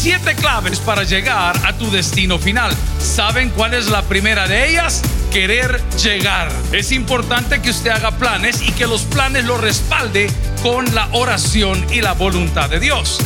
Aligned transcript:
siete 0.00 0.34
claves 0.34 0.78
para 0.78 1.04
llegar 1.04 1.54
a 1.62 1.74
tu 1.74 1.90
destino 1.90 2.38
final. 2.38 2.72
¿Saben 2.98 3.50
cuál 3.50 3.74
es 3.74 3.90
la 3.90 4.00
primera 4.00 4.48
de 4.48 4.70
ellas? 4.70 5.02
Querer 5.30 5.78
llegar. 6.02 6.50
Es 6.72 6.90
importante 6.90 7.60
que 7.60 7.68
usted 7.68 7.90
haga 7.90 8.10
planes 8.12 8.62
y 8.62 8.72
que 8.72 8.86
los 8.86 9.02
planes 9.02 9.44
lo 9.44 9.58
respalde 9.58 10.30
con 10.62 10.94
la 10.94 11.06
oración 11.12 11.84
y 11.92 12.00
la 12.00 12.14
voluntad 12.14 12.70
de 12.70 12.80
Dios. 12.80 13.18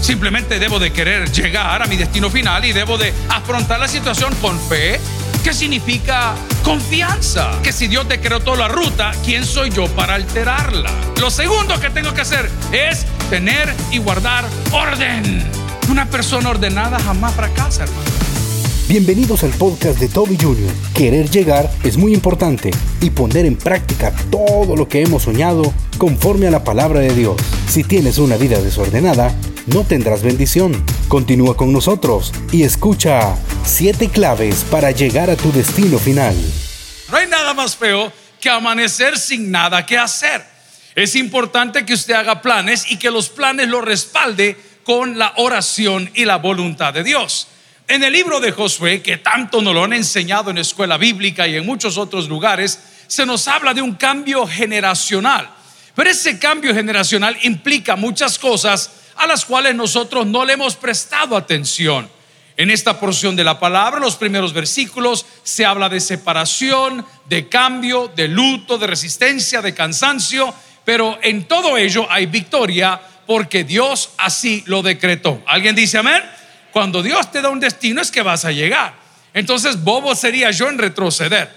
Simplemente 0.00 0.58
debo 0.58 0.78
de 0.78 0.90
querer 0.90 1.30
llegar 1.30 1.82
a 1.82 1.86
mi 1.86 1.98
destino 1.98 2.30
final 2.30 2.64
y 2.64 2.72
debo 2.72 2.96
de 2.96 3.12
afrontar 3.28 3.78
la 3.78 3.88
situación 3.88 4.34
con 4.36 4.58
fe. 4.58 4.98
¿Qué 5.44 5.52
significa 5.52 6.32
confianza? 6.62 7.60
Que 7.62 7.74
si 7.74 7.88
Dios 7.88 8.08
decretó 8.08 8.56
la 8.56 8.68
ruta, 8.68 9.12
¿quién 9.22 9.44
soy 9.44 9.68
yo 9.68 9.86
para 9.88 10.14
alterarla? 10.14 10.90
Lo 11.20 11.30
segundo 11.30 11.78
que 11.78 11.90
tengo 11.90 12.14
que 12.14 12.22
hacer 12.22 12.50
es 12.72 13.04
tener 13.28 13.74
y 13.90 13.98
guardar 13.98 14.46
orden. 14.70 15.61
Una 15.92 16.08
persona 16.08 16.48
ordenada 16.48 16.98
jamás 16.98 17.34
fracasa, 17.34 17.82
hermano. 17.82 18.10
Bienvenidos 18.88 19.44
al 19.44 19.50
podcast 19.50 19.98
de 19.98 20.08
Toby 20.08 20.38
Jr. 20.40 20.72
Querer 20.94 21.28
llegar 21.28 21.70
es 21.84 21.98
muy 21.98 22.14
importante 22.14 22.70
y 23.02 23.10
poner 23.10 23.44
en 23.44 23.56
práctica 23.56 24.10
todo 24.30 24.74
lo 24.74 24.88
que 24.88 25.02
hemos 25.02 25.24
soñado 25.24 25.70
conforme 25.98 26.46
a 26.46 26.50
la 26.50 26.64
palabra 26.64 27.00
de 27.00 27.14
Dios. 27.14 27.36
Si 27.68 27.84
tienes 27.84 28.16
una 28.16 28.38
vida 28.38 28.58
desordenada, 28.62 29.34
no 29.66 29.84
tendrás 29.84 30.22
bendición. 30.22 30.82
Continúa 31.08 31.58
con 31.58 31.74
nosotros 31.74 32.32
y 32.52 32.62
escucha 32.62 33.36
7 33.66 34.08
claves 34.08 34.64
para 34.70 34.92
llegar 34.92 35.28
a 35.28 35.36
tu 35.36 35.52
destino 35.52 35.98
final. 35.98 36.34
No 37.10 37.18
hay 37.18 37.28
nada 37.28 37.52
más 37.52 37.76
feo 37.76 38.10
que 38.40 38.48
amanecer 38.48 39.18
sin 39.18 39.50
nada 39.50 39.84
que 39.84 39.98
hacer. 39.98 40.42
Es 40.94 41.14
importante 41.16 41.84
que 41.84 41.92
usted 41.92 42.14
haga 42.14 42.40
planes 42.40 42.90
y 42.90 42.98
que 42.98 43.10
los 43.10 43.28
planes 43.28 43.68
lo 43.68 43.82
respalde 43.82 44.71
con 44.84 45.18
la 45.18 45.34
oración 45.36 46.10
y 46.14 46.24
la 46.24 46.38
voluntad 46.38 46.92
de 46.92 47.04
Dios. 47.04 47.48
En 47.88 48.02
el 48.04 48.12
libro 48.12 48.40
de 48.40 48.52
Josué, 48.52 49.02
que 49.02 49.18
tanto 49.18 49.60
nos 49.60 49.74
lo 49.74 49.84
han 49.84 49.92
enseñado 49.92 50.50
en 50.50 50.58
escuela 50.58 50.96
bíblica 50.96 51.46
y 51.46 51.56
en 51.56 51.66
muchos 51.66 51.98
otros 51.98 52.28
lugares, 52.28 52.78
se 53.06 53.26
nos 53.26 53.48
habla 53.48 53.74
de 53.74 53.82
un 53.82 53.94
cambio 53.94 54.46
generacional. 54.46 55.50
Pero 55.94 56.08
ese 56.08 56.38
cambio 56.38 56.74
generacional 56.74 57.36
implica 57.42 57.96
muchas 57.96 58.38
cosas 58.38 58.90
a 59.16 59.26
las 59.26 59.44
cuales 59.44 59.74
nosotros 59.74 60.26
no 60.26 60.44
le 60.44 60.54
hemos 60.54 60.76
prestado 60.76 61.36
atención. 61.36 62.08
En 62.56 62.70
esta 62.70 62.98
porción 62.98 63.34
de 63.34 63.44
la 63.44 63.58
palabra, 63.58 64.00
los 64.00 64.16
primeros 64.16 64.52
versículos, 64.52 65.26
se 65.42 65.64
habla 65.64 65.88
de 65.88 66.00
separación, 66.00 67.04
de 67.28 67.48
cambio, 67.48 68.10
de 68.14 68.28
luto, 68.28 68.78
de 68.78 68.86
resistencia, 68.86 69.62
de 69.62 69.74
cansancio, 69.74 70.54
pero 70.84 71.18
en 71.22 71.44
todo 71.44 71.76
ello 71.76 72.06
hay 72.10 72.26
victoria 72.26 73.00
porque 73.32 73.64
Dios 73.64 74.10
así 74.18 74.62
lo 74.66 74.82
decretó. 74.82 75.42
¿Alguien 75.46 75.74
dice 75.74 75.96
amén? 75.96 76.22
Cuando 76.70 77.02
Dios 77.02 77.32
te 77.32 77.40
da 77.40 77.48
un 77.48 77.60
destino 77.60 78.02
es 78.02 78.10
que 78.10 78.20
vas 78.20 78.44
a 78.44 78.52
llegar. 78.52 78.92
Entonces, 79.32 79.82
bobo 79.82 80.14
sería 80.14 80.50
yo 80.50 80.68
en 80.68 80.76
retroceder. 80.76 81.50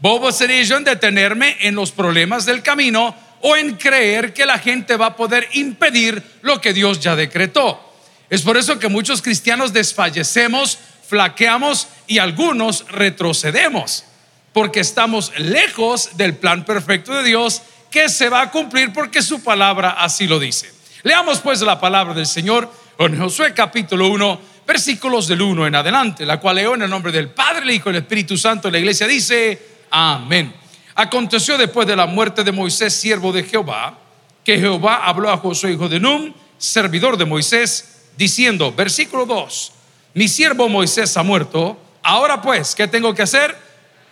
Bobo 0.00 0.32
sería 0.32 0.60
yo 0.64 0.76
en 0.76 0.82
detenerme 0.82 1.56
en 1.60 1.76
los 1.76 1.92
problemas 1.92 2.46
del 2.46 2.64
camino 2.64 3.14
o 3.42 3.56
en 3.56 3.76
creer 3.76 4.34
que 4.34 4.44
la 4.44 4.58
gente 4.58 4.96
va 4.96 5.06
a 5.06 5.16
poder 5.16 5.48
impedir 5.52 6.20
lo 6.42 6.60
que 6.60 6.72
Dios 6.72 6.98
ya 6.98 7.14
decretó. 7.14 7.80
Es 8.28 8.42
por 8.42 8.56
eso 8.56 8.80
que 8.80 8.88
muchos 8.88 9.22
cristianos 9.22 9.72
desfallecemos, 9.72 10.78
flaqueamos 11.06 11.86
y 12.08 12.18
algunos 12.18 12.86
retrocedemos, 12.88 14.04
porque 14.52 14.80
estamos 14.80 15.30
lejos 15.38 16.16
del 16.16 16.34
plan 16.34 16.64
perfecto 16.64 17.14
de 17.14 17.22
Dios 17.22 17.62
que 17.88 18.08
se 18.08 18.28
va 18.28 18.42
a 18.42 18.50
cumplir 18.50 18.92
porque 18.92 19.22
su 19.22 19.44
palabra 19.44 19.90
así 19.90 20.26
lo 20.26 20.40
dice. 20.40 20.79
Leamos 21.02 21.40
pues 21.40 21.62
la 21.62 21.80
palabra 21.80 22.12
del 22.12 22.26
Señor 22.26 22.70
en 22.98 23.18
Josué 23.18 23.54
capítulo 23.54 24.08
1, 24.08 24.40
versículos 24.66 25.26
del 25.26 25.40
1 25.40 25.66
en 25.66 25.74
adelante, 25.74 26.26
la 26.26 26.38
cual 26.38 26.56
leo 26.56 26.74
en 26.74 26.82
el 26.82 26.90
nombre 26.90 27.10
del 27.10 27.30
Padre, 27.30 27.62
el 27.62 27.70
Hijo 27.70 27.88
y 27.88 27.96
el 27.96 28.02
Espíritu 28.02 28.36
Santo. 28.36 28.70
La 28.70 28.78
iglesia 28.78 29.06
dice, 29.06 29.86
amén. 29.90 30.54
Aconteció 30.94 31.56
después 31.56 31.88
de 31.88 31.96
la 31.96 32.04
muerte 32.04 32.44
de 32.44 32.52
Moisés, 32.52 32.92
siervo 32.92 33.32
de 33.32 33.44
Jehová, 33.44 33.96
que 34.44 34.58
Jehová 34.58 35.06
habló 35.06 35.30
a 35.30 35.38
Josué, 35.38 35.72
hijo 35.72 35.88
de 35.88 36.00
Num, 36.00 36.34
servidor 36.58 37.16
de 37.16 37.24
Moisés, 37.24 38.08
diciendo, 38.18 38.70
versículo 38.70 39.24
2, 39.24 39.72
mi 40.12 40.28
siervo 40.28 40.68
Moisés 40.68 41.16
ha 41.16 41.22
muerto, 41.22 41.80
ahora 42.02 42.42
pues, 42.42 42.74
¿qué 42.74 42.86
tengo 42.86 43.14
que 43.14 43.22
hacer? 43.22 43.56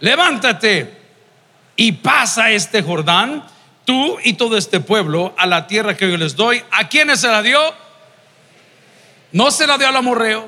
Levántate 0.01 0.97
y 1.77 1.93
pasa 1.93 2.51
este 2.51 2.83
Jordán, 2.83 3.45
tú 3.89 4.19
y 4.23 4.35
todo 4.35 4.59
este 4.59 4.81
pueblo, 4.81 5.35
a 5.39 5.47
la 5.47 5.67
tierra 5.67 5.97
que 5.97 6.11
yo 6.11 6.19
les 6.19 6.37
doy. 6.37 6.63
¿A 6.73 6.91
quiénes 6.91 7.21
se 7.21 7.29
la 7.29 7.41
dio? 7.41 7.59
No 9.33 9.51
se 9.51 9.67
la 9.67 9.79
dio 9.79 9.89
al 9.89 9.97
amorreo, 9.97 10.47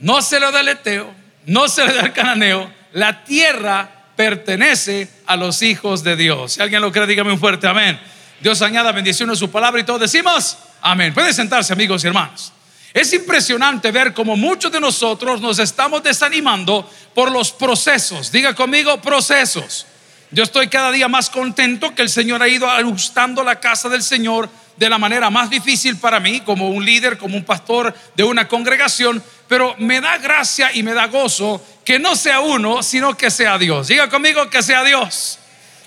no 0.00 0.20
se 0.20 0.40
la 0.40 0.50
dio 0.50 0.58
al 0.58 0.68
eteo, 0.70 1.14
no 1.46 1.68
se 1.68 1.84
la 1.84 1.92
dio 1.92 2.00
al 2.00 2.12
cananeo, 2.12 2.68
la 2.92 3.22
tierra 3.22 3.88
pertenece 4.16 5.08
a 5.26 5.36
los 5.36 5.62
hijos 5.62 6.02
de 6.02 6.16
Dios. 6.16 6.54
Si 6.54 6.62
alguien 6.62 6.82
lo 6.82 6.90
cree, 6.90 7.06
dígame 7.06 7.32
un 7.32 7.38
fuerte 7.38 7.68
amén. 7.68 7.96
Dios 8.40 8.60
añada 8.60 8.90
bendición 8.90 9.30
a 9.30 9.36
su 9.36 9.52
palabra 9.52 9.80
y 9.80 9.84
todos 9.84 10.00
decimos 10.00 10.58
amén. 10.80 11.14
Pueden 11.14 11.32
sentarse 11.32 11.72
amigos 11.72 12.02
y 12.02 12.08
hermanos. 12.08 12.52
Es 12.92 13.12
impresionante 13.12 13.92
ver 13.92 14.12
cómo 14.12 14.36
muchos 14.36 14.72
de 14.72 14.80
nosotros 14.80 15.40
nos 15.40 15.60
estamos 15.60 16.02
desanimando 16.02 16.90
por 17.14 17.30
los 17.30 17.52
procesos. 17.52 18.32
Diga 18.32 18.52
conmigo 18.52 19.00
procesos. 19.00 19.86
Yo 20.32 20.44
estoy 20.44 20.68
cada 20.68 20.92
día 20.92 21.08
más 21.08 21.28
contento 21.28 21.92
que 21.92 22.02
el 22.02 22.08
Señor 22.08 22.40
ha 22.40 22.46
ido 22.46 22.70
ajustando 22.70 23.42
la 23.42 23.58
casa 23.58 23.88
del 23.88 24.02
Señor 24.02 24.48
de 24.76 24.88
la 24.88 24.96
manera 24.96 25.28
más 25.28 25.50
difícil 25.50 25.96
para 25.96 26.20
mí, 26.20 26.40
como 26.42 26.68
un 26.70 26.84
líder, 26.84 27.18
como 27.18 27.36
un 27.36 27.44
pastor 27.44 27.92
de 28.14 28.22
una 28.22 28.46
congregación, 28.46 29.20
pero 29.48 29.74
me 29.78 30.00
da 30.00 30.18
gracia 30.18 30.70
y 30.72 30.84
me 30.84 30.94
da 30.94 31.08
gozo 31.08 31.60
que 31.84 31.98
no 31.98 32.14
sea 32.14 32.40
uno, 32.40 32.80
sino 32.84 33.16
que 33.16 33.28
sea 33.28 33.58
Dios. 33.58 33.88
Diga 33.88 34.08
conmigo 34.08 34.48
que 34.48 34.62
sea 34.62 34.84
Dios. 34.84 35.40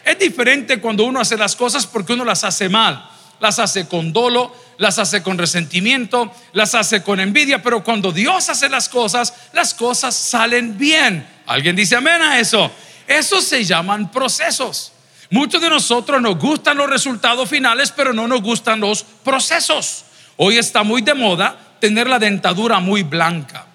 Es 0.04 0.20
diferente 0.20 0.82
cuando 0.82 1.06
uno 1.06 1.22
hace 1.22 1.38
las 1.38 1.56
cosas 1.56 1.88
porque 1.88 2.12
uno 2.12 2.26
las 2.26 2.44
hace 2.44 2.68
mal, 2.68 3.10
las 3.40 3.60
hace 3.60 3.88
con 3.88 4.12
dolo, 4.12 4.54
las 4.78 5.00
hace 5.00 5.24
con 5.24 5.38
resentimiento, 5.38 6.34
las 6.52 6.76
hace 6.76 7.02
con 7.02 7.22
envidia, 7.22 7.64
pero 7.64 7.82
cuando 7.82 8.12
Dios 8.12 8.50
hace 8.50 8.68
las 8.68 8.90
cosas, 8.90 9.34
las 9.54 9.74
cosas 9.74 10.14
salen 10.14 10.78
bien. 10.78 11.26
¿Alguien 11.48 11.78
dice 11.78 11.96
amén 11.96 12.22
a 12.22 12.40
eso? 12.40 12.70
Eso 13.08 13.42
se 13.42 13.64
llaman 13.64 14.12
procesos. 14.12 14.94
Muchos 15.30 15.62
de 15.62 15.70
nosotros 15.70 16.22
nos 16.22 16.38
gustan 16.38 16.78
los 16.78 16.90
resultados 16.90 17.50
finales, 17.50 17.92
pero 17.92 18.14
no 18.14 18.28
nos 18.28 18.42
gustan 18.42 18.80
los 18.80 19.04
procesos. 19.04 20.06
Hoy 20.38 20.58
está 20.58 20.84
muy 20.84 21.02
de 21.02 21.14
moda 21.14 21.58
tener 21.80 22.08
la 22.08 22.20
dentadura 22.20 22.80
muy 22.80 23.04
blanca. 23.04 23.66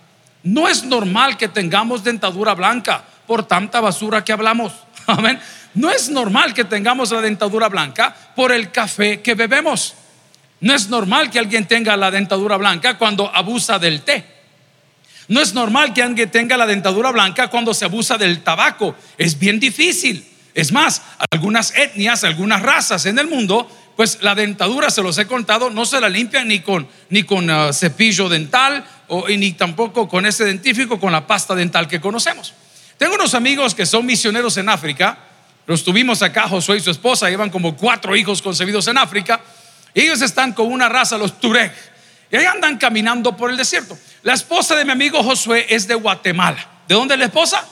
No 0.42 0.68
es 0.68 0.84
normal 0.84 1.36
que 1.36 1.48
tengamos 1.48 2.04
dentadura 2.04 2.54
blanca 2.54 3.04
por 3.26 3.44
tanta 3.46 3.80
basura 3.80 4.24
que 4.24 4.32
hablamos. 4.32 4.72
Amén. 5.06 5.40
No 5.74 5.90
es 5.90 6.08
normal 6.08 6.54
que 6.54 6.64
tengamos 6.64 7.10
la 7.10 7.20
dentadura 7.20 7.68
blanca 7.68 8.14
por 8.34 8.52
el 8.52 8.70
café 8.70 9.20
que 9.20 9.34
bebemos. 9.34 9.94
No 10.60 10.74
es 10.74 10.88
normal 10.88 11.30
que 11.30 11.38
alguien 11.38 11.66
tenga 11.66 11.96
la 11.96 12.10
dentadura 12.10 12.56
blanca 12.56 12.98
cuando 12.98 13.34
abusa 13.34 13.78
del 13.78 14.02
té. 14.02 14.37
No 15.28 15.40
es 15.40 15.54
normal 15.54 15.92
que 15.92 16.02
alguien 16.02 16.30
tenga 16.30 16.56
la 16.56 16.66
dentadura 16.66 17.10
blanca 17.10 17.48
cuando 17.48 17.74
se 17.74 17.84
abusa 17.84 18.16
del 18.16 18.42
tabaco. 18.42 18.96
Es 19.18 19.38
bien 19.38 19.60
difícil. 19.60 20.26
Es 20.54 20.72
más, 20.72 21.02
algunas 21.30 21.72
etnias, 21.76 22.24
algunas 22.24 22.62
razas 22.62 23.06
en 23.06 23.18
el 23.18 23.28
mundo, 23.28 23.70
pues 23.94 24.18
la 24.22 24.34
dentadura, 24.34 24.90
se 24.90 25.02
los 25.02 25.18
he 25.18 25.26
contado, 25.26 25.70
no 25.70 25.84
se 25.84 26.00
la 26.00 26.08
limpian 26.08 26.48
ni 26.48 26.60
con, 26.60 26.88
ni 27.10 27.24
con 27.24 27.50
uh, 27.50 27.72
cepillo 27.72 28.28
dental 28.28 28.84
o, 29.08 29.28
ni 29.28 29.52
tampoco 29.52 30.08
con 30.08 30.24
ese 30.24 30.44
dentífico, 30.44 30.98
con 30.98 31.12
la 31.12 31.26
pasta 31.26 31.54
dental 31.54 31.86
que 31.86 32.00
conocemos. 32.00 32.54
Tengo 32.96 33.14
unos 33.14 33.34
amigos 33.34 33.74
que 33.74 33.86
son 33.86 34.06
misioneros 34.06 34.56
en 34.56 34.68
África, 34.68 35.18
los 35.66 35.84
tuvimos 35.84 36.22
acá, 36.22 36.48
Josué 36.48 36.78
y 36.78 36.80
su 36.80 36.90
esposa, 36.90 37.28
llevan 37.28 37.50
como 37.50 37.76
cuatro 37.76 38.16
hijos 38.16 38.40
concebidos 38.40 38.88
en 38.88 38.98
África, 38.98 39.40
y 39.94 40.00
ellos 40.00 40.22
están 40.22 40.52
con 40.52 40.72
una 40.72 40.88
raza, 40.88 41.18
los 41.18 41.38
Turek, 41.38 41.72
y 42.30 42.36
ahí 42.36 42.44
andan 42.44 42.76
caminando 42.78 43.36
por 43.36 43.50
el 43.50 43.56
desierto. 43.56 43.98
La 44.22 44.34
esposa 44.34 44.76
de 44.76 44.84
mi 44.84 44.92
amigo 44.92 45.22
Josué 45.22 45.66
es 45.68 45.88
de 45.88 45.94
Guatemala. 45.94 46.82
¿De 46.86 46.94
dónde 46.94 47.14
es 47.14 47.20
la 47.20 47.26
esposa? 47.26 47.66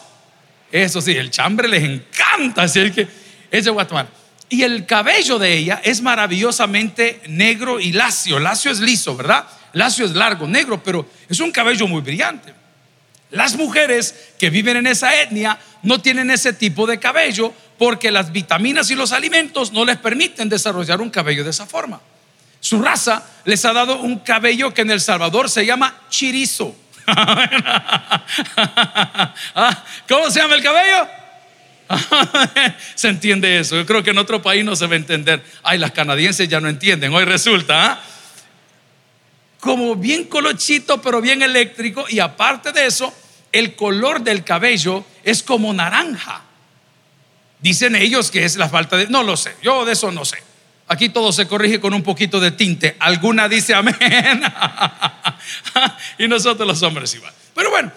Eso 0.72 1.00
sí, 1.00 1.12
el 1.12 1.30
chambre 1.30 1.68
les 1.68 1.84
encanta, 1.84 2.62
así 2.62 2.90
que 2.90 3.06
es 3.50 3.64
de 3.64 3.70
Guatemala. 3.70 4.08
Y 4.48 4.62
el 4.62 4.86
cabello 4.86 5.38
de 5.38 5.52
ella 5.54 5.80
es 5.82 6.00
maravillosamente 6.00 7.20
negro 7.28 7.80
y 7.80 7.92
lacio. 7.92 8.38
Lacio 8.38 8.70
es 8.70 8.80
liso, 8.80 9.16
¿verdad? 9.16 9.46
Lacio 9.72 10.06
es 10.06 10.12
largo, 10.12 10.46
negro, 10.46 10.82
pero 10.82 11.08
es 11.28 11.40
un 11.40 11.50
cabello 11.50 11.86
muy 11.86 12.00
brillante. 12.00 12.54
Las 13.30 13.56
mujeres 13.56 14.14
que 14.38 14.50
viven 14.50 14.76
en 14.76 14.86
esa 14.86 15.20
etnia 15.20 15.58
no 15.82 16.00
tienen 16.00 16.30
ese 16.30 16.52
tipo 16.52 16.86
de 16.86 16.98
cabello 16.98 17.52
porque 17.76 18.10
las 18.10 18.32
vitaminas 18.32 18.90
y 18.90 18.94
los 18.94 19.12
alimentos 19.12 19.72
no 19.72 19.84
les 19.84 19.96
permiten 19.96 20.48
desarrollar 20.48 21.00
un 21.00 21.10
cabello 21.10 21.42
de 21.42 21.50
esa 21.50 21.66
forma. 21.66 22.00
Su 22.60 22.82
raza 22.82 23.24
les 23.44 23.64
ha 23.64 23.72
dado 23.72 24.00
un 24.00 24.18
cabello 24.20 24.74
que 24.74 24.82
en 24.82 24.90
El 24.90 25.00
Salvador 25.00 25.48
se 25.50 25.64
llama 25.64 25.94
chirizo. 26.08 26.74
Ah, 29.54 29.84
¿Cómo 30.08 30.30
se 30.30 30.40
llama 30.40 30.54
el 30.54 30.62
cabello? 30.62 31.08
se 32.94 33.08
entiende 33.08 33.58
eso. 33.58 33.76
Yo 33.76 33.86
creo 33.86 34.02
que 34.02 34.10
en 34.10 34.18
otro 34.18 34.42
país 34.42 34.64
no 34.64 34.76
se 34.76 34.86
va 34.86 34.94
a 34.94 34.96
entender. 34.96 35.42
Ay, 35.62 35.78
las 35.78 35.92
canadienses 35.92 36.48
ya 36.48 36.60
no 36.60 36.68
entienden. 36.68 37.14
Hoy 37.14 37.24
resulta. 37.24 37.92
¿ah? 37.92 38.00
como 39.66 39.96
bien 39.96 40.24
colochito, 40.24 41.02
pero 41.02 41.20
bien 41.20 41.42
eléctrico. 41.42 42.06
Y 42.08 42.20
aparte 42.20 42.72
de 42.72 42.86
eso, 42.86 43.12
el 43.52 43.74
color 43.74 44.20
del 44.20 44.44
cabello 44.44 45.04
es 45.24 45.42
como 45.42 45.74
naranja. 45.74 46.42
Dicen 47.60 47.96
ellos 47.96 48.30
que 48.30 48.44
es 48.44 48.56
la 48.56 48.68
falta 48.68 48.96
de... 48.96 49.08
No 49.08 49.24
lo 49.24 49.36
sé, 49.36 49.56
yo 49.62 49.84
de 49.84 49.94
eso 49.94 50.12
no 50.12 50.24
sé. 50.24 50.38
Aquí 50.88 51.08
todo 51.08 51.32
se 51.32 51.48
corrige 51.48 51.80
con 51.80 51.94
un 51.94 52.02
poquito 52.02 52.38
de 52.38 52.52
tinte. 52.52 52.96
Alguna 53.00 53.48
dice 53.48 53.74
amén. 53.74 53.96
y 56.18 56.28
nosotros 56.28 56.66
los 56.66 56.82
hombres 56.82 57.12
igual. 57.14 57.32
Pero 57.54 57.70
bueno, 57.70 57.90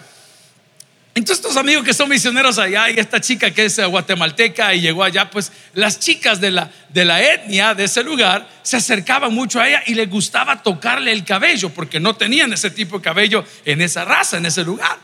entonces 1.14 1.44
estos 1.44 1.56
amigos 1.56 1.84
que 1.84 1.92
son 1.92 2.08
misioneros 2.08 2.58
allá 2.58 2.88
y 2.90 2.98
esta 2.98 3.20
chica 3.20 3.50
que 3.50 3.64
es 3.64 3.78
guatemalteca 3.84 4.74
y 4.74 4.80
llegó 4.80 5.04
allá, 5.04 5.30
pues 5.30 5.52
las 5.74 6.00
chicas 6.00 6.40
de 6.40 6.50
la, 6.50 6.70
de 6.88 7.04
la 7.04 7.22
etnia 7.22 7.74
de 7.74 7.84
ese 7.84 8.02
lugar 8.02 8.48
se 8.62 8.76
acercaban 8.76 9.34
mucho 9.34 9.60
a 9.60 9.68
ella 9.68 9.82
y 9.86 9.94
les 9.94 10.08
gustaba 10.08 10.62
tocarle 10.62 11.12
el 11.12 11.24
cabello 11.24 11.70
porque 11.70 12.00
no 12.00 12.16
tenían 12.16 12.52
ese 12.52 12.70
tipo 12.70 12.98
de 12.98 13.04
cabello 13.04 13.44
en 13.64 13.82
esa 13.82 14.04
raza, 14.04 14.36
en 14.36 14.46
ese 14.46 14.64
lugar. 14.64 14.98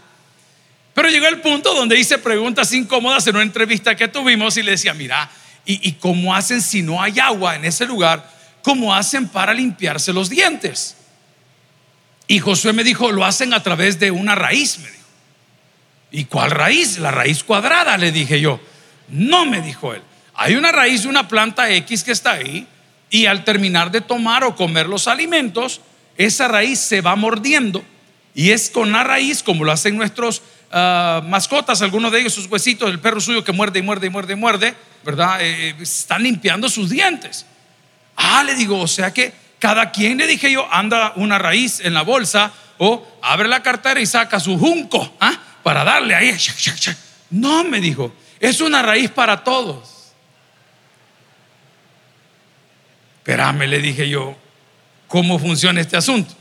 Pero 0.95 1.09
llegó 1.09 1.27
el 1.27 1.41
punto 1.41 1.75
donde 1.75 1.99
hice 1.99 2.19
preguntas 2.19 2.73
incómodas 2.73 3.27
en 3.27 3.35
una 3.35 3.45
entrevista 3.45 3.95
que 3.95 4.09
tuvimos 4.09 4.57
y 4.57 4.63
le 4.63 4.71
decía, 4.71 4.95
mira, 4.95 5.29
¿y, 5.67 5.89
¿y 5.89 5.93
cómo 5.93 6.35
hacen 6.35 6.63
si 6.63 6.83
no 6.83 7.03
hay 7.03 7.19
agua 7.19 7.57
en 7.57 7.65
ese 7.65 7.85
lugar? 7.85 8.31
¿Cómo 8.63 8.95
hacen 8.95 9.29
para 9.29 9.53
limpiarse 9.53 10.13
los 10.13 10.31
dientes? 10.31 10.97
Y 12.29 12.39
Josué 12.39 12.73
me 12.73 12.85
dijo, 12.85 13.13
lo 13.13 13.25
hacen 13.25 13.53
a 13.53 13.63
través 13.63 13.99
de 13.99 14.11
una 14.11 14.35
raíz, 14.35 14.79
me 14.79 14.91
dijo. 14.91 15.05
¿Y 16.11 16.25
cuál 16.25 16.51
raíz? 16.51 16.99
La 16.99 17.11
raíz 17.11 17.45
cuadrada, 17.45 17.97
le 17.99 18.11
dije 18.11 18.41
yo. 18.41 18.61
No, 19.09 19.47
me 19.47 19.61
dijo 19.61 19.95
él. 19.95 20.03
Hay 20.35 20.57
una 20.57 20.73
raíz 20.73 21.03
de 21.03 21.09
una 21.09 21.29
planta 21.29 21.71
X 21.71 22.03
que 22.03 22.13
está 22.13 22.33
ahí 22.33 22.67
y 23.11 23.27
al 23.27 23.45
terminar 23.45 23.91
de 23.91 24.01
tomar 24.01 24.45
o 24.45 24.57
comer 24.57 24.87
los 24.87 25.09
alimentos, 25.09 25.81
esa 26.17 26.49
raíz 26.49 26.81
se 26.81 27.01
va 27.01 27.17
mordiendo 27.17 27.85
y 28.35 28.51
es 28.51 28.69
con 28.69 28.93
la 28.93 29.05
raíz, 29.05 29.43
como 29.43 29.65
lo 29.65 29.73
hacen 29.73 29.97
nuestros 29.97 30.43
uh, 30.73 31.23
mascotas, 31.23 31.83
algunos 31.83 32.13
de 32.13 32.21
ellos, 32.21 32.35
sus 32.35 32.47
huesitos, 32.47 32.91
el 32.91 33.01
perro 33.01 33.21
suyo 33.21 33.45
que 33.45 33.53
muerde 33.53 33.79
y 33.79 33.83
muerde 33.83 34.07
y 34.07 34.11
muerde 34.11 34.33
y 34.33 34.37
muerde, 34.37 34.75
¿verdad? 35.05 35.39
Eh, 35.41 35.75
están 35.81 36.23
limpiando 36.23 36.69
sus 36.69 36.91
dientes. 36.91 37.47
Ah, 38.17 38.43
le 38.45 38.55
digo, 38.55 38.81
o 38.81 38.89
sea 38.89 39.13
que 39.13 39.33
cada 39.59 39.91
quien, 39.91 40.19
le 40.19 40.27
dije 40.27 40.51
yo, 40.51 40.67
anda 40.73 41.13
una 41.17 41.39
raíz 41.39 41.81
en 41.81 41.95
la 41.95 42.03
bolsa 42.03 42.53
o 42.79 43.07
abre 43.23 43.49
la 43.49 43.63
cartera 43.63 44.01
y 44.01 44.07
saca 44.07 44.41
su 44.41 44.59
junco. 44.59 45.17
¿ah? 45.21 45.41
para 45.67 45.83
darle 45.83 46.15
ahí. 46.15 46.33
No, 47.29 47.65
me 47.65 47.81
dijo, 47.81 48.13
es 48.39 48.61
una 48.61 48.83
raíz 48.83 49.11
para 49.11 49.43
todos. 49.43 50.13
Espérame, 53.19 53.67
le 53.67 53.81
dije 53.81 54.09
yo, 54.09 54.37
¿cómo 55.09 55.41
funciona 55.41 55.81
este 55.81 55.97
asunto? 55.97 56.33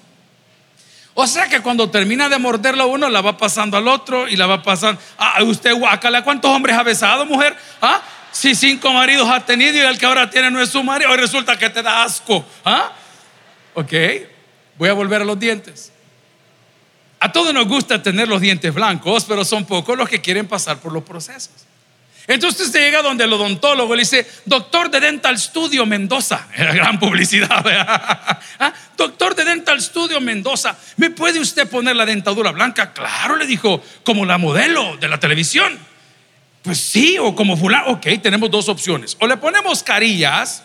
O 1.18 1.26
sea 1.28 1.48
que 1.48 1.62
cuando 1.62 1.90
termina 1.90 2.28
de 2.28 2.38
morderlo 2.38 2.88
uno, 2.88 3.10
la 3.10 3.22
va 3.22 3.38
pasando 3.38 3.78
al 3.78 3.88
otro 3.88 4.28
y 4.28 4.36
la 4.36 4.48
va 4.48 4.62
pasando. 4.62 5.02
Ah, 5.18 5.42
usted, 5.44 5.74
guacala, 5.74 6.24
¿cuántos 6.26 6.52
hombres 6.52 6.78
ha 6.78 6.84
besado, 6.84 7.26
mujer? 7.26 7.56
¿Ah? 7.82 8.02
Si 8.34 8.54
cinco 8.54 8.92
maridos 8.92 9.30
ha 9.30 9.46
tenido 9.46 9.78
y 9.78 9.80
el 9.80 9.98
que 9.98 10.06
ahora 10.06 10.30
tiene 10.30 10.52
no 10.52 10.62
es 10.62 10.70
su 10.70 10.84
marido, 10.84 11.10
hoy 11.10 11.18
resulta 11.18 11.58
que 11.58 11.70
te 11.70 11.82
da 11.82 12.04
asco. 12.04 12.46
¿Ah? 12.66 12.92
Ok, 13.76 13.94
voy 14.78 14.90
a 14.90 14.94
volver 14.94 15.22
a 15.22 15.26
los 15.26 15.40
dientes. 15.40 15.94
A 17.22 17.32
todos 17.32 17.54
nos 17.54 17.66
gusta 17.66 18.04
tener 18.04 18.28
los 18.28 18.42
dientes 18.42 18.74
blancos, 18.74 19.24
pero 19.24 19.46
son 19.46 19.64
pocos 19.64 19.98
los 19.98 20.10
que 20.10 20.20
quieren 20.20 20.50
pasar 20.50 20.80
por 20.80 20.92
los 20.92 21.04
procesos. 21.04 21.66
Entonces 22.28 22.68
usted 22.68 22.80
llega 22.80 23.02
donde 23.02 23.24
el 23.24 23.34
odontólogo 23.34 23.96
le 23.96 24.02
dice, 24.02 24.28
doctor 24.46 24.90
de 24.90 25.00
Dental 25.00 25.38
Studio 25.38 25.86
Mendoza, 25.86 26.48
era 26.56 26.74
gran 26.74 27.00
publicidad, 27.00 27.66
¿Ah? 28.60 28.74
doctor 28.98 29.36
de 29.36 29.46
Dental 29.46 29.80
Studio 29.82 30.20
Mendoza, 30.20 30.76
¿me 30.98 31.12
puede 31.12 31.40
usted 31.40 31.70
poner 31.70 31.96
la 31.96 32.06
dentadura 32.06 32.52
blanca? 32.52 32.94
Claro, 32.94 33.36
le 33.36 33.46
dijo, 33.46 33.84
como 34.04 34.26
la 34.26 34.38
modelo 34.38 34.98
de 34.98 35.08
la 35.08 35.20
televisión. 35.20 35.78
Pues 36.64 36.80
sí, 36.80 37.18
o 37.20 37.36
como 37.36 37.56
fulano, 37.56 37.92
ok, 37.92 38.08
tenemos 38.24 38.50
dos 38.50 38.70
opciones, 38.70 39.16
o 39.20 39.28
le 39.28 39.38
ponemos 39.38 39.84
carillas 39.84 40.64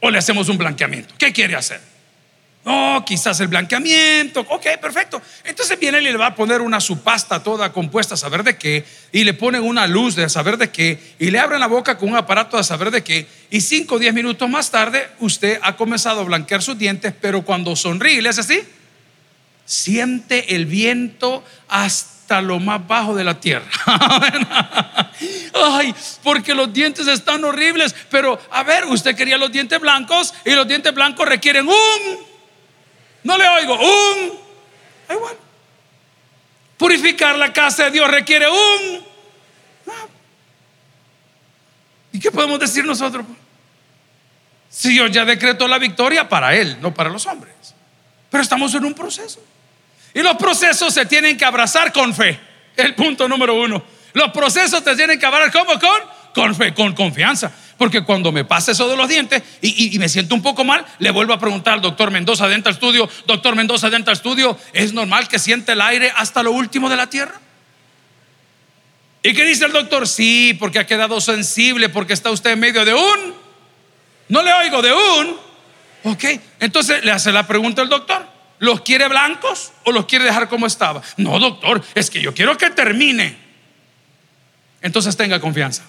o 0.00 0.10
le 0.10 0.16
hacemos 0.16 0.48
un 0.48 0.56
blanqueamiento. 0.56 1.14
¿Qué 1.18 1.34
quiere 1.34 1.54
hacer? 1.54 1.91
No, 2.64 3.04
quizás 3.04 3.40
el 3.40 3.48
blanqueamiento. 3.48 4.46
Ok, 4.48 4.66
perfecto. 4.80 5.20
Entonces 5.44 5.78
viene 5.80 6.00
y 6.00 6.04
le 6.04 6.16
va 6.16 6.26
a 6.26 6.34
poner 6.34 6.60
una 6.60 6.80
supasta 6.80 7.42
toda 7.42 7.72
compuesta 7.72 8.14
a 8.14 8.16
saber 8.16 8.44
de 8.44 8.56
qué, 8.56 8.84
y 9.10 9.24
le 9.24 9.34
ponen 9.34 9.62
una 9.62 9.86
luz 9.88 10.14
de 10.14 10.28
saber 10.28 10.56
de 10.58 10.70
qué, 10.70 11.14
y 11.18 11.30
le 11.30 11.40
abren 11.40 11.58
la 11.58 11.66
boca 11.66 11.98
con 11.98 12.10
un 12.10 12.16
aparato 12.16 12.56
de 12.56 12.64
saber 12.64 12.92
de 12.92 13.02
qué, 13.02 13.26
y 13.50 13.60
cinco 13.60 13.96
o 13.96 13.98
diez 13.98 14.14
minutos 14.14 14.48
más 14.48 14.70
tarde 14.70 15.08
usted 15.18 15.58
ha 15.62 15.76
comenzado 15.76 16.20
a 16.20 16.24
blanquear 16.24 16.62
sus 16.62 16.78
dientes, 16.78 17.12
pero 17.20 17.42
cuando 17.42 17.74
sonríe 17.74 18.22
le 18.22 18.28
hace 18.28 18.42
así, 18.42 18.60
siente 19.64 20.54
el 20.54 20.66
viento 20.66 21.42
hasta 21.68 22.40
lo 22.42 22.60
más 22.60 22.86
bajo 22.86 23.16
de 23.16 23.24
la 23.24 23.40
tierra. 23.40 23.66
Ay, 25.54 25.94
porque 26.22 26.54
los 26.54 26.72
dientes 26.72 27.08
están 27.08 27.42
horribles, 27.44 27.92
pero 28.08 28.40
a 28.52 28.62
ver, 28.62 28.84
usted 28.84 29.16
quería 29.16 29.36
los 29.36 29.50
dientes 29.50 29.80
blancos 29.80 30.32
y 30.44 30.52
los 30.52 30.68
dientes 30.68 30.94
blancos 30.94 31.28
requieren 31.28 31.66
un 31.66 32.31
no 33.24 33.38
le 33.38 33.48
oigo. 33.48 33.74
Un. 33.74 34.32
Igual. 35.10 35.36
Purificar 36.76 37.38
la 37.38 37.52
casa 37.52 37.84
de 37.84 37.92
Dios 37.92 38.10
requiere 38.10 38.48
un. 38.48 39.12
¿Y 42.12 42.20
qué 42.20 42.30
podemos 42.30 42.58
decir 42.58 42.84
nosotros? 42.84 43.24
Si 44.68 44.90
Dios 44.90 45.10
ya 45.10 45.24
decretó 45.24 45.68
la 45.68 45.78
victoria 45.78 46.28
para 46.28 46.54
Él, 46.54 46.78
no 46.80 46.92
para 46.92 47.10
los 47.10 47.26
hombres. 47.26 47.54
Pero 48.30 48.42
estamos 48.42 48.74
en 48.74 48.84
un 48.84 48.94
proceso. 48.94 49.42
Y 50.14 50.20
los 50.20 50.36
procesos 50.36 50.92
se 50.92 51.06
tienen 51.06 51.36
que 51.36 51.44
abrazar 51.44 51.92
con 51.92 52.14
fe. 52.14 52.38
El 52.76 52.94
punto 52.94 53.28
número 53.28 53.54
uno. 53.54 53.82
Los 54.12 54.30
procesos 54.30 54.82
te 54.82 54.94
tienen 54.96 55.18
que 55.18 55.26
abrazar 55.26 55.52
como 55.52 55.78
con, 55.78 56.00
con 56.34 56.54
fe, 56.54 56.74
con 56.74 56.94
confianza. 56.94 57.52
Porque 57.82 58.04
cuando 58.04 58.30
me 58.30 58.44
pasa 58.44 58.70
eso 58.70 58.88
de 58.88 58.96
los 58.96 59.08
dientes 59.08 59.42
y, 59.60 59.98
me 59.98 60.08
siento 60.08 60.36
un 60.36 60.40
poco 60.40 60.62
mal, 60.62 60.86
le 61.00 61.10
vuelvo 61.10 61.32
a 61.32 61.40
preguntar 61.40 61.74
al 61.74 61.80
doctor 61.80 62.12
Mendoza 62.12 62.46
Dental 62.46 62.72
Studio, 62.72 63.10
doctor 63.26 63.56
Mendoza 63.56 63.90
Dental 63.90 64.14
Studio, 64.14 64.56
¿es 64.72 64.92
normal 64.92 65.26
que 65.26 65.40
siente 65.40 65.72
el 65.72 65.80
aire 65.80 66.12
hasta 66.14 66.44
lo 66.44 66.52
último 66.52 66.88
de 66.88 66.94
la 66.94 67.10
tierra? 67.10 67.40
¿Y 69.24 69.34
qué 69.34 69.44
dice 69.44 69.64
el 69.64 69.72
doctor? 69.72 70.06
Sí, 70.06 70.56
porque 70.60 70.78
ha 70.78 70.86
quedado 70.86 71.20
sensible, 71.20 71.88
porque 71.88 72.12
está 72.12 72.30
usted 72.30 72.52
en 72.52 72.60
medio 72.60 72.84
de 72.84 72.94
un... 72.94 73.34
No 74.28 74.44
le 74.44 74.52
oigo, 74.52 74.80
de 74.80 74.92
un... 74.92 75.36
Ok, 76.04 76.24
entonces 76.60 77.04
le 77.04 77.10
hace 77.10 77.32
la 77.32 77.48
pregunta 77.48 77.82
al 77.82 77.88
doctor. 77.88 78.24
¿Los 78.60 78.82
quiere 78.82 79.08
blancos 79.08 79.72
o 79.82 79.90
los 79.90 80.06
quiere 80.06 80.24
dejar 80.24 80.48
como 80.48 80.68
estaba? 80.68 81.02
No, 81.16 81.36
doctor, 81.40 81.82
es 81.96 82.10
que 82.10 82.22
yo 82.22 82.32
quiero 82.32 82.56
que 82.56 82.70
termine. 82.70 83.36
Entonces 84.82 85.16
tenga 85.16 85.40
confianza. 85.40 85.82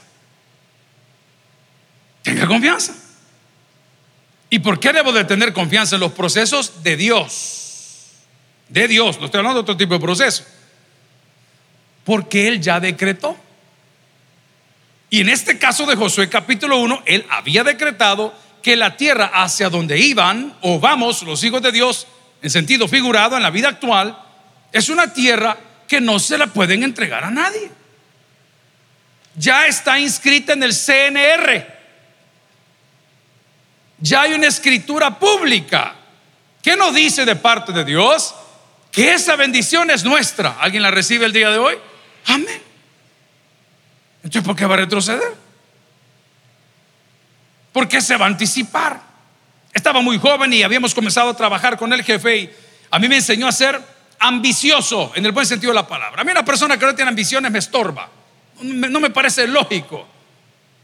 Confianza. 2.53 2.93
¿Y 4.49 4.59
por 4.59 4.79
qué 4.79 4.93
debo 4.93 5.11
de 5.11 5.25
tener 5.25 5.51
confianza 5.53 5.95
en 5.95 6.01
los 6.01 6.11
procesos 6.11 6.83
de 6.83 6.95
Dios? 6.95 8.11
De 8.69 8.87
Dios, 8.87 9.19
no 9.19 9.25
estoy 9.25 9.39
hablando 9.39 9.59
de 9.59 9.61
otro 9.61 9.77
tipo 9.77 9.95
de 9.95 9.99
proceso. 9.99 10.45
Porque 12.03 12.47
Él 12.47 12.61
ya 12.61 12.79
decretó. 12.79 13.35
Y 15.09 15.21
en 15.21 15.29
este 15.29 15.57
caso 15.57 15.85
de 15.85 15.95
Josué 15.95 16.29
capítulo 16.29 16.79
1, 16.79 17.03
Él 17.05 17.25
había 17.29 17.63
decretado 17.63 18.33
que 18.61 18.75
la 18.75 18.95
tierra 18.95 19.31
hacia 19.33 19.69
donde 19.69 19.99
iban 19.99 20.55
o 20.61 20.79
vamos 20.79 21.23
los 21.23 21.43
hijos 21.43 21.61
de 21.61 21.71
Dios, 21.71 22.07
en 22.41 22.49
sentido 22.49 22.87
figurado 22.87 23.35
en 23.35 23.43
la 23.43 23.49
vida 23.49 23.69
actual, 23.69 24.17
es 24.71 24.89
una 24.89 25.13
tierra 25.13 25.57
que 25.87 26.01
no 26.01 26.17
se 26.17 26.37
la 26.37 26.47
pueden 26.47 26.81
entregar 26.83 27.23
a 27.23 27.29
nadie. 27.31 27.69
Ya 29.35 29.67
está 29.67 29.99
inscrita 29.99 30.53
en 30.53 30.63
el 30.63 30.73
CNR, 30.73 31.82
ya 34.03 34.23
hay 34.23 34.33
una 34.33 34.47
escritura 34.47 35.17
pública. 35.17 35.95
¿Qué 36.61 36.75
nos 36.75 36.93
dice 36.93 37.23
de 37.23 37.37
parte 37.37 37.71
de 37.71 37.85
Dios? 37.85 38.35
Que 38.91 39.13
esa 39.13 39.37
bendición 39.37 39.89
es 39.89 40.03
nuestra. 40.03 40.57
¿Alguien 40.59 40.83
la 40.83 40.91
recibe 40.91 41.25
el 41.25 41.31
día 41.31 41.49
de 41.49 41.57
hoy? 41.57 41.75
Amén. 42.25 42.61
Entonces, 44.17 44.45
¿por 44.45 44.57
qué 44.57 44.65
va 44.65 44.73
a 44.73 44.79
retroceder? 44.79 45.33
¿Por 47.71 47.87
qué 47.87 48.01
se 48.01 48.17
va 48.17 48.25
a 48.25 48.27
anticipar? 48.27 48.99
Estaba 49.73 50.01
muy 50.01 50.19
joven 50.19 50.51
y 50.51 50.63
habíamos 50.63 50.93
comenzado 50.93 51.29
a 51.29 51.37
trabajar 51.37 51.77
con 51.77 51.93
el 51.93 52.03
jefe 52.03 52.37
y 52.37 52.49
a 52.91 52.99
mí 52.99 53.07
me 53.07 53.15
enseñó 53.15 53.47
a 53.47 53.53
ser 53.53 53.81
ambicioso 54.19 55.13
en 55.15 55.25
el 55.25 55.31
buen 55.31 55.45
sentido 55.45 55.71
de 55.71 55.75
la 55.75 55.87
palabra. 55.87 56.21
A 56.21 56.25
mí 56.25 56.31
una 56.31 56.43
persona 56.43 56.77
que 56.77 56.85
no 56.85 56.93
tiene 56.93 57.07
ambiciones 57.07 57.49
me 57.49 57.59
estorba. 57.59 58.09
No 58.61 58.99
me 58.99 59.11
parece 59.11 59.47
lógico 59.47 60.12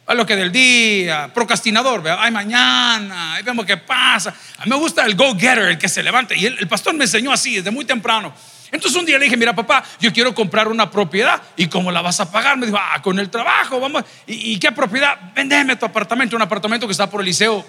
a 0.10 0.16
lo 0.16 0.26
que 0.26 0.36
del 0.36 0.52
día, 0.52 1.30
procrastinador, 1.32 2.04
ay 2.18 2.32
mañana, 2.32 3.36
ahí 3.36 3.44
vemos 3.44 3.64
qué 3.64 3.78
pasa. 3.78 4.34
A 4.58 4.64
mí 4.64 4.72
me 4.72 4.76
gusta 4.76 5.06
el 5.06 5.14
go-getter, 5.14 5.70
el 5.70 5.78
que 5.78 5.88
se 5.88 6.02
levanta. 6.02 6.34
Y 6.34 6.48
el, 6.48 6.68
pastor 6.68 6.96
me 6.96 7.04
enseñó 7.04 7.32
así 7.32 7.58
desde 7.58 7.70
muy 7.70 7.86
temprano. 7.86 8.34
Entonces 8.72 9.00
un 9.00 9.06
día 9.06 9.20
le 9.20 9.26
dije, 9.26 9.38
mira 9.38 9.54
papá, 9.54 9.84
yo 10.00 10.12
quiero 10.12 10.34
comprar 10.34 10.68
una 10.68 10.90
propiedad. 10.90 11.40
¿Y 11.56 11.68
cómo 11.68 11.92
la 11.92 12.02
vas 12.02 12.20
a 12.20 12.32
pagar? 12.32 12.58
Me 12.58 12.66
dijo, 12.66 12.80
ah, 12.82 13.00
con 13.04 13.20
el 13.20 13.30
trabajo, 13.30 13.80
vamos. 13.80 14.04
¿Y, 14.26 14.58
qué 14.58 14.72
propiedad? 14.72 15.16
Vendeme 15.36 15.76
tu 15.76 15.86
apartamento, 15.86 16.36
un 16.36 16.42
apartamento 16.42 16.88
que 16.88 16.92
está 16.92 17.08
por 17.08 17.22
el 17.22 17.28
liceo 17.28 17.64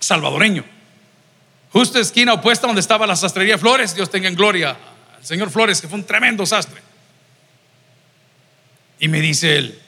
salvadoreño. 0.00 0.64
justo 1.74 1.98
esquina 1.98 2.32
opuesta 2.32 2.66
donde 2.66 2.80
estaba 2.80 3.06
la 3.06 3.16
sastrería 3.16 3.58
Flores, 3.58 3.94
Dios 3.94 4.10
tenga 4.10 4.28
en 4.28 4.34
gloria 4.34 4.70
al 5.14 5.26
señor 5.26 5.50
Flores, 5.50 5.82
que 5.82 5.88
fue 5.88 5.98
un 5.98 6.06
tremendo 6.06 6.46
sastre. 6.46 6.80
Y 8.98 9.08
me 9.08 9.20
dice 9.20 9.58
él, 9.58 9.82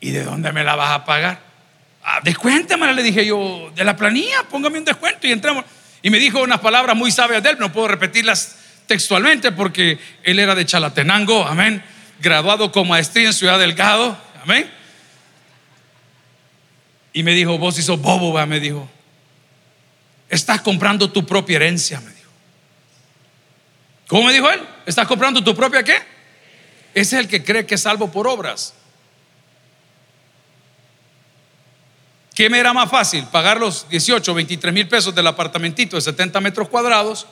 ¿y 0.00 0.10
de 0.10 0.24
dónde 0.24 0.52
me 0.52 0.64
la 0.64 0.76
vas 0.76 0.90
a 0.90 1.04
pagar? 1.04 1.40
Ah, 2.02 2.20
descuéntamela, 2.22 2.92
le 2.92 3.02
dije 3.02 3.26
yo, 3.26 3.70
de 3.74 3.84
la 3.84 3.96
planilla, 3.96 4.44
póngame 4.48 4.78
un 4.78 4.84
descuento 4.84 5.26
y 5.26 5.32
entramos. 5.32 5.64
Y 6.02 6.10
me 6.10 6.18
dijo 6.18 6.42
unas 6.42 6.60
palabras 6.60 6.96
muy 6.96 7.10
sabias 7.10 7.42
de 7.42 7.50
él, 7.50 7.56
no 7.58 7.72
puedo 7.72 7.88
repetirlas 7.88 8.56
textualmente 8.86 9.52
porque 9.52 9.98
él 10.22 10.38
era 10.38 10.54
de 10.54 10.64
Chalatenango, 10.64 11.46
amén, 11.46 11.82
graduado 12.20 12.72
con 12.72 12.88
maestría 12.88 13.26
en 13.26 13.34
Ciudad 13.34 13.58
Delgado, 13.58 14.16
amén. 14.42 14.70
Y 17.12 17.22
me 17.22 17.34
dijo, 17.34 17.58
vos 17.58 17.76
sos 17.76 18.00
bobo, 18.00 18.44
me 18.46 18.60
dijo, 18.60 18.88
estás 20.28 20.60
comprando 20.60 21.10
tu 21.10 21.26
propia 21.26 21.56
herencia, 21.56 22.00
me 22.00 22.10
dijo. 22.12 22.30
¿Cómo 24.06 24.24
me 24.24 24.32
dijo 24.32 24.48
él? 24.50 24.60
¿Estás 24.86 25.06
comprando 25.06 25.44
tu 25.44 25.54
propia 25.54 25.82
qué? 25.82 25.96
Ese 26.94 27.16
es 27.16 27.24
el 27.24 27.28
que 27.28 27.44
cree 27.44 27.66
que 27.66 27.74
es 27.74 27.82
salvo 27.82 28.10
por 28.10 28.26
obras. 28.26 28.74
¿Qué 32.38 32.48
me 32.48 32.60
era 32.60 32.72
más 32.72 32.88
fácil? 32.88 33.24
Pagar 33.24 33.58
los 33.58 33.88
18, 33.88 34.32
23 34.32 34.72
mil 34.72 34.86
pesos 34.86 35.12
del 35.12 35.26
apartamentito 35.26 35.96
de 35.96 36.02
70 36.02 36.40
metros 36.40 36.68
cuadrados 36.68 37.26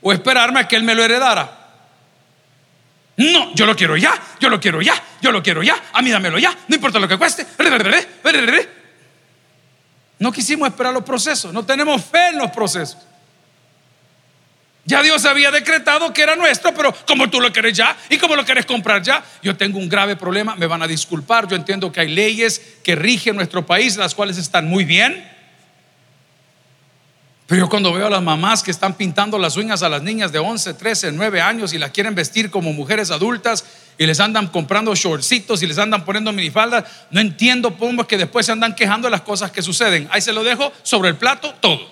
o 0.00 0.10
esperarme 0.10 0.60
a 0.60 0.66
que 0.66 0.74
él 0.74 0.84
me 0.84 0.94
lo 0.94 1.04
heredara. 1.04 1.68
No, 3.18 3.54
yo 3.54 3.66
lo 3.66 3.76
quiero 3.76 3.94
ya, 3.98 4.18
yo 4.40 4.48
lo 4.48 4.58
quiero 4.58 4.80
ya, 4.80 4.94
yo 5.20 5.30
lo 5.30 5.42
quiero 5.42 5.62
ya, 5.62 5.90
a 5.92 6.00
mí 6.00 6.10
dámelo 6.10 6.38
ya, 6.38 6.56
no 6.66 6.76
importa 6.76 6.98
lo 6.98 7.06
que 7.06 7.18
cueste. 7.18 7.46
No 10.18 10.32
quisimos 10.32 10.66
esperar 10.70 10.94
los 10.94 11.04
procesos, 11.04 11.52
no 11.52 11.66
tenemos 11.66 12.02
fe 12.02 12.28
en 12.28 12.38
los 12.38 12.50
procesos. 12.52 13.06
Ya 14.88 15.02
Dios 15.02 15.26
había 15.26 15.50
decretado 15.50 16.14
que 16.14 16.22
era 16.22 16.34
nuestro, 16.34 16.72
pero 16.72 16.94
como 17.06 17.28
tú 17.28 17.42
lo 17.42 17.52
querés 17.52 17.76
ya 17.76 17.94
y 18.08 18.16
como 18.16 18.34
lo 18.34 18.42
querés 18.46 18.64
comprar 18.64 19.02
ya, 19.02 19.22
yo 19.42 19.54
tengo 19.54 19.78
un 19.78 19.86
grave 19.86 20.16
problema, 20.16 20.56
me 20.56 20.66
van 20.66 20.80
a 20.80 20.86
disculpar, 20.86 21.46
yo 21.46 21.56
entiendo 21.56 21.92
que 21.92 22.00
hay 22.00 22.08
leyes 22.08 22.78
que 22.82 22.96
rigen 22.96 23.36
nuestro 23.36 23.66
país, 23.66 23.98
las 23.98 24.14
cuales 24.14 24.38
están 24.38 24.66
muy 24.66 24.86
bien. 24.86 25.30
Pero 27.46 27.66
yo 27.66 27.68
cuando 27.68 27.92
veo 27.92 28.06
a 28.06 28.10
las 28.10 28.22
mamás 28.22 28.62
que 28.62 28.70
están 28.70 28.94
pintando 28.94 29.38
las 29.38 29.58
uñas 29.58 29.82
a 29.82 29.90
las 29.90 30.02
niñas 30.02 30.32
de 30.32 30.38
11, 30.38 30.72
13, 30.72 31.12
9 31.12 31.42
años 31.42 31.74
y 31.74 31.78
las 31.78 31.90
quieren 31.90 32.14
vestir 32.14 32.50
como 32.50 32.72
mujeres 32.72 33.10
adultas 33.10 33.66
y 33.98 34.06
les 34.06 34.20
andan 34.20 34.46
comprando 34.46 34.94
shortcitos 34.94 35.62
y 35.62 35.66
les 35.66 35.76
andan 35.76 36.06
poniendo 36.06 36.32
minifaldas, 36.32 36.84
no 37.10 37.20
entiendo 37.20 37.76
cómo 37.76 38.00
es 38.00 38.08
que 38.08 38.16
después 38.16 38.46
se 38.46 38.52
andan 38.52 38.74
quejando 38.74 39.08
de 39.08 39.10
las 39.10 39.20
cosas 39.20 39.50
que 39.50 39.60
suceden. 39.60 40.08
Ahí 40.10 40.22
se 40.22 40.32
lo 40.32 40.42
dejo 40.42 40.72
sobre 40.82 41.10
el 41.10 41.16
plato 41.16 41.54
todo. 41.60 41.90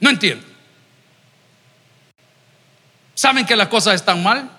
No 0.00 0.10
entiendo. 0.10 0.49
¿Saben 3.20 3.44
que 3.44 3.54
las 3.54 3.68
cosas 3.68 3.96
están 3.96 4.22
mal? 4.22 4.50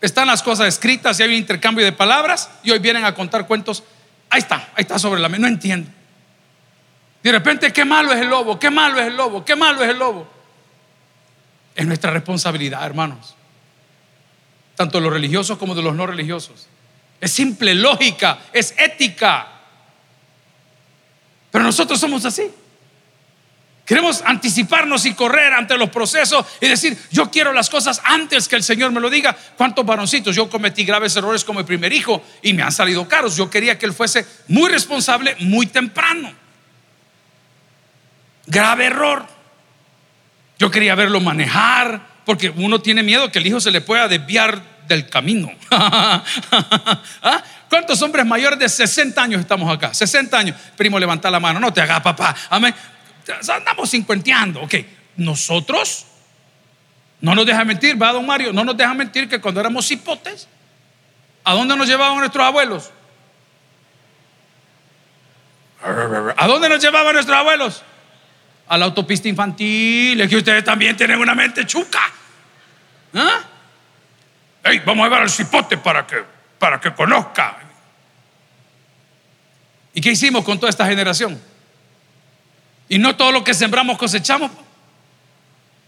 Están 0.00 0.28
las 0.28 0.44
cosas 0.44 0.68
escritas 0.68 1.18
y 1.18 1.24
hay 1.24 1.30
un 1.30 1.34
intercambio 1.34 1.84
de 1.84 1.90
palabras 1.90 2.48
y 2.62 2.70
hoy 2.70 2.78
vienen 2.78 3.04
a 3.04 3.12
contar 3.16 3.48
cuentos. 3.48 3.82
Ahí 4.30 4.38
está, 4.38 4.68
ahí 4.76 4.82
está 4.82 4.96
sobre 4.96 5.20
la 5.20 5.28
mesa. 5.28 5.40
No 5.40 5.48
entiendo. 5.48 5.90
De 7.20 7.32
repente, 7.32 7.72
qué 7.72 7.84
malo 7.84 8.12
es 8.12 8.20
el 8.20 8.28
lobo, 8.28 8.60
qué 8.60 8.70
malo 8.70 9.00
es 9.00 9.08
el 9.08 9.16
lobo, 9.16 9.44
qué 9.44 9.56
malo 9.56 9.82
es 9.82 9.90
el 9.90 9.98
lobo. 9.98 10.30
Es 11.74 11.84
nuestra 11.84 12.12
responsabilidad, 12.12 12.86
hermanos. 12.86 13.34
Tanto 14.76 14.98
de 14.98 15.02
los 15.02 15.12
religiosos 15.12 15.58
como 15.58 15.74
de 15.74 15.82
los 15.82 15.96
no 15.96 16.06
religiosos. 16.06 16.68
Es 17.20 17.32
simple 17.32 17.74
lógica, 17.74 18.38
es 18.52 18.72
ética. 18.78 19.48
Pero 21.50 21.64
nosotros 21.64 21.98
somos 21.98 22.24
así. 22.24 22.52
Queremos 23.84 24.22
anticiparnos 24.24 25.04
y 25.04 25.12
correr 25.12 25.52
ante 25.52 25.76
los 25.76 25.90
procesos 25.90 26.46
y 26.60 26.68
decir, 26.68 26.96
yo 27.10 27.30
quiero 27.30 27.52
las 27.52 27.68
cosas 27.68 28.00
antes 28.04 28.48
que 28.48 28.56
el 28.56 28.62
Señor 28.62 28.92
me 28.92 29.00
lo 29.00 29.10
diga. 29.10 29.36
¿Cuántos 29.58 29.84
varoncitos? 29.84 30.34
Yo 30.34 30.48
cometí 30.48 30.84
graves 30.84 31.14
errores 31.16 31.44
como 31.44 31.60
el 31.60 31.66
primer 31.66 31.92
hijo 31.92 32.24
y 32.40 32.54
me 32.54 32.62
han 32.62 32.72
salido 32.72 33.06
caros. 33.06 33.36
Yo 33.36 33.50
quería 33.50 33.78
que 33.78 33.84
él 33.84 33.92
fuese 33.92 34.26
muy 34.48 34.70
responsable 34.70 35.36
muy 35.40 35.66
temprano. 35.66 36.32
Grave 38.46 38.86
error. 38.86 39.26
Yo 40.58 40.70
quería 40.70 40.94
verlo 40.94 41.20
manejar 41.20 42.00
porque 42.24 42.48
uno 42.48 42.80
tiene 42.80 43.02
miedo 43.02 43.30
que 43.30 43.38
el 43.38 43.46
hijo 43.46 43.60
se 43.60 43.70
le 43.70 43.82
pueda 43.82 44.08
desviar 44.08 44.62
del 44.88 45.10
camino. 45.10 45.52
¿Ah? 45.70 46.22
¿Cuántos 47.68 48.00
hombres 48.00 48.24
mayores 48.24 48.58
de 48.58 48.68
60 48.68 49.20
años 49.22 49.40
estamos 49.42 49.70
acá? 49.74 49.92
60 49.92 50.38
años. 50.38 50.56
Primo, 50.74 50.98
levanta 50.98 51.30
la 51.30 51.40
mano. 51.40 51.60
No 51.60 51.70
te 51.70 51.82
hagas, 51.82 52.00
papá. 52.00 52.34
Amén 52.48 52.74
andamos 53.32 53.90
cincuenteando. 53.90 54.62
Ok, 54.62 54.74
nosotros, 55.16 56.06
no 57.20 57.34
nos 57.34 57.46
deja 57.46 57.64
mentir, 57.64 58.00
va 58.00 58.12
don 58.12 58.26
Mario, 58.26 58.52
no 58.52 58.64
nos 58.64 58.76
deja 58.76 58.94
mentir 58.94 59.28
que 59.28 59.40
cuando 59.40 59.60
éramos 59.60 59.90
hipotes, 59.90 60.48
¿a 61.44 61.54
dónde 61.54 61.76
nos 61.76 61.88
llevaban 61.88 62.18
nuestros 62.18 62.44
abuelos? 62.44 62.90
¿A 66.36 66.46
dónde 66.46 66.68
nos 66.68 66.82
llevaban 66.82 67.12
nuestros 67.12 67.36
abuelos? 67.36 67.82
A 68.68 68.78
la 68.78 68.86
autopista 68.86 69.28
infantil. 69.28 70.18
Es 70.20 70.28
que 70.30 70.36
ustedes 70.36 70.64
también 70.64 70.96
tienen 70.96 71.18
una 71.20 71.34
mente 71.34 71.66
chuca. 71.66 72.00
¿Ah? 73.14 73.40
vamos 74.84 75.02
a 75.02 75.04
llevar 75.04 75.22
al 75.22 75.30
cipote 75.30 75.76
para 75.76 76.06
que, 76.06 76.24
para 76.58 76.80
que 76.80 76.92
conozca. 76.94 77.58
¿Y 79.92 80.00
qué 80.00 80.10
hicimos 80.10 80.42
con 80.44 80.58
toda 80.58 80.70
esta 80.70 80.86
generación? 80.86 81.40
Y 82.88 82.98
no 82.98 83.16
todo 83.16 83.32
lo 83.32 83.44
que 83.44 83.54
sembramos 83.54 83.98
cosechamos. 83.98 84.50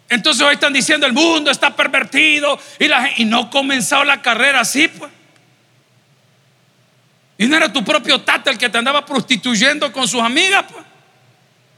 Entonces 0.09 0.43
hoy 0.43 0.55
están 0.55 0.73
diciendo 0.73 1.07
el 1.07 1.13
mundo 1.13 1.51
está 1.51 1.75
pervertido 1.75 2.59
y, 2.79 2.87
la, 2.87 3.11
y 3.17 3.25
no 3.25 3.41
ha 3.41 3.51
comenzado 3.51 4.05
la 4.05 4.23
carrera 4.23 4.61
así, 4.61 4.89
pues. 4.89 5.11
Y 7.39 7.47
no 7.47 7.57
era 7.57 7.73
tu 7.73 7.85
propio 7.85 8.21
tata 8.23 8.51
el 8.51 8.57
que 8.57 8.69
te 8.69 8.79
andaba 8.79 9.05
prostituyendo 9.05 9.93
con 9.93 10.09
sus 10.09 10.23
amigas, 10.23 10.65
pues. 10.73 10.85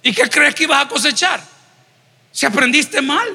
¿Y 0.02 0.12
qué 0.12 0.28
crees 0.28 0.54
que 0.54 0.64
ibas 0.64 0.84
a 0.84 0.88
cosechar? 0.88 1.40
Si 2.30 2.46
aprendiste 2.46 3.00
mal. 3.00 3.26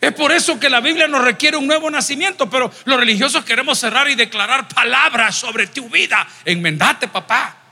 Es 0.00 0.12
por 0.12 0.32
eso 0.32 0.60
que 0.60 0.68
la 0.68 0.80
Biblia 0.80 1.08
nos 1.08 1.22
requiere 1.24 1.56
un 1.56 1.66
nuevo 1.66 1.90
nacimiento, 1.90 2.50
pero 2.50 2.70
los 2.84 2.98
religiosos 2.98 3.42
queremos 3.42 3.78
cerrar 3.78 4.10
y 4.10 4.14
declarar 4.14 4.68
palabras 4.68 5.34
sobre 5.34 5.68
tu 5.68 5.88
vida. 5.88 6.26
Enmendate, 6.44 7.08
papá 7.08 7.63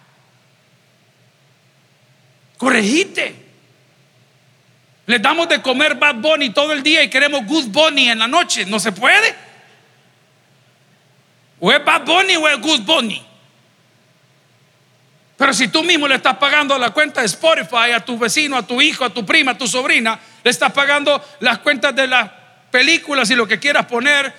corregite. 2.63 3.35
Le 5.07 5.19
damos 5.19 5.49
de 5.49 5.61
comer 5.61 5.97
Bad 5.97 6.15
Bunny 6.15 6.51
todo 6.51 6.73
el 6.73 6.81
día 6.81 7.03
y 7.03 7.11
queremos 7.11 7.45
Good 7.45 7.71
Bunny 7.71 8.09
en 8.09 8.21
la 8.21 8.29
noche. 8.29 8.65
No 8.67 8.79
se 8.79 8.93
puede. 8.93 9.35
O 11.59 11.73
es 11.73 11.85
Bad 11.85 12.05
Bunny 12.05 12.37
o 12.37 12.49
es 12.49 12.61
Good 12.61 12.83
Bunny. 12.83 13.21
Pero 15.37 15.53
si 15.53 15.67
tú 15.67 15.83
mismo 15.83 16.07
le 16.07 16.15
estás 16.15 16.37
pagando 16.37 16.79
la 16.79 16.91
cuenta 16.91 17.23
de 17.23 17.27
Spotify 17.27 17.91
a 17.97 18.05
tu 18.05 18.17
vecino, 18.17 18.57
a 18.57 18.65
tu 18.65 18.81
hijo, 18.81 19.05
a 19.05 19.11
tu 19.11 19.27
prima, 19.27 19.53
a 19.53 19.59
tu 19.59 19.67
sobrina, 19.67 20.21
le 20.45 20.49
estás 20.49 20.71
pagando 20.71 21.21
las 21.41 21.59
cuentas 21.59 21.97
de 21.97 22.07
las 22.07 22.31
películas 22.71 23.29
y 23.31 23.35
lo 23.35 23.49
que 23.49 23.59
quieras 23.59 23.87
poner, 23.87 24.33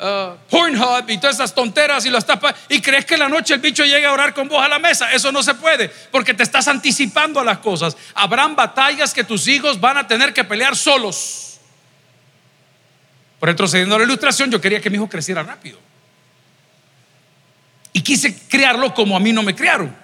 uh, 0.00 0.36
Pornhub 0.50 1.08
y 1.08 1.18
todas 1.18 1.36
esas 1.36 1.54
tonteras 1.54 2.04
y 2.06 2.10
lo 2.10 2.20
tapas 2.20 2.54
y 2.68 2.80
crees 2.80 3.04
que 3.04 3.16
la 3.16 3.28
noche 3.28 3.54
el 3.54 3.60
bicho 3.60 3.84
llega 3.84 4.08
a 4.08 4.12
orar 4.12 4.34
con 4.34 4.48
vos 4.48 4.62
a 4.62 4.68
la 4.68 4.78
mesa. 4.78 5.12
Eso 5.12 5.32
no 5.32 5.42
se 5.42 5.54
puede 5.54 5.88
porque 6.10 6.34
te 6.34 6.42
estás 6.42 6.68
anticipando 6.68 7.40
a 7.40 7.44
las 7.44 7.58
cosas. 7.58 7.96
Habrán 8.14 8.56
batallas 8.56 9.12
que 9.12 9.24
tus 9.24 9.48
hijos 9.48 9.80
van 9.80 9.98
a 9.98 10.06
tener 10.06 10.32
que 10.32 10.44
pelear 10.44 10.76
solos. 10.76 11.58
Por 13.38 13.48
retrocediendo 13.48 13.96
a 13.96 13.98
la 13.98 14.04
ilustración, 14.04 14.50
yo 14.50 14.60
quería 14.60 14.80
que 14.80 14.88
mi 14.88 14.96
hijo 14.96 15.08
creciera 15.08 15.42
rápido. 15.42 15.78
Y 17.92 18.00
quise 18.00 18.36
criarlo 18.48 18.94
como 18.94 19.16
a 19.16 19.20
mí 19.20 19.32
no 19.32 19.42
me 19.42 19.54
criaron. 19.54 19.94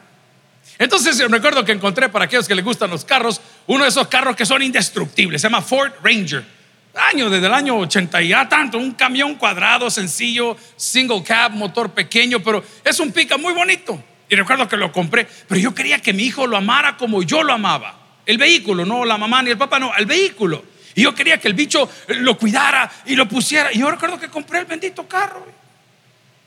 Entonces 0.78 1.18
recuerdo 1.30 1.64
que 1.64 1.72
encontré 1.72 2.08
para 2.08 2.24
aquellos 2.24 2.48
que 2.48 2.54
les 2.54 2.64
gustan 2.64 2.90
los 2.90 3.04
carros, 3.04 3.40
uno 3.66 3.84
de 3.84 3.90
esos 3.90 4.08
carros 4.08 4.36
que 4.36 4.46
son 4.46 4.62
indestructibles, 4.62 5.40
se 5.40 5.46
llama 5.46 5.62
Ford 5.62 5.92
Ranger 6.02 6.61
año, 6.94 7.30
desde 7.30 7.46
el 7.46 7.54
año 7.54 7.78
80 7.78 8.22
y 8.22 8.28
ya 8.28 8.48
tanto, 8.48 8.78
un 8.78 8.92
camión 8.92 9.34
cuadrado, 9.36 9.90
sencillo, 9.90 10.56
single 10.76 11.22
cab, 11.22 11.52
motor 11.52 11.90
pequeño, 11.90 12.40
pero 12.40 12.62
es 12.84 13.00
un 13.00 13.12
pica 13.12 13.36
muy 13.36 13.52
bonito. 13.52 14.02
Y 14.28 14.34
recuerdo 14.34 14.68
que 14.68 14.76
lo 14.76 14.92
compré, 14.92 15.26
pero 15.48 15.60
yo 15.60 15.74
quería 15.74 15.98
que 16.00 16.12
mi 16.12 16.24
hijo 16.24 16.46
lo 16.46 16.56
amara 16.56 16.96
como 16.96 17.22
yo 17.22 17.42
lo 17.42 17.52
amaba. 17.52 17.98
El 18.24 18.38
vehículo, 18.38 18.84
no 18.86 19.04
la 19.04 19.18
mamá 19.18 19.42
ni 19.42 19.50
el 19.50 19.58
papá, 19.58 19.78
no, 19.78 19.94
el 19.94 20.06
vehículo. 20.06 20.64
Y 20.94 21.02
yo 21.02 21.14
quería 21.14 21.38
que 21.38 21.48
el 21.48 21.54
bicho 21.54 21.90
lo 22.08 22.36
cuidara 22.36 22.90
y 23.06 23.14
lo 23.16 23.26
pusiera. 23.26 23.72
Y 23.72 23.78
yo 23.78 23.90
recuerdo 23.90 24.18
que 24.18 24.28
compré 24.28 24.60
el 24.60 24.66
bendito 24.66 25.06
carro. 25.06 25.46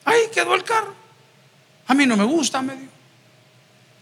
Ahí 0.05 0.21
quedó 0.33 0.55
el 0.55 0.63
carro. 0.63 0.95
A 1.87 1.93
mí 1.93 2.05
no 2.05 2.15
me 2.15 2.23
gusta, 2.23 2.61
me 2.61 2.75
dijo. 2.75 2.91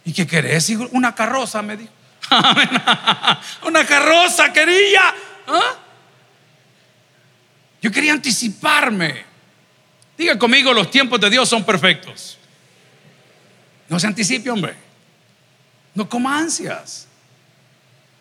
¿Y 0.05 0.13
qué 0.13 0.27
querés? 0.27 0.69
Una 0.91 1.15
carroza, 1.15 1.61
me 1.61 1.77
dijo. 1.77 1.91
Una 3.65 3.85
carroza, 3.85 4.51
quería. 4.51 5.13
¿Ah? 5.47 5.75
Yo 7.83 7.91
quería 7.91 8.13
anticiparme. 8.13 9.25
Diga 10.17 10.39
conmigo, 10.39 10.73
los 10.73 10.89
tiempos 10.89 11.19
de 11.19 11.29
Dios 11.29 11.49
son 11.49 11.65
perfectos. 11.65 12.37
No 13.89 13.99
se 13.99 14.07
anticipe, 14.07 14.49
hombre. 14.49 14.73
No 15.93 16.07
coma 16.07 16.37
ansias. 16.39 17.09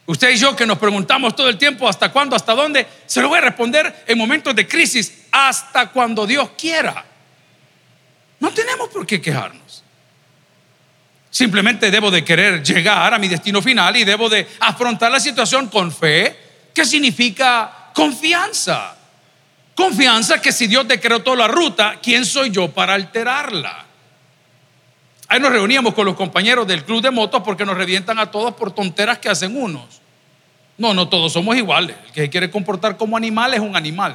Usted 0.05 0.31
y 0.31 0.37
yo 0.37 0.57
que 0.57 0.67
nos 0.67 0.79
preguntamos 0.79 1.37
todo 1.37 1.49
el 1.49 1.57
tiempo 1.59 1.89
hasta 1.89 2.11
cuándo, 2.11 2.35
hasta 2.35 2.55
dónde, 2.55 2.89
se 3.07 3.23
lo 3.23 3.29
voy 3.29 3.39
a 3.39 3.43
responder 3.43 4.05
en 4.09 4.19
momentos 4.19 4.53
de 4.57 4.67
crisis, 4.67 5.27
hasta 5.31 5.91
cuando 5.91 6.27
Dios 6.27 6.51
quiera. 6.59 7.05
No 8.41 8.51
tenemos 8.51 8.89
por 8.89 9.07
qué 9.07 9.21
quejarnos. 9.21 9.85
Simplemente 11.31 11.93
debo 11.93 12.11
de 12.11 12.25
querer 12.25 12.65
llegar 12.65 13.15
a 13.15 13.19
mi 13.21 13.29
destino 13.29 13.63
final 13.63 13.97
y 13.97 14.03
debo 14.03 14.29
de 14.29 14.49
afrontar 14.59 15.13
la 15.13 15.21
situación 15.21 15.69
con 15.69 15.93
fe, 15.93 16.37
que 16.75 16.85
significa 16.85 17.91
confianza. 17.95 18.97
Confianza 19.75 20.41
que 20.41 20.53
si 20.53 20.67
Dios 20.67 20.87
decretó 20.87 21.35
la 21.35 21.49
ruta, 21.49 21.99
¿quién 22.03 22.25
soy 22.25 22.51
yo 22.51 22.69
para 22.69 22.95
alterarla? 22.95 23.87
Ahí 25.29 25.41
nos 25.41 25.51
reuníamos 25.51 25.95
con 25.95 26.05
los 26.05 26.15
compañeros 26.15 26.67
del 26.67 26.85
club 26.85 27.01
de 27.01 27.11
motos 27.11 27.43
porque 27.43 27.65
nos 27.65 27.77
revientan 27.77 28.19
a 28.19 28.31
todos 28.31 28.55
por 28.55 28.73
tonteras 28.73 29.19
que 29.19 29.31
hacen 29.31 29.57
unos. 29.57 30.03
No, 30.77 30.93
no 30.93 31.09
todos 31.09 31.33
somos 31.33 31.57
iguales. 31.57 31.97
El 32.07 32.13
que 32.13 32.21
se 32.23 32.31
quiere 32.31 32.51
comportar 32.51 32.97
como 32.99 33.17
animal 33.17 33.55
es 33.55 33.61
un 33.61 33.75
animal. 33.75 34.15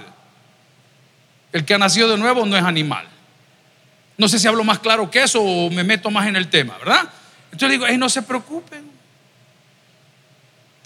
El 1.51 1.65
que 1.65 1.73
ha 1.73 1.77
nacido 1.79 2.09
de 2.09 2.17
nuevo 2.17 2.45
no 2.45 2.55
es 2.55 2.63
animal. 2.63 3.07
No 4.17 4.27
sé 4.27 4.37
si 4.37 4.47
hablo 4.47 4.63
más 4.63 4.79
claro 4.79 5.09
que 5.09 5.23
eso 5.23 5.41
o 5.41 5.71
me 5.71 5.83
meto 5.83 6.11
más 6.11 6.27
en 6.27 6.35
el 6.35 6.49
tema, 6.49 6.77
¿verdad? 6.77 7.09
Entonces 7.51 7.79
digo, 7.79 7.97
no 7.97 8.09
se 8.09 8.21
preocupen. 8.21 8.96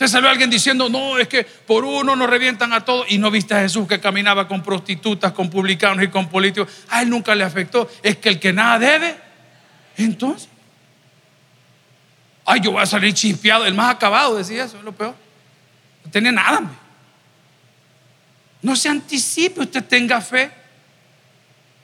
Te 0.01 0.07
salió 0.07 0.29
alguien 0.29 0.49
diciendo, 0.49 0.89
no, 0.89 1.19
es 1.19 1.27
que 1.27 1.43
por 1.43 1.85
uno 1.85 2.15
nos 2.15 2.27
revientan 2.27 2.73
a 2.73 2.83
todos. 2.83 3.05
Y 3.11 3.19
no 3.19 3.29
viste 3.29 3.53
a 3.53 3.59
Jesús 3.59 3.87
que 3.87 3.99
caminaba 3.99 4.47
con 4.47 4.63
prostitutas, 4.63 5.31
con 5.31 5.47
publicanos 5.47 6.03
y 6.03 6.07
con 6.07 6.27
políticos. 6.27 6.73
A 6.89 7.03
él 7.03 7.09
nunca 7.11 7.35
le 7.35 7.43
afectó. 7.43 7.87
Es 8.01 8.17
que 8.17 8.29
el 8.29 8.39
que 8.39 8.51
nada 8.51 8.79
debe, 8.79 9.15
entonces. 9.97 10.49
Ay, 12.45 12.61
yo 12.61 12.71
voy 12.71 12.81
a 12.81 12.87
salir 12.87 13.13
chispeado. 13.13 13.63
El 13.67 13.75
más 13.75 13.93
acabado 13.93 14.37
decía 14.37 14.63
eso, 14.63 14.79
es 14.79 14.83
lo 14.83 14.91
peor. 14.91 15.13
No 16.03 16.09
tenía 16.09 16.31
nada. 16.31 16.63
No 18.63 18.75
se 18.75 18.89
anticipe, 18.89 19.61
usted 19.61 19.83
tenga 19.83 20.19
fe. 20.19 20.49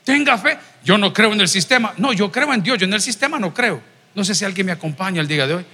Tenga 0.02 0.36
fe. 0.38 0.58
Yo 0.82 0.98
no 0.98 1.12
creo 1.12 1.32
en 1.34 1.40
el 1.40 1.48
sistema. 1.48 1.94
No, 1.98 2.12
yo 2.12 2.32
creo 2.32 2.52
en 2.52 2.64
Dios. 2.64 2.78
Yo 2.78 2.86
en 2.86 2.94
el 2.94 3.00
sistema 3.00 3.38
no 3.38 3.54
creo. 3.54 3.80
No 4.16 4.24
sé 4.24 4.34
si 4.34 4.44
alguien 4.44 4.66
me 4.66 4.72
acompaña 4.72 5.20
el 5.20 5.28
día 5.28 5.46
de 5.46 5.54
hoy. 5.54 5.66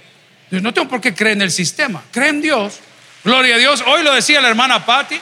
No 0.51 0.73
tengo 0.73 0.87
por 0.87 1.01
qué 1.01 1.13
creer 1.13 1.37
en 1.37 1.41
el 1.43 1.51
sistema. 1.51 2.03
Cree 2.11 2.29
en 2.29 2.41
Dios. 2.41 2.79
Gloria 3.23 3.55
a 3.55 3.57
Dios. 3.57 3.83
Hoy 3.85 4.03
lo 4.03 4.13
decía 4.13 4.41
la 4.41 4.49
hermana 4.49 4.85
Patty. 4.85 5.19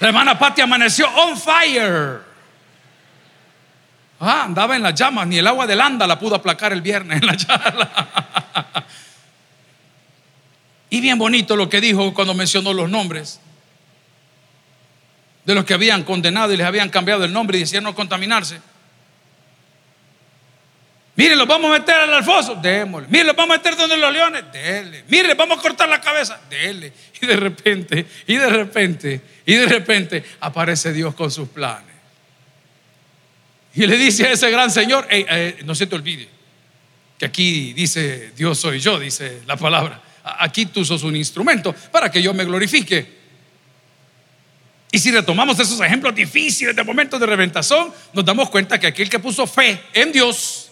La 0.00 0.08
hermana 0.08 0.38
Patty 0.38 0.62
amaneció 0.62 1.08
on 1.08 1.38
fire. 1.38 2.20
Ah, 4.20 4.44
andaba 4.44 4.74
en 4.74 4.82
las 4.82 4.94
llamas, 4.94 5.28
ni 5.28 5.38
el 5.38 5.46
agua 5.46 5.66
del 5.66 5.80
anda 5.80 6.06
la 6.06 6.18
pudo 6.18 6.34
aplacar 6.34 6.72
el 6.72 6.82
viernes 6.82 7.20
en 7.20 7.26
la 7.26 7.36
charla. 7.36 7.88
y 10.90 11.00
bien 11.00 11.18
bonito 11.18 11.54
lo 11.54 11.68
que 11.68 11.80
dijo 11.80 12.12
cuando 12.12 12.34
mencionó 12.34 12.72
los 12.72 12.90
nombres 12.90 13.40
de 15.44 15.54
los 15.54 15.64
que 15.64 15.72
habían 15.72 16.02
condenado 16.02 16.52
y 16.52 16.56
les 16.56 16.66
habían 16.66 16.90
cambiado 16.90 17.24
el 17.24 17.32
nombre 17.32 17.58
y 17.58 17.60
decían 17.60 17.84
no 17.84 17.94
contaminarse. 17.94 18.60
Mire, 21.18 21.34
los 21.34 21.48
vamos 21.48 21.68
a 21.68 21.80
meter 21.80 21.96
al 21.96 22.14
alfoso, 22.14 22.54
démosle. 22.54 23.08
Mire, 23.10 23.24
los 23.24 23.34
vamos 23.34 23.56
a 23.56 23.58
meter 23.58 23.74
donde 23.74 23.96
los 23.96 24.12
leones, 24.12 24.44
déle. 24.52 25.02
Mire, 25.08 25.34
vamos 25.34 25.58
a 25.58 25.60
cortar 25.60 25.88
la 25.88 26.00
cabeza, 26.00 26.40
déle. 26.48 26.92
Y 27.20 27.26
de 27.26 27.34
repente, 27.34 28.06
y 28.28 28.36
de 28.36 28.48
repente, 28.48 29.20
y 29.44 29.54
de 29.54 29.66
repente 29.66 30.24
aparece 30.38 30.92
Dios 30.92 31.16
con 31.16 31.28
sus 31.28 31.48
planes. 31.48 31.92
Y 33.74 33.84
le 33.84 33.96
dice 33.96 34.28
a 34.28 34.30
ese 34.30 34.48
gran 34.48 34.70
señor, 34.70 35.08
eh, 35.10 35.58
no 35.64 35.74
se 35.74 35.88
te 35.88 35.96
olvide, 35.96 36.28
que 37.18 37.26
aquí 37.26 37.72
dice 37.72 38.30
Dios 38.36 38.56
soy 38.56 38.78
yo, 38.78 38.96
dice 39.00 39.40
la 39.44 39.56
palabra. 39.56 40.00
Aquí 40.22 40.66
tú 40.66 40.84
sos 40.84 41.02
un 41.02 41.16
instrumento 41.16 41.74
para 41.90 42.12
que 42.12 42.22
yo 42.22 42.32
me 42.32 42.44
glorifique. 42.44 43.18
Y 44.92 45.00
si 45.00 45.10
retomamos 45.10 45.58
esos 45.58 45.80
ejemplos 45.80 46.14
difíciles 46.14 46.76
de 46.76 46.84
momentos 46.84 47.18
de 47.18 47.26
reventazón, 47.26 47.92
nos 48.12 48.24
damos 48.24 48.50
cuenta 48.50 48.78
que 48.78 48.86
aquel 48.86 49.10
que 49.10 49.18
puso 49.18 49.48
fe 49.48 49.80
en 49.92 50.12
Dios, 50.12 50.67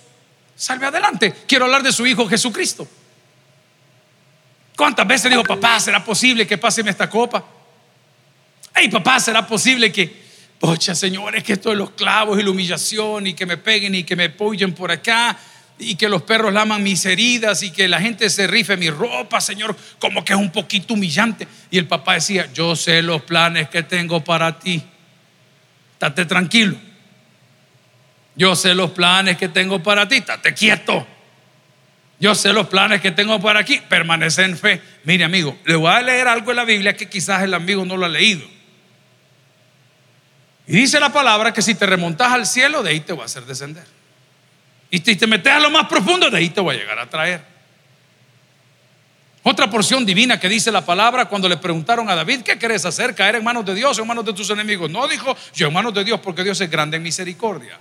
salve 0.56 0.86
adelante. 0.86 1.32
Quiero 1.46 1.66
hablar 1.66 1.82
de 1.82 1.92
su 1.92 2.06
Hijo 2.06 2.26
Jesucristo. 2.28 2.88
¿Cuántas 4.76 5.06
veces 5.06 5.30
dijo, 5.30 5.44
papá, 5.44 5.78
será 5.78 6.04
posible 6.04 6.46
que 6.46 6.58
pase 6.58 6.82
esta 6.82 7.08
copa? 7.08 7.44
Hey, 8.74 8.88
papá, 8.88 9.20
será 9.20 9.46
posible 9.46 9.92
que 9.92 10.26
Pocha, 10.58 10.94
señores, 10.94 11.44
que 11.44 11.52
esto 11.54 11.70
de 11.70 11.76
los 11.76 11.90
clavos 11.90 12.38
y 12.38 12.42
la 12.42 12.50
humillación 12.50 13.26
y 13.26 13.34
que 13.34 13.44
me 13.44 13.58
peguen 13.58 13.94
y 13.94 14.04
que 14.04 14.16
me 14.16 14.24
apoyen 14.24 14.72
por 14.72 14.90
acá 14.90 15.36
y 15.78 15.96
que 15.96 16.08
los 16.08 16.22
perros 16.22 16.52
laman 16.52 16.82
mis 16.82 17.04
heridas 17.04 17.62
y 17.62 17.70
que 17.70 17.86
la 17.86 18.00
gente 18.00 18.30
se 18.30 18.46
rife 18.46 18.78
mi 18.78 18.88
ropa, 18.88 19.42
Señor, 19.42 19.76
como 19.98 20.24
que 20.24 20.32
es 20.32 20.38
un 20.38 20.50
poquito 20.50 20.94
humillante. 20.94 21.46
Y 21.70 21.76
el 21.76 21.86
papá 21.86 22.14
decía, 22.14 22.50
yo 22.54 22.74
sé 22.74 23.02
los 23.02 23.20
planes 23.22 23.68
que 23.68 23.82
tengo 23.82 24.24
para 24.24 24.58
ti. 24.58 24.82
Estate 25.92 26.24
tranquilo. 26.24 26.76
Yo 28.36 28.54
sé 28.54 28.74
los 28.74 28.90
planes 28.90 29.36
que 29.36 29.48
tengo 29.48 29.82
para 29.82 30.06
ti. 30.06 30.16
Estate 30.16 30.54
quieto. 30.54 31.06
Yo 32.20 32.34
sé 32.34 32.52
los 32.52 32.66
planes 32.68 33.00
que 33.00 33.10
tengo 33.10 33.40
para 33.40 33.60
aquí. 33.60 33.80
Permanece 33.88 34.44
en 34.44 34.56
fe. 34.56 34.80
Mire, 35.04 35.24
amigo, 35.24 35.58
le 35.64 35.74
voy 35.74 35.90
a 35.90 36.02
leer 36.02 36.28
algo 36.28 36.50
en 36.50 36.56
la 36.56 36.64
Biblia 36.64 36.96
que 36.96 37.08
quizás 37.08 37.42
el 37.42 37.54
amigo 37.54 37.84
no 37.84 37.96
lo 37.96 38.06
ha 38.06 38.10
leído. 38.10 38.46
Y 40.66 40.76
dice 40.76 41.00
la 41.00 41.12
palabra 41.12 41.52
que 41.52 41.62
si 41.62 41.74
te 41.74 41.86
remontas 41.86 42.32
al 42.32 42.46
cielo, 42.46 42.82
de 42.82 42.90
ahí 42.90 43.00
te 43.00 43.12
va 43.12 43.22
a 43.22 43.26
hacer 43.26 43.44
descender. 43.44 43.84
Y 44.90 44.98
si 44.98 45.16
te 45.16 45.26
metes 45.26 45.52
a 45.52 45.60
lo 45.60 45.70
más 45.70 45.86
profundo, 45.86 46.28
de 46.30 46.38
ahí 46.38 46.50
te 46.50 46.60
va 46.60 46.72
a 46.72 46.74
llegar 46.74 46.98
a 46.98 47.08
traer. 47.08 47.56
Otra 49.42 49.70
porción 49.70 50.04
divina 50.04 50.40
que 50.40 50.48
dice 50.48 50.72
la 50.72 50.84
palabra 50.84 51.26
cuando 51.26 51.48
le 51.48 51.56
preguntaron 51.56 52.10
a 52.10 52.16
David, 52.16 52.40
¿qué 52.40 52.58
querés 52.58 52.84
hacer? 52.84 53.14
¿Caer 53.14 53.36
en 53.36 53.44
manos 53.44 53.64
de 53.64 53.76
Dios 53.76 53.96
o 53.96 54.02
en 54.02 54.08
manos 54.08 54.24
de 54.24 54.32
tus 54.32 54.50
enemigos? 54.50 54.90
No 54.90 55.06
dijo, 55.06 55.36
yo 55.54 55.68
en 55.68 55.72
manos 55.72 55.94
de 55.94 56.02
Dios 56.02 56.18
porque 56.18 56.42
Dios 56.42 56.60
es 56.60 56.68
grande 56.68 56.96
en 56.96 57.04
misericordia. 57.04 57.78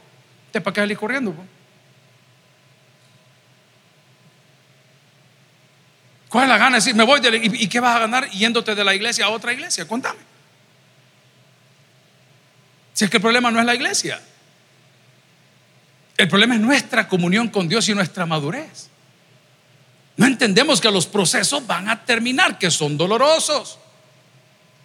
¿Te 0.56 0.62
para 0.62 0.74
qué 0.74 0.80
salir 0.80 0.98
corriendo? 0.98 1.36
¿Cuál 6.30 6.46
es 6.46 6.50
la 6.50 6.58
gana 6.58 6.70
de 6.70 6.76
decir, 6.76 6.96
me 6.96 7.04
voy 7.04 7.20
¿Y, 7.20 7.64
¿Y 7.66 7.68
qué 7.68 7.82
vas 7.82 7.94
a 7.94 8.00
ganar 8.00 8.30
yéndote 8.30 8.74
de 8.74 8.82
la 8.86 8.96
iglesia 8.96 9.26
a 9.26 9.32
otra 9.32 9.52
iglesia? 9.52 9.86
Cuéntame. 9.86 10.20
Si 12.94 13.04
es 13.04 13.12
que 13.12 13.18
el 13.18 13.22
problema 13.22 13.52
no 13.52 13.60
es 13.60 13.66
la 13.66 13.76
iglesia. 13.76 14.22
El 16.16 16.30
problema 16.30 16.56
es 16.56 16.62
nuestra 16.62 17.10
comunión 17.10 17.50
con 17.50 17.68
Dios 17.68 17.90
y 17.90 17.94
nuestra 17.94 18.26
madurez. 18.26 18.88
No 20.16 20.26
entendemos 20.26 20.80
que 20.80 20.90
los 20.90 21.06
procesos 21.06 21.68
van 21.68 21.90
a 21.90 22.06
terminar, 22.06 22.58
que 22.58 22.72
son 22.72 22.96
dolorosos. 22.96 23.78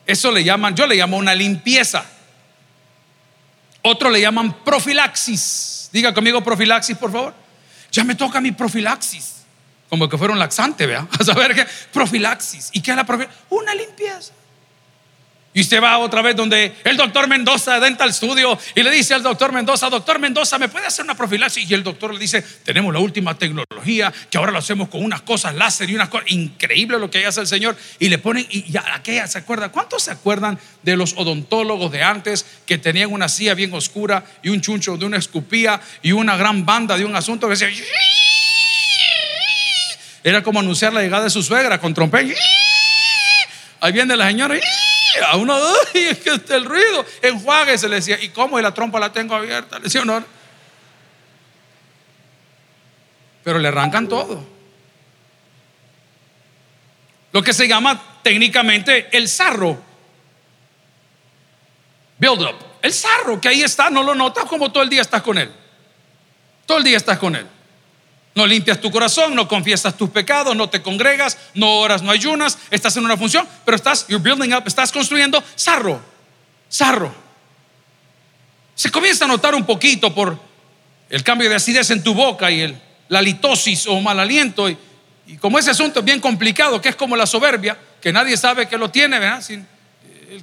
Eso 0.05 0.33
le 0.33 0.43
llaman, 0.43 0.75
yo 0.75 0.89
le 0.89 0.97
llamo 0.97 1.17
una 1.17 1.37
limpieza. 1.37 2.05
Otro 3.83 4.11
le 4.11 4.21
llaman 4.21 4.65
profilaxis. 4.65 5.89
Diga 5.93 6.15
conmigo 6.15 6.43
profilaxis, 6.43 6.97
por 6.97 7.11
favor. 7.13 7.35
Ya 7.91 8.05
me 8.05 8.15
toca 8.15 8.41
mi 8.41 8.53
profilaxis. 8.53 9.37
Como 9.89 10.09
que 10.09 10.17
fuera 10.17 10.33
un 10.33 10.39
laxante, 10.39 10.87
vea. 10.87 11.07
A 11.19 11.25
saber 11.25 11.55
qué. 11.55 11.67
Profilaxis. 11.93 12.71
¿Y 12.73 12.81
qué 12.81 12.93
es 12.93 12.97
la 12.97 13.05
profilaxis? 13.05 13.41
Una 13.51 13.75
limpieza. 13.75 14.33
Y 15.53 15.63
usted 15.63 15.83
va 15.83 15.99
otra 15.99 16.23
vez 16.23 16.37
donde 16.37 16.77
el 16.85 16.97
doctor 16.97 17.27
Mendoza 17.27 17.81
Dental 17.81 18.15
Studio 18.15 18.57
y 18.73 18.85
le 18.85 18.91
dice 18.91 19.15
al 19.15 19.23
doctor 19.25 19.51
Mendoza, 19.51 19.91
doctor 19.91 20.21
Mendoza, 20.21 20.59
¿me 20.59 20.69
puede 20.69 20.87
hacer 20.87 21.05
una 21.05 21.17
profilaxis? 21.17 21.69
Y 21.69 21.75
el 21.75 21.83
doctor 21.83 22.15
le 22.15 22.21
dice, 22.21 22.41
tenemos 22.65 22.93
la 22.95 23.01
última 23.01 23.37
tecnología, 23.37 24.13
que 24.31 24.39
ahora 24.39 24.53
lo 24.53 24.59
hacemos 24.59 24.89
con 24.89 25.03
unas 25.03 25.23
cosas 25.23 25.57
láser 25.57 25.91
y 25.91 25.97
unas 25.97 26.09
cosas, 26.09 26.31
increíble 26.31 27.01
lo 27.01 27.11
que 27.11 27.27
hace 27.27 27.41
el 27.41 27.49
Señor. 27.49 27.77
Y 27.99 28.09
le 28.09 28.19
ponen, 28.19 28.47
y 28.49 28.71
ya, 28.71 28.95
aquella 28.95 29.27
se 29.27 29.39
acuerda, 29.39 29.71
¿cuántos 29.71 30.05
se 30.05 30.13
acuerdan 30.13 30.57
de 30.85 30.97
los 30.97 31.15
odontólogos 31.17 31.91
de 31.91 32.05
antes 32.05 32.47
que 32.65 32.79
tenían 32.79 33.11
una 33.13 33.29
silla 33.29 33.55
bien 33.55 33.75
oscura 33.75 34.25
y 34.45 34.51
un 34.51 34.61
chuncho 34.61 34.97
de 34.97 35.05
una 35.05 35.17
escupía 35.17 35.81
y 36.01 36.13
una 36.13 36.37
gran 36.37 36.65
banda 36.65 36.97
de 36.97 37.05
un 37.05 37.17
asunto 37.17 37.49
que 37.49 37.57
decía, 37.57 37.71
era 40.23 40.45
como 40.45 40.61
anunciar 40.61 40.93
la 40.93 41.03
llegada 41.03 41.25
de 41.25 41.31
su 41.31 41.43
suegra 41.43 41.81
con 41.81 41.93
trompeta. 41.93 42.41
Ahí 43.81 43.93
viene 43.93 44.17
la 44.17 44.29
señora 44.29 44.55
a 45.27 45.37
uno, 45.37 45.55
ay, 45.95 46.09
es 46.09 46.19
que 46.19 46.31
el 46.31 46.65
ruido. 46.65 47.05
Enjuague, 47.23 47.79
se 47.79 47.89
le 47.89 47.97
decía, 47.97 48.21
¿y 48.21 48.31
cómo? 48.31 48.59
Y 48.59 48.63
la 48.63 48.73
trompa 48.73 49.01
la 49.01 49.13
tengo 49.13 49.35
abierta. 49.35 49.79
Le 49.79 49.85
decía, 49.85 50.05
no. 50.05 50.25
Pero 53.43 53.59
le 53.59 53.69
arrancan 53.69 54.09
todo. 54.09 54.45
Lo 57.33 57.43
que 57.43 57.53
se 57.53 57.69
llama 57.69 58.01
técnicamente 58.23 59.09
el 59.17 59.29
sarro. 59.29 59.81
Build 62.19 62.43
up. 62.43 62.57
El 62.83 62.93
sarro 62.93 63.41
que 63.41 63.49
ahí 63.49 63.63
está, 63.63 63.91
no 63.91 64.03
lo 64.03 64.15
notas 64.15 64.45
como 64.45 64.73
todo 64.73 64.83
el 64.83 64.89
día 64.89 65.03
estás 65.03 65.23
con 65.23 65.39
él. 65.39 65.51
Todo 66.67 66.79
el 66.79 66.85
día 66.85 66.97
estás 66.97 67.19
con 67.19 67.37
él. 67.37 67.47
No 68.35 68.47
limpias 68.47 68.81
tu 68.81 68.91
corazón, 68.91 69.35
no 69.35 69.49
confiesas 69.49 69.97
tus 69.97 70.11
pecados, 70.11 70.55
no 70.55 70.69
te 70.69 70.83
congregas, 70.83 71.37
no 71.55 71.81
oras, 71.81 72.03
no 72.03 72.11
ayunas, 72.11 72.59
estás 72.71 72.97
en 72.97 73.05
una 73.05 73.17
función, 73.17 73.47
pero 73.65 73.77
estás, 73.77 74.07
you're 74.07 74.23
building 74.23 74.55
up, 74.55 74.63
estás 74.67 74.93
construyendo 74.93 75.43
sarro, 75.57 76.01
sarro. 76.69 77.13
Se 78.75 78.91
comienza 78.91 79.25
a 79.25 79.29
notar 79.29 79.55
un 79.55 79.67
poquito 79.67 80.15
por 80.15 80.39
el 81.09 81.25
cambio 81.25 81.51
de 81.51 81.57
acidez 81.57 81.91
en 81.91 82.03
tu 82.03 82.15
boca 82.15 82.51
y 82.51 82.61
el, 82.61 82.81
la 83.09 83.21
litosis 83.21 83.87
o 83.89 84.01
mal 84.01 84.19
aliento 84.19 84.71
y, 84.71 84.79
como 85.41 85.59
ese 85.59 85.71
asunto 85.71 86.01
es 86.01 86.05
bien 86.05 86.21
complicado, 86.21 86.81
que 86.81 86.89
es 86.89 86.97
como 86.97 87.17
la 87.17 87.27
soberbia, 87.27 87.77
que 88.01 88.13
nadie 88.13 88.37
sabe 88.37 88.67
que 88.67 88.79
lo 88.79 88.91
tiene, 88.91 89.19
¿verdad? 89.19 89.45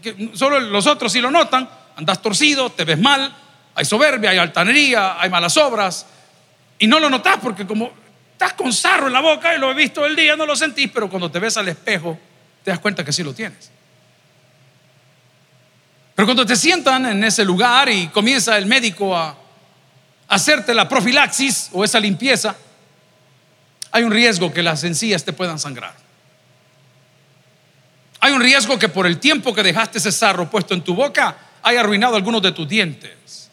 que, 0.01 0.31
solo 0.33 0.59
los 0.59 0.87
otros 0.87 1.11
sí 1.11 1.19
lo 1.19 1.31
notan, 1.31 1.69
andas 1.95 2.21
torcido, 2.21 2.69
te 2.69 2.85
ves 2.85 2.99
mal, 2.99 3.35
hay 3.75 3.85
soberbia, 3.85 4.29
hay 4.29 4.37
altanería, 4.37 5.19
hay 5.19 5.29
malas 5.29 5.57
obras, 5.57 6.05
y 6.79 6.87
no 6.87 6.99
lo 6.99 7.09
notas 7.09 7.37
porque 7.41 7.65
como 7.65 7.91
estás 8.31 8.53
con 8.53 8.71
sarro 8.71 9.07
en 9.07 9.13
la 9.13 9.21
boca 9.21 9.55
y 9.55 9.59
lo 9.59 9.71
he 9.71 9.73
visto 9.73 10.05
el 10.05 10.15
día, 10.15 10.35
no 10.35 10.45
lo 10.45 10.55
sentís, 10.55 10.89
pero 10.93 11.09
cuando 11.09 11.31
te 11.31 11.39
ves 11.39 11.57
al 11.57 11.67
espejo, 11.67 12.19
te 12.63 12.71
das 12.71 12.79
cuenta 12.79 13.03
que 13.03 13.11
sí 13.11 13.23
lo 13.23 13.33
tienes. 13.33 13.71
Pero 16.13 16.25
cuando 16.25 16.45
te 16.45 16.55
sientan 16.55 17.05
en 17.05 17.23
ese 17.23 17.45
lugar 17.45 17.89
y 17.89 18.07
comienza 18.07 18.57
el 18.57 18.65
médico 18.65 19.15
a 19.15 19.35
hacerte 20.27 20.73
la 20.73 20.87
profilaxis 20.87 21.69
o 21.73 21.83
esa 21.83 21.99
limpieza, 21.99 22.55
hay 23.91 24.03
un 24.03 24.11
riesgo 24.11 24.51
que 24.51 24.61
las 24.63 24.83
encías 24.83 25.23
te 25.23 25.33
puedan 25.33 25.59
sangrar. 25.59 25.95
Hay 28.19 28.33
un 28.33 28.41
riesgo 28.41 28.77
que 28.77 28.89
por 28.89 29.05
el 29.05 29.19
tiempo 29.19 29.53
que 29.53 29.63
dejaste 29.63 29.99
ese 29.99 30.11
sarro 30.11 30.49
puesto 30.49 30.73
en 30.73 30.81
tu 30.81 30.95
boca, 30.95 31.37
haya 31.63 31.79
arruinado 31.79 32.15
algunos 32.15 32.41
de 32.41 32.51
tus 32.51 32.67
dientes. 32.67 33.46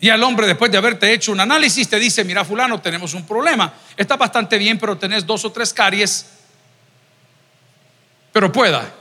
Y 0.00 0.10
al 0.10 0.22
hombre, 0.22 0.46
después 0.46 0.70
de 0.70 0.78
haberte 0.78 1.12
hecho 1.12 1.32
un 1.32 1.40
análisis, 1.40 1.88
te 1.88 1.98
dice, 1.98 2.24
mira 2.24 2.44
fulano, 2.44 2.80
tenemos 2.80 3.14
un 3.14 3.26
problema. 3.26 3.74
Está 3.96 4.16
bastante 4.16 4.56
bien, 4.56 4.78
pero 4.78 4.96
tenés 4.96 5.26
dos 5.26 5.44
o 5.44 5.50
tres 5.50 5.72
caries. 5.72 6.26
Pero 8.32 8.52
pueda 8.52 8.94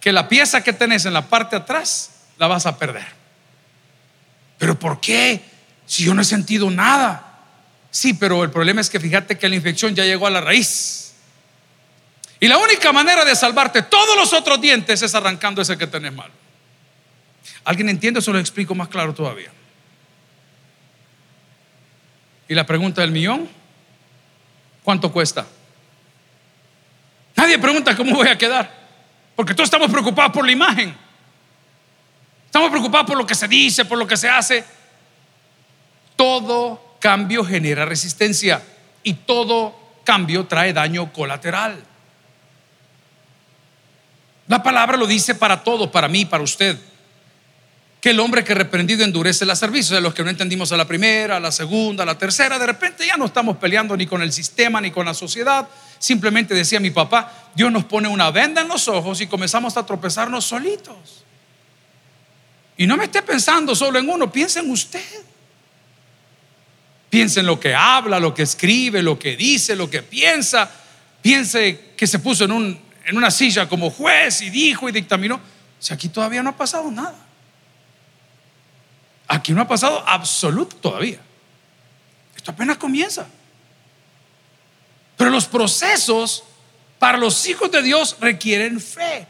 que 0.00 0.12
la 0.12 0.28
pieza 0.28 0.62
que 0.62 0.72
tenés 0.72 1.04
en 1.04 1.12
la 1.12 1.28
parte 1.28 1.56
atrás 1.56 2.12
la 2.38 2.46
vas 2.46 2.64
a 2.64 2.78
perder. 2.78 3.06
Pero 4.56 4.78
¿por 4.78 5.00
qué? 5.00 5.42
Si 5.84 6.04
yo 6.04 6.14
no 6.14 6.22
he 6.22 6.24
sentido 6.24 6.70
nada. 6.70 7.40
Sí, 7.90 8.14
pero 8.14 8.44
el 8.44 8.50
problema 8.50 8.80
es 8.80 8.88
que 8.88 9.00
fíjate 9.00 9.36
que 9.36 9.48
la 9.48 9.56
infección 9.56 9.94
ya 9.94 10.04
llegó 10.04 10.26
a 10.26 10.30
la 10.30 10.40
raíz. 10.40 11.14
Y 12.40 12.48
la 12.48 12.58
única 12.58 12.92
manera 12.92 13.24
de 13.24 13.34
salvarte 13.34 13.82
todos 13.82 14.16
los 14.16 14.32
otros 14.32 14.60
dientes 14.60 15.02
es 15.02 15.14
arrancando 15.14 15.60
ese 15.60 15.76
que 15.76 15.86
tenés 15.86 16.12
mal. 16.12 16.30
¿Alguien 17.64 17.88
entiende? 17.88 18.20
Eso 18.20 18.32
lo 18.32 18.38
explico 18.38 18.74
más 18.74 18.88
claro 18.88 19.14
todavía. 19.14 19.50
Y 22.48 22.54
la 22.54 22.64
pregunta 22.64 23.00
del 23.00 23.10
millón, 23.10 23.48
¿cuánto 24.84 25.10
cuesta? 25.10 25.46
Nadie 27.34 27.58
pregunta 27.58 27.96
cómo 27.96 28.14
voy 28.14 28.28
a 28.28 28.38
quedar, 28.38 28.72
porque 29.34 29.54
todos 29.54 29.66
estamos 29.66 29.90
preocupados 29.90 30.32
por 30.32 30.44
la 30.46 30.52
imagen. 30.52 30.96
Estamos 32.46 32.70
preocupados 32.70 33.06
por 33.06 33.18
lo 33.18 33.26
que 33.26 33.34
se 33.34 33.48
dice, 33.48 33.84
por 33.84 33.98
lo 33.98 34.06
que 34.06 34.16
se 34.16 34.28
hace. 34.28 34.64
Todo 36.14 36.96
cambio 37.00 37.44
genera 37.44 37.84
resistencia 37.84 38.62
y 39.02 39.12
todo 39.12 39.76
cambio 40.04 40.46
trae 40.46 40.72
daño 40.72 41.12
colateral. 41.12 41.84
La 44.48 44.62
palabra 44.62 44.96
lo 44.96 45.06
dice 45.06 45.34
para 45.34 45.62
todo, 45.62 45.90
para 45.90 46.08
mí, 46.08 46.24
para 46.24 46.44
usted. 46.44 46.78
Que 48.06 48.10
el 48.10 48.20
hombre 48.20 48.44
que 48.44 48.54
reprendido 48.54 49.02
endurece 49.02 49.44
la 49.44 49.56
servicio. 49.56 49.96
De 49.96 50.00
los 50.00 50.14
que 50.14 50.22
no 50.22 50.30
entendimos 50.30 50.70
a 50.70 50.76
la 50.76 50.86
primera, 50.86 51.38
a 51.38 51.40
la 51.40 51.50
segunda, 51.50 52.04
a 52.04 52.06
la 52.06 52.16
tercera, 52.16 52.56
de 52.56 52.64
repente 52.64 53.04
ya 53.04 53.16
no 53.16 53.24
estamos 53.24 53.56
peleando 53.56 53.96
ni 53.96 54.06
con 54.06 54.22
el 54.22 54.32
sistema 54.32 54.80
ni 54.80 54.92
con 54.92 55.06
la 55.06 55.12
sociedad. 55.12 55.68
Simplemente 55.98 56.54
decía 56.54 56.78
mi 56.78 56.92
papá, 56.92 57.50
Dios 57.56 57.72
nos 57.72 57.84
pone 57.86 58.06
una 58.06 58.30
venda 58.30 58.62
en 58.62 58.68
los 58.68 58.86
ojos 58.86 59.20
y 59.22 59.26
comenzamos 59.26 59.76
a 59.76 59.84
tropezarnos 59.84 60.44
solitos. 60.44 61.24
Y 62.76 62.86
no 62.86 62.96
me 62.96 63.06
esté 63.06 63.22
pensando 63.22 63.74
solo 63.74 63.98
en 63.98 64.08
uno, 64.08 64.30
piense 64.30 64.60
en 64.60 64.70
usted. 64.70 65.02
Piense 67.10 67.40
en 67.40 67.46
lo 67.46 67.58
que 67.58 67.74
habla, 67.74 68.20
lo 68.20 68.32
que 68.32 68.44
escribe, 68.44 69.02
lo 69.02 69.18
que 69.18 69.36
dice, 69.36 69.74
lo 69.74 69.90
que 69.90 70.04
piensa. 70.04 70.70
Piense 71.20 71.94
que 71.96 72.06
se 72.06 72.20
puso 72.20 72.44
en 72.44 72.52
un 72.52 72.80
en 73.04 73.16
una 73.16 73.32
silla 73.32 73.68
como 73.68 73.90
juez 73.90 74.42
y 74.42 74.50
dijo 74.50 74.88
y 74.88 74.92
dictaminó. 74.92 75.40
Si 75.80 75.92
aquí 75.92 76.08
todavía 76.08 76.44
no 76.44 76.50
ha 76.50 76.56
pasado 76.56 76.88
nada. 76.92 77.25
Aquí 79.28 79.52
no 79.52 79.62
ha 79.62 79.68
pasado 79.68 80.02
absoluto 80.06 80.76
todavía. 80.76 81.20
Esto 82.36 82.50
apenas 82.50 82.76
comienza. 82.76 83.26
Pero 85.16 85.30
los 85.30 85.46
procesos 85.46 86.44
para 86.98 87.18
los 87.18 87.46
hijos 87.46 87.70
de 87.70 87.82
Dios 87.82 88.16
requieren 88.20 88.80
fe. 88.80 89.26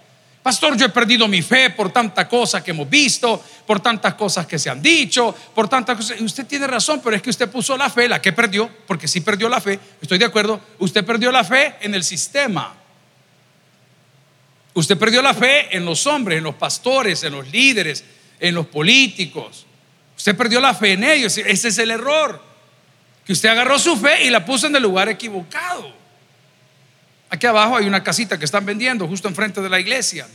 Pastor, 0.46 0.76
yo 0.76 0.86
he 0.86 0.90
perdido 0.90 1.26
mi 1.26 1.42
fe 1.42 1.70
por 1.70 1.90
tanta 1.90 2.28
cosa 2.28 2.62
que 2.62 2.70
hemos 2.70 2.88
visto, 2.88 3.42
por 3.66 3.80
tantas 3.80 4.14
cosas 4.14 4.46
que 4.46 4.60
se 4.60 4.70
han 4.70 4.80
dicho, 4.80 5.34
por 5.52 5.68
tantas 5.68 5.96
cosas. 5.96 6.20
Usted 6.20 6.46
tiene 6.46 6.68
razón, 6.68 7.00
pero 7.02 7.16
es 7.16 7.22
que 7.22 7.30
usted 7.30 7.50
puso 7.50 7.76
la 7.76 7.90
fe, 7.90 8.08
la 8.08 8.22
que 8.22 8.32
perdió, 8.32 8.70
porque 8.86 9.08
sí 9.08 9.22
perdió 9.22 9.48
la 9.48 9.60
fe, 9.60 9.80
estoy 10.00 10.18
de 10.18 10.24
acuerdo, 10.24 10.60
usted 10.78 11.04
perdió 11.04 11.32
la 11.32 11.42
fe 11.42 11.74
en 11.80 11.96
el 11.96 12.04
sistema. 12.04 12.74
Usted 14.74 14.96
perdió 14.96 15.20
la 15.20 15.34
fe 15.34 15.76
en 15.76 15.84
los 15.84 16.06
hombres, 16.06 16.38
en 16.38 16.44
los 16.44 16.54
pastores, 16.54 17.24
en 17.24 17.32
los 17.32 17.50
líderes, 17.50 18.04
en 18.38 18.54
los 18.54 18.66
políticos. 18.66 19.65
Usted 20.16 20.36
perdió 20.36 20.60
la 20.60 20.74
fe 20.74 20.92
en 20.92 21.04
ellos. 21.04 21.36
Ese 21.38 21.68
es 21.68 21.78
el 21.78 21.90
error. 21.90 22.42
Que 23.24 23.32
usted 23.32 23.48
agarró 23.48 23.78
su 23.78 23.96
fe 23.96 24.24
y 24.24 24.30
la 24.30 24.44
puso 24.44 24.66
en 24.66 24.76
el 24.76 24.82
lugar 24.82 25.08
equivocado. 25.08 25.92
Aquí 27.28 27.46
abajo 27.46 27.76
hay 27.76 27.86
una 27.86 28.02
casita 28.02 28.38
que 28.38 28.44
están 28.44 28.64
vendiendo 28.64 29.06
justo 29.06 29.28
enfrente 29.28 29.60
de 29.60 29.68
la 29.68 29.80
iglesia. 29.80 30.26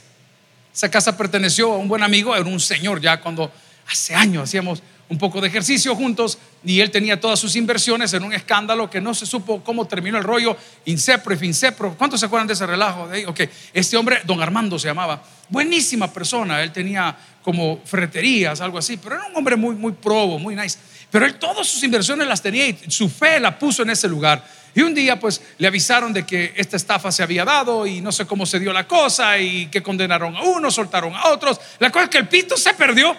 Esa 0.74 0.91
casa 0.91 1.17
perteneció 1.17 1.74
a 1.74 1.78
un 1.78 1.88
buen 1.88 2.04
amigo, 2.04 2.36
era 2.36 2.46
un 2.46 2.60
señor 2.60 3.02
ya 3.02 3.20
cuando 3.20 3.52
hace 3.88 4.13
años 4.13 4.44
hacíamos 4.44 4.84
un 5.12 5.17
poco 5.17 5.41
de 5.41 5.50
ejercicio 5.50 5.93
juntos 5.93 6.38
y 6.63 6.80
él 6.80 6.89
tenía 6.89 7.19
todas 7.19 7.38
sus 7.38 7.58
inversiones 7.58 8.13
en 8.13 8.24
un 8.24 8.32
escándalo 8.32 8.89
que 8.89 9.02
no 9.02 9.13
se 9.13 9.26
supo 9.26 9.62
cómo 9.62 9.86
terminó 9.86 10.17
el 10.17 10.24
rollo, 10.24 10.56
Incepro 10.86 11.34
y 11.34 11.38
Fincepro. 11.38 11.95
¿Cuántos 11.97 12.21
se 12.21 12.28
acuerdan 12.28 12.47
de 12.47 12.54
ese 12.54 12.65
relajo? 12.65 13.10
De 13.10 13.26
Ok, 13.28 13.41
este 13.74 13.97
hombre, 13.97 14.21
don 14.24 14.41
Armando 14.41 14.80
se 14.80 14.88
llamaba, 14.88 15.21
buenísima 15.50 16.12
persona, 16.13 16.63
él 16.63 16.71
tenía 16.71 17.13
como 17.43 17.82
ferreterías, 17.84 18.62
algo 18.62 18.78
así, 18.78 18.95
pero 18.95 19.15
era 19.15 19.26
un 19.26 19.36
hombre 19.36 19.58
muy, 19.58 19.76
muy 19.76 19.91
probo, 19.91 20.39
muy 20.39 20.56
nice. 20.56 20.80
Pero 21.12 21.26
él 21.26 21.36
todas 21.36 21.67
sus 21.67 21.84
inversiones 21.84 22.26
las 22.26 22.41
tenía 22.41 22.69
y 22.69 22.78
su 22.88 23.10
fe 23.10 23.38
la 23.41 23.60
puso 23.60 23.84
en 23.84 23.89
ese 23.89 24.08
lugar. 24.08 24.41
Y 24.74 24.82
un 24.82 24.93
día 24.93 25.19
pues 25.19 25.41
le 25.58 25.67
avisaron 25.67 26.13
de 26.13 26.26
que 26.26 26.54
esta 26.56 26.78
estafa 26.78 27.12
se 27.12 27.21
había 27.21 27.43
dado 27.43 27.86
y 27.86 28.00
no 28.00 28.13
sé 28.13 28.26
cómo 28.26 28.45
se 28.45 28.62
dio 28.62 28.71
la 28.71 28.88
cosa 28.88 29.38
y 29.38 29.65
que 29.65 29.84
condenaron 29.84 30.38
a 30.38 30.43
unos, 30.43 30.74
soltaron 30.74 31.13
a 31.13 31.28
otros. 31.28 31.60
La 31.80 31.91
cosa 31.91 32.06
es 32.06 32.10
que 32.10 32.17
el 32.19 32.30
pito 32.30 32.56
se 32.56 32.74
perdió 32.76 33.13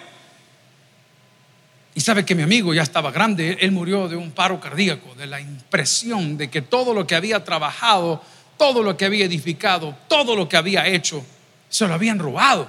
y 1.95 2.01
sabe 2.01 2.25
que 2.25 2.33
mi 2.33 2.43
amigo 2.43 2.73
ya 2.73 2.81
estaba 2.81 3.11
grande, 3.11 3.57
él 3.61 3.71
murió 3.71 4.07
de 4.07 4.15
un 4.15 4.31
paro 4.31 4.59
cardíaco, 4.59 5.13
de 5.15 5.27
la 5.27 5.39
impresión 5.39 6.37
de 6.37 6.49
que 6.49 6.61
todo 6.61 6.93
lo 6.93 7.05
que 7.05 7.15
había 7.15 7.43
trabajado, 7.43 8.21
todo 8.57 8.81
lo 8.81 8.97
que 8.97 9.05
había 9.05 9.25
edificado, 9.25 9.95
todo 10.07 10.35
lo 10.35 10.49
que 10.49 10.57
había 10.57 10.87
hecho, 10.87 11.23
se 11.69 11.87
lo 11.87 11.93
habían 11.93 12.17
robado. 12.17 12.67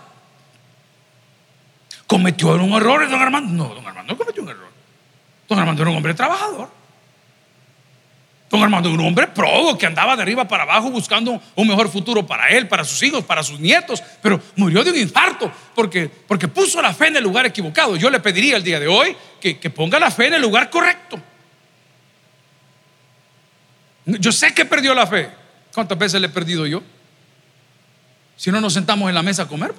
¿Cometió 2.07 2.55
un 2.55 2.73
error 2.73 3.09
don 3.09 3.21
Armando? 3.21 3.53
No, 3.53 3.75
don 3.75 3.87
Armando 3.87 4.13
no 4.13 4.19
cometió 4.19 4.43
un 4.43 4.51
error. 4.51 4.69
Don 5.49 5.59
Armando 5.59 5.83
era 5.83 5.91
un 5.91 5.97
hombre 5.97 6.15
trabajador. 6.15 6.69
Don 8.55 8.63
Armando 8.63 8.89
un 8.89 9.01
hombre 9.01 9.27
probo 9.27 9.77
que 9.77 9.85
andaba 9.85 10.15
de 10.15 10.23
arriba 10.23 10.47
para 10.47 10.63
abajo 10.63 10.89
buscando 10.89 11.43
un 11.57 11.67
mejor 11.67 11.91
futuro 11.91 12.25
para 12.25 12.47
él, 12.51 12.69
para 12.69 12.85
sus 12.85 13.03
hijos, 13.03 13.25
para 13.25 13.43
sus 13.43 13.59
nietos, 13.59 14.01
pero 14.23 14.41
murió 14.55 14.85
de 14.85 14.93
un 14.93 14.97
infarto 14.97 15.51
porque, 15.75 16.09
porque 16.09 16.47
puso 16.47 16.81
la 16.81 16.95
fe 16.95 17.09
en 17.09 17.17
el 17.17 17.25
lugar 17.25 17.47
equivocado. 17.47 17.97
Yo 17.97 18.09
le 18.11 18.21
pediría 18.21 18.57
el 18.57 18.63
día 18.63 18.79
de 18.79 18.87
hoy 18.87 19.17
que, 19.41 19.59
que 19.59 19.71
ponga 19.71 19.99
la 19.99 20.09
fe 20.09 20.29
en 20.29 20.35
el 20.35 20.43
lugar 20.43 20.71
correcto. 20.71 21.21
Yo 24.07 24.31
sé 24.31 24.55
que 24.55 24.65
perdió 24.65 24.95
la 24.95 25.09
fe. 25.09 25.29
¿Cuántas 25.75 25.99
veces 25.99 26.21
le 26.21 26.29
he 26.29 26.31
perdido 26.31 26.65
yo? 26.65 26.81
Si 28.37 28.53
no 28.53 28.61
nos 28.61 28.73
sentamos 28.73 29.09
en 29.09 29.17
la 29.17 29.23
mesa 29.23 29.43
a 29.43 29.49
comer 29.49 29.75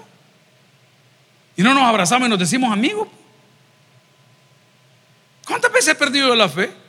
y 1.55 1.63
no 1.63 1.73
nos 1.73 1.83
abrazamos 1.83 2.27
y 2.27 2.29
nos 2.29 2.39
decimos 2.39 2.73
amigos. 2.73 3.07
¿Cuántas 5.45 5.71
veces 5.71 5.93
he 5.93 5.95
perdido 5.95 6.35
la 6.35 6.49
fe? 6.49 6.83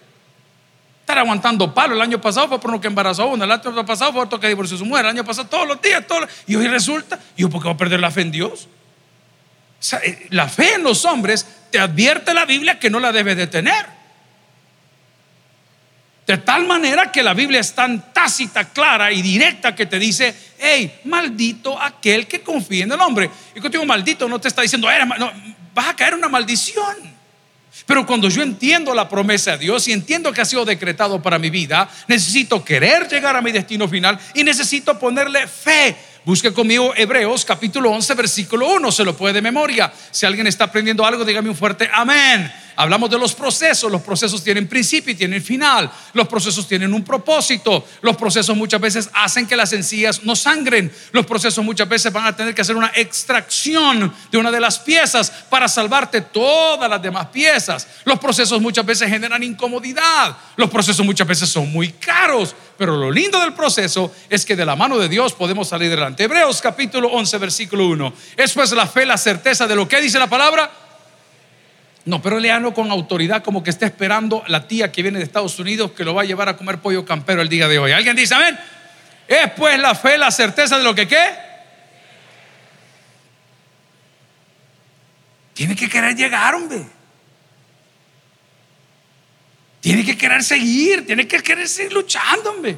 Estar 1.07 1.19
aguantando 1.19 1.73
palo. 1.73 1.95
El 1.95 2.03
año 2.03 2.21
pasado 2.21 2.49
fue 2.49 2.61
por 2.61 2.73
lo 2.73 2.81
que 2.81 2.89
embarazó 2.89 3.23
a 3.23 3.27
uno, 3.27 3.45
el 3.45 3.53
año 3.53 3.87
pasado 3.87 4.13
fue 4.13 4.29
por 4.29 4.41
que 4.41 4.49
divorció 4.49 4.77
su 4.77 4.85
mujer, 4.85 5.05
el 5.05 5.13
año 5.13 5.25
pasado 5.25 5.47
todos 5.47 5.69
los 5.69 5.81
días, 5.81 6.05
todos 6.05 6.29
y 6.49 6.57
hoy 6.57 6.67
resulta, 6.67 7.17
¿y 7.37 7.43
yo 7.43 7.49
por 7.49 7.63
qué 7.63 7.69
voy 7.69 7.75
a 7.75 7.79
perder 7.79 8.01
la 8.01 8.11
fe 8.11 8.23
en 8.23 8.33
Dios? 8.33 8.67
Eh, 10.03 10.27
la 10.31 10.49
fe 10.49 10.75
en 10.75 10.83
los 10.83 11.05
hombres 11.05 11.47
te 11.71 11.79
advierte 11.79 12.35
la 12.35 12.45
Biblia 12.45 12.81
que 12.81 12.91
no 12.91 12.99
la 12.99 13.13
debes 13.13 13.37
de 13.37 13.47
tener. 13.47 13.87
De 16.27 16.39
tal 16.39 16.67
manera 16.67 17.13
que 17.13 17.23
la 17.23 17.35
Biblia 17.35 17.61
es 17.61 17.73
tan 17.73 18.13
tácita, 18.13 18.65
clara 18.71 19.13
y 19.13 19.23
directa 19.23 19.77
que 19.77 19.87
te 19.87 20.01
dice, 20.01 20.35
hey, 20.59 21.03
maldito 21.05 21.81
aquel 21.81 22.27
que 22.27 22.41
confía 22.41 22.83
en 22.83 22.91
el 22.91 23.01
hombre. 23.01 23.31
Y 23.55 23.61
contigo 23.61 23.85
maldito 23.85 24.29
no 24.29 24.41
te 24.41 24.49
está 24.49 24.63
diciendo, 24.63 24.89
no, 25.19 25.33
vas 25.73 25.87
a 25.87 25.95
caer 25.95 26.15
una 26.15 26.29
maldición. 26.29 27.16
Pero 27.85 28.07
cuando 28.07 28.29
yo 28.29 28.43
entiendo 28.43 28.95
la 28.95 29.09
promesa 29.09 29.53
de 29.53 29.59
Dios 29.59 29.87
y 29.89 29.93
entiendo 29.93 30.33
que 30.33 30.41
ha 30.41 30.45
sido 30.45 30.65
decretado 30.65 31.21
para 31.21 31.39
mi 31.39 31.51
vida, 31.51 31.89
necesito 32.09 32.65
querer 32.65 33.09
llegar 33.09 33.37
a 33.37 33.43
mi 33.43 33.53
destino 33.53 33.87
final 33.87 34.19
y 34.35 34.43
necesito 34.43 34.99
ponerle 34.99 35.47
fe. 35.47 35.97
Busque 36.27 36.53
conmigo 36.53 36.93
Hebreos 36.97 37.45
capítulo 37.45 37.93
11, 37.93 38.15
versículo 38.15 38.67
1, 38.75 38.91
se 38.91 39.05
lo 39.05 39.17
puede 39.17 39.35
de 39.35 39.41
memoria. 39.41 39.93
Si 40.11 40.27
alguien 40.27 40.49
está 40.49 40.65
aprendiendo 40.65 41.07
algo, 41.07 41.25
dígame 41.25 41.49
un 41.49 41.55
fuerte 41.55 41.89
amén. 41.95 42.53
Hablamos 42.75 43.09
de 43.09 43.19
los 43.19 43.33
procesos. 43.33 43.91
Los 43.91 44.03
procesos 44.03 44.43
tienen 44.45 44.69
principio 44.69 45.13
y 45.13 45.15
tienen 45.15 45.43
final. 45.43 45.91
Los 46.13 46.29
procesos 46.29 46.69
tienen 46.69 46.93
un 46.93 47.05
propósito. 47.05 47.87
Los 48.03 48.17
procesos 48.17 48.57
muchas 48.57 48.81
veces 48.81 49.09
hacen 49.15 49.47
que 49.47 49.57
las 49.57 49.73
encías 49.73 50.25
no 50.25 50.37
sangren. 50.37 50.93
Los 51.13 51.25
procesos 51.25 51.65
muchas 51.65 51.89
veces 51.89 52.13
van 52.13 52.27
a 52.27 52.37
tener 52.37 52.55
que 52.55 52.61
hacer 52.61 52.77
una 52.77 52.91
extracción 52.95 54.13
de 54.31 54.39
una 54.39 54.51
de 54.51 54.61
las 54.61 54.81
piezas 54.81 55.31
para 55.49 55.69
salvarte 55.69 56.21
todas 56.21 56.91
las 56.91 57.01
demás 57.01 57.29
piezas. 57.29 57.87
Los 58.05 58.19
procesos 58.19 58.61
muchas 58.61 58.85
veces 58.85 59.09
generan 59.09 59.43
incomodidad. 59.43 60.37
Los 60.57 60.69
procesos 60.69 61.07
muchas 61.07 61.27
veces 61.27 61.49
son 61.49 61.73
muy 61.73 61.93
caros. 61.93 62.55
Pero 62.79 62.97
lo 62.97 63.11
lindo 63.11 63.41
del 63.41 63.55
proceso 63.55 64.15
es 64.29 64.45
que 64.45 64.57
de 64.57 64.67
la 64.67 64.77
mano 64.77 64.99
de 64.99 65.09
Dios 65.09 65.33
podemos 65.33 65.69
salir 65.69 65.91
delante. 65.91 66.25
Hebreos 66.25 66.61
capítulo 66.61 67.09
11, 67.09 67.39
versículo 67.39 67.87
1. 67.87 68.13
Eso 68.37 68.63
es 68.63 68.73
la 68.73 68.87
fe, 68.87 69.07
la 69.07 69.17
certeza 69.17 69.67
de 69.67 69.75
lo 69.75 69.89
que 69.89 70.01
dice 70.01 70.19
la 70.19 70.29
palabra 70.29 70.71
no, 72.07 72.23
pero 72.23 72.39
leanlo 72.39 72.73
con 72.73 72.89
autoridad, 72.93 73.43
como 73.43 73.65
que 73.65 73.71
está 73.71 73.85
esperando 73.85 74.45
la 74.47 74.69
tía 74.69 74.93
que 74.93 75.03
viene 75.03 75.19
de 75.19 75.25
Estados 75.25 75.59
Unidos 75.59 75.91
que 75.91 76.05
lo 76.05 76.15
va 76.15 76.23
a 76.23 76.25
llevar 76.25 76.49
a 76.49 76.57
comer 76.57 76.79
pollo 76.79 77.05
campero 77.05 77.43
el 77.43 77.49
día 77.49 77.67
de 77.67 77.81
hoy. 77.81 77.91
¿Alguien 77.91 78.15
dice 78.15 78.33
amén? 78.33 78.57
Es 79.27 79.51
pues 79.57 79.77
la 79.81 79.93
fe, 79.97 80.17
la 80.17 80.31
certeza 80.31 80.79
de 80.79 80.85
lo 80.85 80.95
que 80.95 81.09
qué. 81.09 81.31
Tiene 85.53 85.75
que 85.75 85.89
querer 85.89 86.15
llegar, 86.15 86.55
hombre. 86.55 86.87
Tiene 89.87 90.05
que 90.05 90.19
querer 90.19 90.43
seguir, 90.43 91.07
tiene 91.07 91.29
que 91.29 91.41
querer 91.41 91.69
seguir 91.69 91.93
luchando, 91.93 92.51
hombre. 92.51 92.77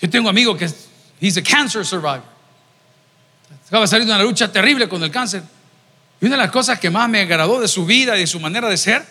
Yo 0.00 0.10
tengo 0.10 0.24
un 0.24 0.30
amigo 0.30 0.56
que 0.56 0.64
es, 0.64 1.36
a 1.36 1.42
cancer 1.44 1.86
survivor. 1.86 2.24
Acaba 3.64 3.82
de 3.82 3.86
salir 3.86 4.08
de 4.08 4.12
una 4.12 4.24
lucha 4.24 4.50
terrible 4.50 4.88
con 4.88 5.00
el 5.04 5.12
cáncer. 5.12 5.44
Y 6.20 6.26
una 6.26 6.34
de 6.34 6.42
las 6.42 6.50
cosas 6.50 6.80
que 6.80 6.90
más 6.90 7.08
me 7.08 7.20
agradó 7.20 7.60
de 7.60 7.68
su 7.68 7.86
vida 7.86 8.16
y 8.16 8.20
de 8.22 8.26
su 8.26 8.40
manera 8.40 8.68
de 8.68 8.76
ser 8.76 9.06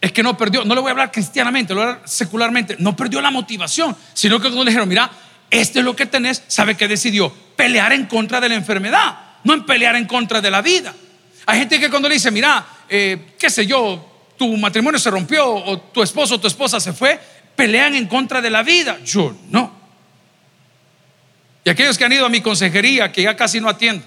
es 0.00 0.10
que 0.10 0.22
no 0.22 0.38
perdió, 0.38 0.64
no 0.64 0.74
le 0.74 0.80
voy 0.80 0.88
a 0.88 0.92
hablar 0.92 1.12
cristianamente, 1.12 1.74
le 1.74 1.80
voy 1.80 1.86
a 1.86 1.92
hablar 1.92 2.08
secularmente, 2.08 2.76
no 2.78 2.96
perdió 2.96 3.20
la 3.20 3.30
motivación, 3.30 3.94
sino 4.14 4.38
que 4.38 4.44
cuando 4.44 4.64
le 4.64 4.70
dijeron, 4.70 4.88
mira, 4.88 5.10
este 5.50 5.80
es 5.80 5.84
lo 5.84 5.94
que 5.94 6.06
tenés, 6.06 6.44
sabe 6.46 6.78
que 6.78 6.88
decidió 6.88 7.30
pelear 7.56 7.92
en 7.92 8.06
contra 8.06 8.40
de 8.40 8.48
la 8.48 8.54
enfermedad, 8.54 9.18
no 9.44 9.52
en 9.52 9.66
pelear 9.66 9.96
en 9.96 10.06
contra 10.06 10.40
de 10.40 10.50
la 10.50 10.62
vida. 10.62 10.94
Hay 11.44 11.58
gente 11.58 11.78
que 11.78 11.90
cuando 11.90 12.08
le 12.08 12.14
dice, 12.14 12.30
mira, 12.30 12.64
eh, 12.88 13.34
qué 13.38 13.50
sé 13.50 13.66
yo, 13.66 14.08
tu 14.42 14.56
matrimonio 14.56 14.98
se 14.98 15.08
rompió 15.08 15.48
o 15.48 15.78
tu 15.78 16.02
esposo 16.02 16.34
o 16.34 16.40
tu 16.40 16.48
esposa 16.48 16.80
se 16.80 16.92
fue, 16.92 17.20
pelean 17.54 17.94
en 17.94 18.08
contra 18.08 18.40
de 18.40 18.50
la 18.50 18.64
vida. 18.64 18.98
Yo 19.04 19.36
no. 19.50 19.72
Y 21.64 21.70
aquellos 21.70 21.96
que 21.96 22.04
han 22.04 22.12
ido 22.12 22.26
a 22.26 22.28
mi 22.28 22.40
consejería, 22.40 23.12
que 23.12 23.22
ya 23.22 23.36
casi 23.36 23.60
no 23.60 23.68
atiendo, 23.68 24.04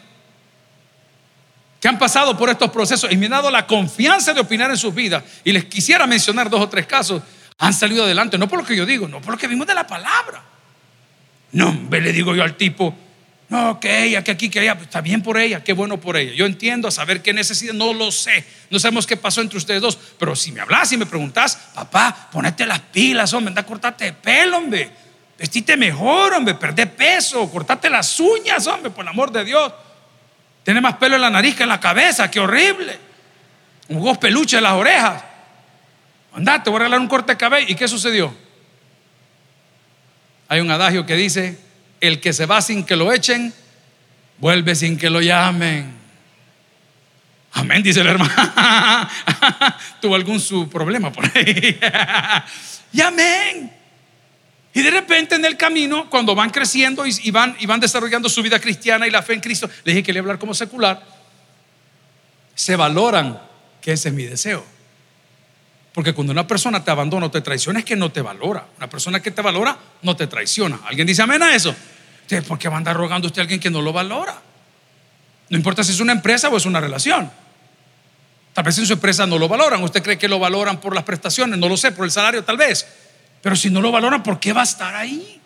que 1.80 1.88
han 1.88 1.98
pasado 1.98 2.38
por 2.38 2.50
estos 2.50 2.69
procesos 2.69 3.10
y 3.13 3.15
me 3.15 3.28
han 3.28 3.32
dado 3.32 3.50
la 3.50 3.65
confianza 3.65 4.34
de 4.34 4.41
opinar 4.41 4.69
en 4.71 4.76
sus 4.76 4.93
vidas, 4.93 5.24
y 5.45 5.54
les 5.54 5.63
quisiera 5.63 6.06
mencionar 6.06 6.50
dos 6.50 6.60
o 6.60 6.67
tres 6.67 6.86
casos, 6.86 7.24
han 7.58 7.74
salido 7.74 8.04
adelante, 8.04 8.38
no 8.38 8.50
por 8.50 8.60
lo 8.60 8.65
que 8.65 8.76
yo 8.76 8.86
digo, 8.86 9.08
no 9.08 9.21
por 9.21 9.36
lo 9.36 9.38
que 9.38 9.48
vimos 9.48 9.67
de 9.67 9.74
la 9.74 9.88
palabra. 9.88 10.43
No, 11.54 11.88
le 11.89 12.12
digo 12.12 12.36
yo 12.36 12.43
al 12.43 12.58
tipo, 12.58 12.93
no, 13.48 13.80
que 13.80 14.06
ella, 14.06 14.24
que 14.24 14.32
aquí, 14.32 14.50
que 14.50 14.62
ella, 14.62 14.78
está 14.82 15.02
bien 15.02 15.22
por 15.22 15.38
ella, 15.38 15.64
qué 15.64 15.74
bueno 15.74 16.00
por 16.00 16.18
ella. 16.18 16.34
Yo 16.34 16.46
entiendo 16.46 16.88
a 16.88 16.92
saber 16.92 17.22
qué 17.22 17.32
necesita, 17.32 17.74
no 17.74 17.94
lo 17.94 18.12
sé, 18.12 18.44
no 18.72 18.80
sabemos 18.80 19.06
qué 19.06 19.18
pasó 19.18 19.42
entre 19.42 19.58
ustedes 19.58 19.82
dos, 19.82 19.98
pero 20.18 20.36
si 20.36 20.52
me 20.52 20.62
hablas 20.62 20.92
y 20.92 20.98
me 20.98 21.06
preguntas, 21.06 21.56
papá, 21.74 22.30
ponete 22.32 22.66
las 22.66 22.80
pilas, 22.80 23.34
hombre, 23.34 23.50
anda 23.50 23.62
a 23.62 23.66
cortarte 23.66 24.08
el 24.08 24.16
pelo, 24.16 24.58
hombre, 24.58 24.90
vestite 25.38 25.78
mejor, 25.78 26.34
hombre, 26.34 26.56
perde 26.56 26.88
peso, 26.88 27.50
cortate 27.52 27.88
las 27.90 28.20
uñas, 28.20 28.66
hombre, 28.66 28.90
por 28.90 29.04
el 29.04 29.10
amor 29.10 29.32
de 29.32 29.46
Dios. 29.46 29.72
Tiene 30.64 30.82
más 30.82 30.96
pelo 30.96 31.16
en 31.16 31.22
la 31.22 31.30
nariz 31.30 31.56
que 31.56 31.64
en 31.64 31.70
la 31.70 31.80
cabeza, 31.80 32.32
qué 32.32 32.40
horrible. 32.40 32.98
Un 33.90 34.04
dos 34.04 34.18
peluches 34.18 34.58
en 34.58 34.64
las 34.64 34.74
orejas. 34.74 35.24
Andate, 36.34 36.72
voy 36.72 36.78
a 36.78 36.80
regalar 36.80 37.00
un 37.00 37.08
corte 37.08 37.34
de 37.34 37.38
cabello. 37.38 37.68
¿Y 37.70 37.76
qué 37.76 37.88
sucedió? 37.88 38.34
Hay 40.48 40.60
un 40.60 40.72
adagio 40.72 41.06
que 41.06 41.16
dice, 41.16 41.60
el 42.02 42.20
que 42.20 42.34
se 42.34 42.46
va 42.46 42.62
sin 42.62 42.84
que 42.84 42.96
lo 42.96 43.12
echen, 43.12 43.54
vuelve 44.38 44.76
sin 44.76 44.98
que 44.98 45.10
lo 45.10 45.22
llamen. 45.22 45.94
Amén, 47.54 47.82
dice 47.82 48.02
el 48.02 48.08
hermano. 48.08 48.34
Tuvo 50.02 50.16
algún 50.16 50.40
su 50.40 50.70
problema 50.70 51.12
por 51.12 51.26
ahí. 51.26 51.80
y 52.92 53.02
amén. 53.02 53.72
Y 54.74 54.82
de 54.82 54.92
repente 54.92 55.36
en 55.36 55.46
el 55.46 55.56
camino, 55.56 56.10
cuando 56.10 56.36
van 56.36 56.50
creciendo 56.50 57.06
y, 57.06 57.32
van, 57.32 57.56
y 57.60 57.66
van 57.66 57.80
desarrollando 57.80 58.28
su 58.28 58.44
vida 58.44 58.60
cristiana 58.60 59.08
y 59.08 59.10
la 59.10 59.24
fe 59.24 59.34
en 59.34 59.40
Cristo, 59.40 59.70
le 59.86 59.94
dije 59.94 60.04
que 60.04 60.12
le 60.12 60.20
hablar 60.20 60.38
como 60.38 60.54
secular, 60.54 61.02
se 62.54 62.76
valoran 62.76 63.40
que 63.82 63.94
ese 63.94 64.10
es 64.10 64.14
mi 64.14 64.24
deseo. 64.24 64.75
Porque 65.96 66.14
cuando 66.14 66.34
una 66.34 66.46
persona 66.46 66.84
te 66.84 66.92
abandona 66.92 67.28
o 67.28 67.32
te 67.32 67.40
traiciona 67.40 67.80
es 67.80 67.86
que 67.86 67.96
no 67.96 68.12
te 68.12 68.22
valora. 68.22 68.68
Una 68.78 68.90
persona 68.90 69.22
que 69.22 69.32
te 69.32 69.42
valora 69.42 69.78
no 70.02 70.14
te 70.14 70.28
traiciona. 70.28 70.82
¿Alguien 70.86 71.08
dice 71.08 71.22
amén 71.22 71.42
a 71.42 71.56
eso? 71.56 71.74
¿por 72.46 72.60
qué 72.60 72.68
va 72.68 72.76
a 72.76 72.78
andar 72.80 72.98
rogando 72.98 73.28
usted 73.28 73.40
a 73.40 73.44
alguien 73.44 73.62
que 73.62 73.70
no 73.70 73.82
lo 73.82 73.94
valora? 73.94 74.36
No 75.48 75.56
importa 75.56 75.86
si 75.86 75.94
es 75.94 76.02
una 76.02 76.12
empresa 76.12 76.50
o 76.50 76.58
es 76.58 76.66
una 76.66 76.82
relación. 76.82 77.32
Tal 78.52 78.66
vez 78.66 78.78
en 78.78 78.86
su 78.86 78.92
empresa 78.92 79.26
no 79.26 79.40
lo 79.40 79.48
valoran. 79.48 79.82
¿Usted 79.84 80.04
cree 80.04 80.18
que 80.18 80.28
lo 80.28 80.38
valoran 80.38 80.82
por 80.82 80.94
las 80.94 81.06
prestaciones? 81.06 81.58
No 81.58 81.70
lo 81.70 81.78
sé, 81.78 81.94
por 81.94 82.04
el 82.04 82.12
salario 82.12 82.44
tal 82.44 82.58
vez. 82.58 82.86
Pero 83.42 83.56
si 83.56 83.70
no 83.70 83.80
lo 83.80 83.90
valoran, 83.90 84.22
¿por 84.22 84.38
qué 84.38 84.52
va 84.52 84.62
a 84.62 84.66
estar 84.66 84.94
ahí? 84.96 85.40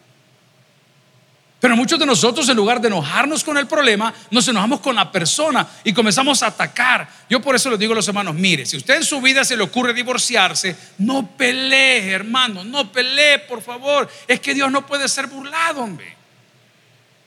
Pero 1.59 1.75
muchos 1.75 1.99
de 1.99 2.05
nosotros, 2.05 2.47
en 2.47 2.55
lugar 2.55 2.79
de 2.79 2.87
enojarnos 2.87 3.43
con 3.43 3.57
el 3.57 3.67
problema, 3.67 4.13
nos 4.31 4.47
enojamos 4.47 4.79
con 4.79 4.95
la 4.95 5.11
persona 5.11 5.67
y 5.83 5.91
comenzamos 5.91 6.41
a 6.41 6.47
atacar. 6.47 7.09
Yo 7.29 7.41
por 7.41 7.53
eso 7.53 7.69
les 7.69 7.77
digo 7.77 7.91
a 7.91 7.97
los 7.97 8.07
hermanos, 8.07 8.33
mire, 8.33 8.65
si 8.65 8.77
usted 8.77 8.95
en 8.95 9.03
su 9.03 9.19
vida 9.19 9.43
se 9.43 9.57
le 9.57 9.63
ocurre 9.63 9.93
divorciarse, 9.93 10.75
no 10.99 11.27
pelee, 11.35 12.11
hermano, 12.11 12.63
no 12.63 12.89
pelee, 12.89 13.39
por 13.39 13.61
favor. 13.61 14.09
Es 14.25 14.39
que 14.39 14.53
Dios 14.53 14.71
no 14.71 14.85
puede 14.85 15.09
ser 15.09 15.27
burlado, 15.27 15.81
hombre. 15.81 16.15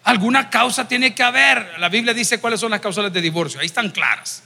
Alguna 0.05 0.49
causa 0.49 0.89
tiene 0.89 1.15
que 1.15 1.23
haber. 1.23 1.79
La 1.79 1.91
Biblia 1.91 2.15
dice 2.15 2.41
cuáles 2.41 2.59
son 2.59 2.71
las 2.71 2.81
causales 2.81 3.13
de 3.13 3.21
divorcio, 3.21 3.61
ahí 3.61 3.67
están 3.67 3.91
claras. 3.91 4.45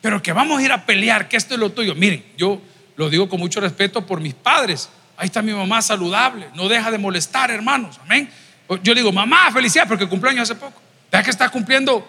Pero 0.00 0.22
que 0.22 0.32
vamos 0.32 0.60
a 0.60 0.62
ir 0.62 0.70
a 0.70 0.86
pelear, 0.86 1.28
que 1.28 1.36
esto 1.36 1.54
es 1.54 1.60
lo 1.60 1.72
tuyo. 1.72 1.96
Miren, 1.96 2.24
yo 2.36 2.62
lo 2.94 3.10
digo 3.10 3.28
con 3.28 3.40
mucho 3.40 3.60
respeto 3.60 4.06
por 4.06 4.20
mis 4.20 4.34
padres. 4.34 4.90
Ahí 5.24 5.28
está 5.28 5.40
mi 5.40 5.54
mamá 5.54 5.80
saludable, 5.80 6.50
no 6.54 6.68
deja 6.68 6.90
de 6.90 6.98
molestar, 6.98 7.50
hermanos. 7.50 7.98
Amén. 8.02 8.28
Yo 8.82 8.94
digo, 8.94 9.10
mamá, 9.10 9.50
felicidad 9.50 9.88
porque 9.88 10.06
cumpleaños 10.06 10.50
hace 10.50 10.60
poco. 10.60 10.82
Vea 11.10 11.22
que 11.22 11.30
está 11.30 11.48
cumpliendo 11.48 12.06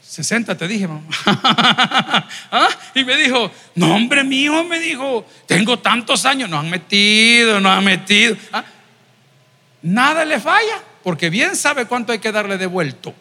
60, 0.00 0.56
te 0.56 0.66
dije, 0.66 0.88
mamá. 0.88 1.04
¿Ah? 2.50 2.68
Y 2.94 3.04
me 3.04 3.18
dijo, 3.18 3.50
no, 3.74 3.94
hombre 3.94 4.24
mío, 4.24 4.64
me 4.64 4.80
dijo, 4.80 5.26
tengo 5.44 5.78
tantos 5.80 6.24
años, 6.24 6.48
no 6.48 6.58
han 6.58 6.70
metido, 6.70 7.60
no 7.60 7.70
han 7.70 7.84
metido. 7.84 8.34
¿Ah? 8.50 8.64
Nada 9.82 10.24
le 10.24 10.40
falla, 10.40 10.82
porque 11.02 11.28
bien 11.28 11.54
sabe 11.54 11.84
cuánto 11.84 12.12
hay 12.12 12.18
que 12.18 12.32
darle 12.32 12.56
devuelto. 12.56 13.14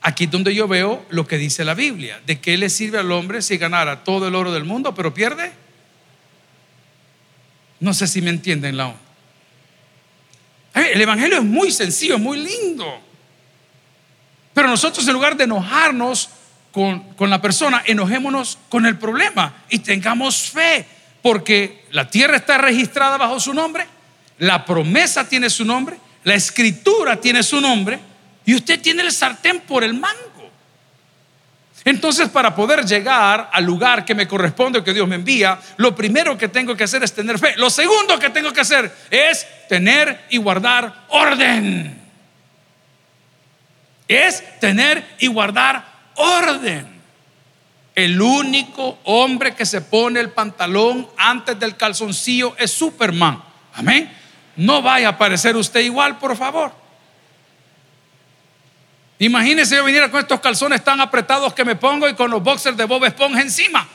Aquí 0.00 0.24
es 0.24 0.30
donde 0.30 0.54
yo 0.54 0.68
veo 0.68 1.04
lo 1.10 1.26
que 1.26 1.38
dice 1.38 1.64
la 1.64 1.74
Biblia. 1.74 2.20
¿De 2.24 2.40
qué 2.40 2.56
le 2.56 2.70
sirve 2.70 2.98
al 2.98 3.10
hombre 3.10 3.42
si 3.42 3.56
ganara 3.58 4.04
todo 4.04 4.28
el 4.28 4.34
oro 4.34 4.52
del 4.52 4.64
mundo, 4.64 4.94
pero 4.94 5.12
pierde? 5.12 5.52
No 7.80 7.92
sé 7.92 8.06
si 8.06 8.22
me 8.22 8.30
entienden 8.30 8.76
la 8.76 8.86
onda. 8.88 9.00
El 10.74 11.00
Evangelio 11.00 11.38
es 11.38 11.44
muy 11.44 11.72
sencillo, 11.72 12.18
muy 12.18 12.38
lindo. 12.38 13.00
Pero 14.54 14.68
nosotros 14.68 15.06
en 15.06 15.14
lugar 15.14 15.36
de 15.36 15.44
enojarnos 15.44 16.30
con, 16.70 17.00
con 17.14 17.30
la 17.30 17.40
persona, 17.40 17.82
enojémonos 17.84 18.58
con 18.68 18.86
el 18.86 18.98
problema 18.98 19.64
y 19.68 19.80
tengamos 19.80 20.50
fe, 20.50 20.86
porque 21.22 21.84
la 21.90 22.08
tierra 22.08 22.36
está 22.36 22.58
registrada 22.58 23.16
bajo 23.16 23.40
su 23.40 23.52
nombre, 23.52 23.86
la 24.38 24.64
promesa 24.64 25.28
tiene 25.28 25.50
su 25.50 25.64
nombre, 25.64 25.96
la 26.22 26.34
escritura 26.34 27.20
tiene 27.20 27.42
su 27.42 27.60
nombre 27.60 27.98
y 28.48 28.54
usted 28.54 28.80
tiene 28.80 29.02
el 29.02 29.12
sartén 29.12 29.60
por 29.60 29.84
el 29.84 29.92
mango. 29.92 30.50
Entonces, 31.84 32.30
para 32.30 32.54
poder 32.54 32.82
llegar 32.82 33.50
al 33.52 33.62
lugar 33.62 34.06
que 34.06 34.14
me 34.14 34.26
corresponde, 34.26 34.82
que 34.82 34.94
Dios 34.94 35.06
me 35.06 35.16
envía, 35.16 35.60
lo 35.76 35.94
primero 35.94 36.38
que 36.38 36.48
tengo 36.48 36.74
que 36.74 36.84
hacer 36.84 37.02
es 37.02 37.12
tener 37.12 37.38
fe. 37.38 37.52
Lo 37.58 37.68
segundo 37.68 38.18
que 38.18 38.30
tengo 38.30 38.50
que 38.50 38.62
hacer 38.62 38.90
es 39.10 39.46
tener 39.68 40.24
y 40.30 40.38
guardar 40.38 41.04
orden. 41.08 42.00
Es 44.08 44.42
tener 44.60 45.06
y 45.18 45.26
guardar 45.26 45.84
orden. 46.14 46.86
El 47.94 48.18
único 48.18 48.98
hombre 49.04 49.54
que 49.54 49.66
se 49.66 49.82
pone 49.82 50.20
el 50.20 50.30
pantalón 50.30 51.06
antes 51.18 51.60
del 51.60 51.76
calzoncillo 51.76 52.56
es 52.56 52.70
Superman. 52.70 53.42
Amén. 53.74 54.10
No 54.56 54.80
vaya 54.80 55.10
a 55.10 55.18
parecer 55.18 55.54
usted 55.54 55.80
igual, 55.80 56.18
por 56.18 56.34
favor. 56.34 56.87
Imagínese 59.18 59.76
yo 59.76 59.84
viniera 59.84 60.10
con 60.10 60.20
estos 60.20 60.40
calzones 60.40 60.82
tan 60.84 61.00
apretados 61.00 61.52
que 61.52 61.64
me 61.64 61.74
pongo 61.74 62.08
y 62.08 62.14
con 62.14 62.30
los 62.30 62.42
boxers 62.42 62.76
de 62.76 62.84
Bob 62.84 63.04
Esponja 63.04 63.40
encima. 63.40 63.86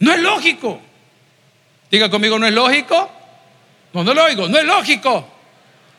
No 0.00 0.12
es 0.12 0.20
lógico. 0.20 0.80
Diga 1.90 2.10
conmigo, 2.10 2.38
¿no 2.38 2.46
es 2.46 2.52
lógico? 2.52 3.10
No, 3.92 4.02
no 4.02 4.14
lo 4.14 4.24
oigo, 4.24 4.48
no 4.48 4.58
es 4.58 4.64
lógico. 4.64 5.28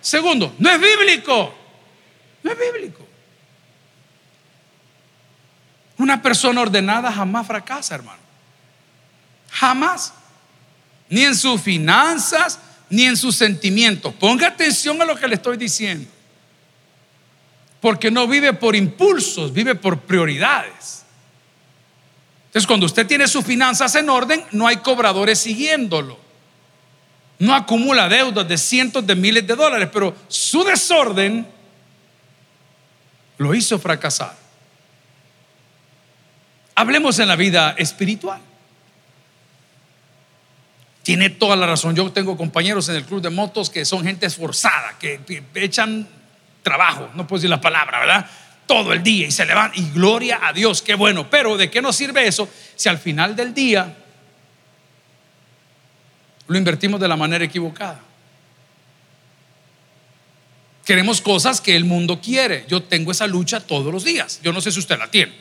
Segundo, 0.01 0.53
no 0.59 0.69
es 0.69 0.81
bíblico. 0.81 1.55
No 2.43 2.51
es 2.51 2.57
bíblico. 2.59 3.07
Una 5.97 6.21
persona 6.21 6.59
ordenada 6.59 7.11
jamás 7.11 7.47
fracasa, 7.47 7.95
hermano. 7.95 8.19
Jamás. 9.49 10.13
Ni 11.07 11.23
en 11.23 11.35
sus 11.35 11.61
finanzas, 11.61 12.59
ni 12.89 13.03
en 13.03 13.15
sus 13.15 13.35
sentimientos. 13.35 14.13
Ponga 14.15 14.47
atención 14.47 15.01
a 15.01 15.05
lo 15.05 15.15
que 15.15 15.27
le 15.27 15.35
estoy 15.35 15.55
diciendo. 15.55 16.09
Porque 17.83 18.09
no 18.09 18.29
vive 18.29 18.53
por 18.53 18.77
impulsos, 18.77 19.51
vive 19.51 19.75
por 19.75 19.99
prioridades. 19.99 21.03
Entonces, 22.45 22.65
cuando 22.65 22.85
usted 22.85 23.05
tiene 23.05 23.27
sus 23.27 23.43
finanzas 23.43 23.93
en 23.95 24.09
orden, 24.09 24.41
no 24.53 24.67
hay 24.67 24.77
cobradores 24.77 25.39
siguiéndolo. 25.39 26.17
No 27.39 27.53
acumula 27.53 28.07
deudas 28.07 28.47
de 28.47 28.57
cientos 28.57 29.05
de 29.05 29.15
miles 29.15 29.45
de 29.45 29.57
dólares, 29.57 29.89
pero 29.91 30.15
su 30.29 30.63
desorden 30.63 31.45
lo 33.37 33.53
hizo 33.53 33.77
fracasar. 33.77 34.33
Hablemos 36.75 37.19
en 37.19 37.27
la 37.27 37.35
vida 37.35 37.75
espiritual. 37.77 38.39
Tiene 41.01 41.31
toda 41.31 41.57
la 41.57 41.67
razón. 41.67 41.97
Yo 41.97 42.09
tengo 42.13 42.37
compañeros 42.37 42.87
en 42.87 42.95
el 42.95 43.03
club 43.03 43.21
de 43.21 43.29
motos 43.29 43.69
que 43.69 43.83
son 43.83 44.05
gente 44.05 44.25
esforzada, 44.25 44.97
que 44.97 45.19
echan 45.55 46.22
trabajo, 46.63 47.11
no 47.13 47.27
puedo 47.27 47.39
decir 47.39 47.49
la 47.49 47.61
palabra, 47.61 47.99
¿verdad? 47.99 48.25
Todo 48.65 48.93
el 48.93 49.03
día 49.03 49.27
y 49.27 49.31
se 49.31 49.45
levantan 49.45 49.83
y 49.83 49.91
gloria 49.91 50.39
a 50.41 50.53
Dios, 50.53 50.81
qué 50.81 50.95
bueno. 50.95 51.29
Pero 51.29 51.57
¿de 51.57 51.69
qué 51.69 51.81
nos 51.81 51.95
sirve 51.95 52.25
eso 52.25 52.49
si 52.75 52.89
al 52.89 52.97
final 52.97 53.35
del 53.35 53.53
día 53.53 53.95
lo 56.47 56.57
invertimos 56.57 56.99
de 56.99 57.07
la 57.07 57.15
manera 57.15 57.43
equivocada? 57.45 57.99
Queremos 60.85 61.21
cosas 61.21 61.61
que 61.61 61.75
el 61.75 61.85
mundo 61.85 62.19
quiere. 62.19 62.65
Yo 62.67 62.83
tengo 62.83 63.11
esa 63.11 63.27
lucha 63.27 63.59
todos 63.61 63.93
los 63.93 64.03
días. 64.03 64.39
Yo 64.43 64.51
no 64.51 64.59
sé 64.59 64.71
si 64.71 64.79
usted 64.79 64.97
la 64.97 65.09
tiene. 65.09 65.31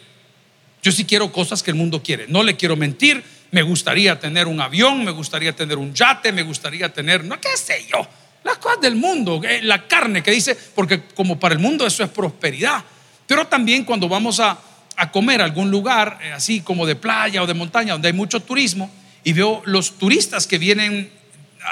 Yo 0.82 0.92
sí 0.92 1.04
quiero 1.04 1.32
cosas 1.32 1.62
que 1.62 1.70
el 1.70 1.76
mundo 1.76 2.02
quiere. 2.02 2.26
No 2.28 2.42
le 2.42 2.56
quiero 2.56 2.76
mentir. 2.76 3.24
Me 3.52 3.62
gustaría 3.62 4.18
tener 4.18 4.46
un 4.46 4.60
avión, 4.60 5.04
me 5.04 5.10
gustaría 5.10 5.54
tener 5.54 5.78
un 5.78 5.92
yate, 5.92 6.32
me 6.32 6.42
gustaría 6.42 6.92
tener, 6.92 7.22
no 7.24 7.38
qué 7.38 7.54
sé 7.54 7.86
yo, 7.86 8.08
las 8.44 8.58
cosas 8.58 8.80
del 8.80 8.96
mundo, 8.96 9.40
eh, 9.44 9.60
la 9.62 9.86
carne 9.86 10.22
que 10.22 10.30
dice, 10.30 10.56
porque 10.74 11.04
como 11.14 11.38
para 11.38 11.54
el 11.54 11.60
mundo 11.60 11.86
eso 11.86 12.02
es 12.02 12.10
prosperidad. 12.10 12.84
Pero 13.26 13.46
también 13.46 13.84
cuando 13.84 14.08
vamos 14.08 14.40
a, 14.40 14.58
comer 15.10 15.40
a 15.40 15.44
algún 15.44 15.70
lugar, 15.70 16.18
eh, 16.22 16.32
así 16.32 16.60
como 16.60 16.86
de 16.86 16.94
playa 16.94 17.42
o 17.42 17.46
de 17.46 17.54
montaña, 17.54 17.92
donde 17.92 18.08
hay 18.08 18.14
mucho 18.14 18.40
turismo, 18.40 18.90
y 19.24 19.32
veo 19.32 19.62
los 19.64 19.98
turistas 19.98 20.46
que 20.46 20.58
vienen 20.58 21.10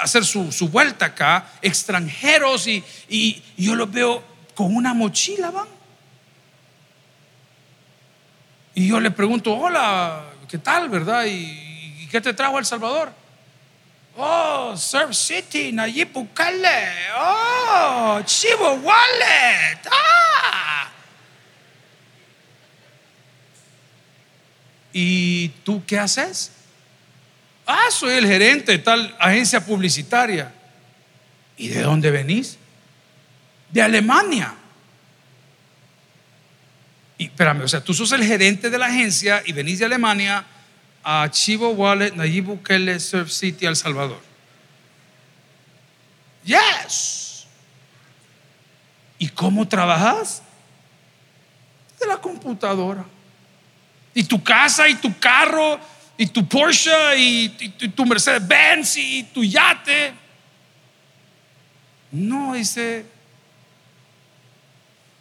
hacer 0.01 0.23
su, 0.25 0.69
vuelta 0.69 1.07
acá, 1.07 1.45
extranjeros, 1.61 2.67
y, 2.67 3.43
yo 3.57 3.75
los 3.75 3.91
veo 3.91 4.23
con 4.55 4.75
una 4.75 4.93
mochila, 4.93 5.51
van. 5.51 5.67
Y 8.73 8.87
yo 8.87 8.99
le 8.99 9.11
pregunto, 9.11 9.53
hola, 9.53 10.23
¿qué 10.47 10.57
tal, 10.57 10.89
verdad? 10.89 11.25
¿Y, 11.27 12.07
qué 12.09 12.21
te 12.21 12.33
trajo 12.33 12.59
El 12.59 12.65
Salvador? 12.65 13.13
Oh, 14.17 14.75
Surf 14.75 15.15
City, 15.15 15.71
Nayib 15.71 16.11
Bukele. 16.11 16.89
Oh, 17.17 18.21
Chivo 18.25 18.73
Wallet. 18.73 19.79
Ah. 19.89 20.91
¿Y 24.93 25.49
tú 25.63 25.83
qué 25.85 25.97
haces? 25.97 26.51
Ah, 27.65 27.87
soy 27.89 28.15
el 28.15 28.27
gerente 28.27 28.73
de 28.73 28.79
tal 28.79 29.15
agencia 29.19 29.65
publicitaria. 29.65 30.51
¿Y 31.55 31.69
de 31.69 31.81
dónde 31.81 32.11
venís? 32.11 32.57
De 33.69 33.81
Alemania. 33.81 34.55
Y 37.17 37.25
espérame, 37.25 37.61
o 37.61 37.67
sea, 37.67 37.81
tú 37.81 37.93
sos 37.93 38.11
el 38.11 38.23
gerente 38.23 38.69
de 38.69 38.77
la 38.77 38.87
agencia 38.87 39.41
y 39.45 39.53
venís 39.53 39.79
de 39.79 39.85
Alemania 39.85 40.43
a 41.03 41.29
Chivo 41.29 41.69
Wallet, 41.71 42.15
Nayib 42.15 42.45
Bukele, 42.45 42.99
Surf 42.99 43.31
City, 43.31 43.65
El 43.65 43.75
Salvador. 43.75 44.21
Yes. 46.43 47.45
¿Y 49.17 49.29
cómo 49.29 49.67
trabajas? 49.67 50.41
De 51.99 52.07
la 52.07 52.17
computadora. 52.17 53.05
Y 54.13 54.23
tu 54.23 54.43
casa 54.43 54.89
y 54.89 54.95
tu 54.95 55.17
carro 55.19 55.79
y 56.17 56.27
tu 56.27 56.47
Porsche 56.47 56.91
y, 57.17 57.49
tu 57.95 58.05
Mercedes 58.05 58.47
Benz 58.47 58.97
y 58.97 59.23
tu 59.23 59.43
yate. 59.43 60.13
No, 62.11 62.53
dice, 62.53 63.05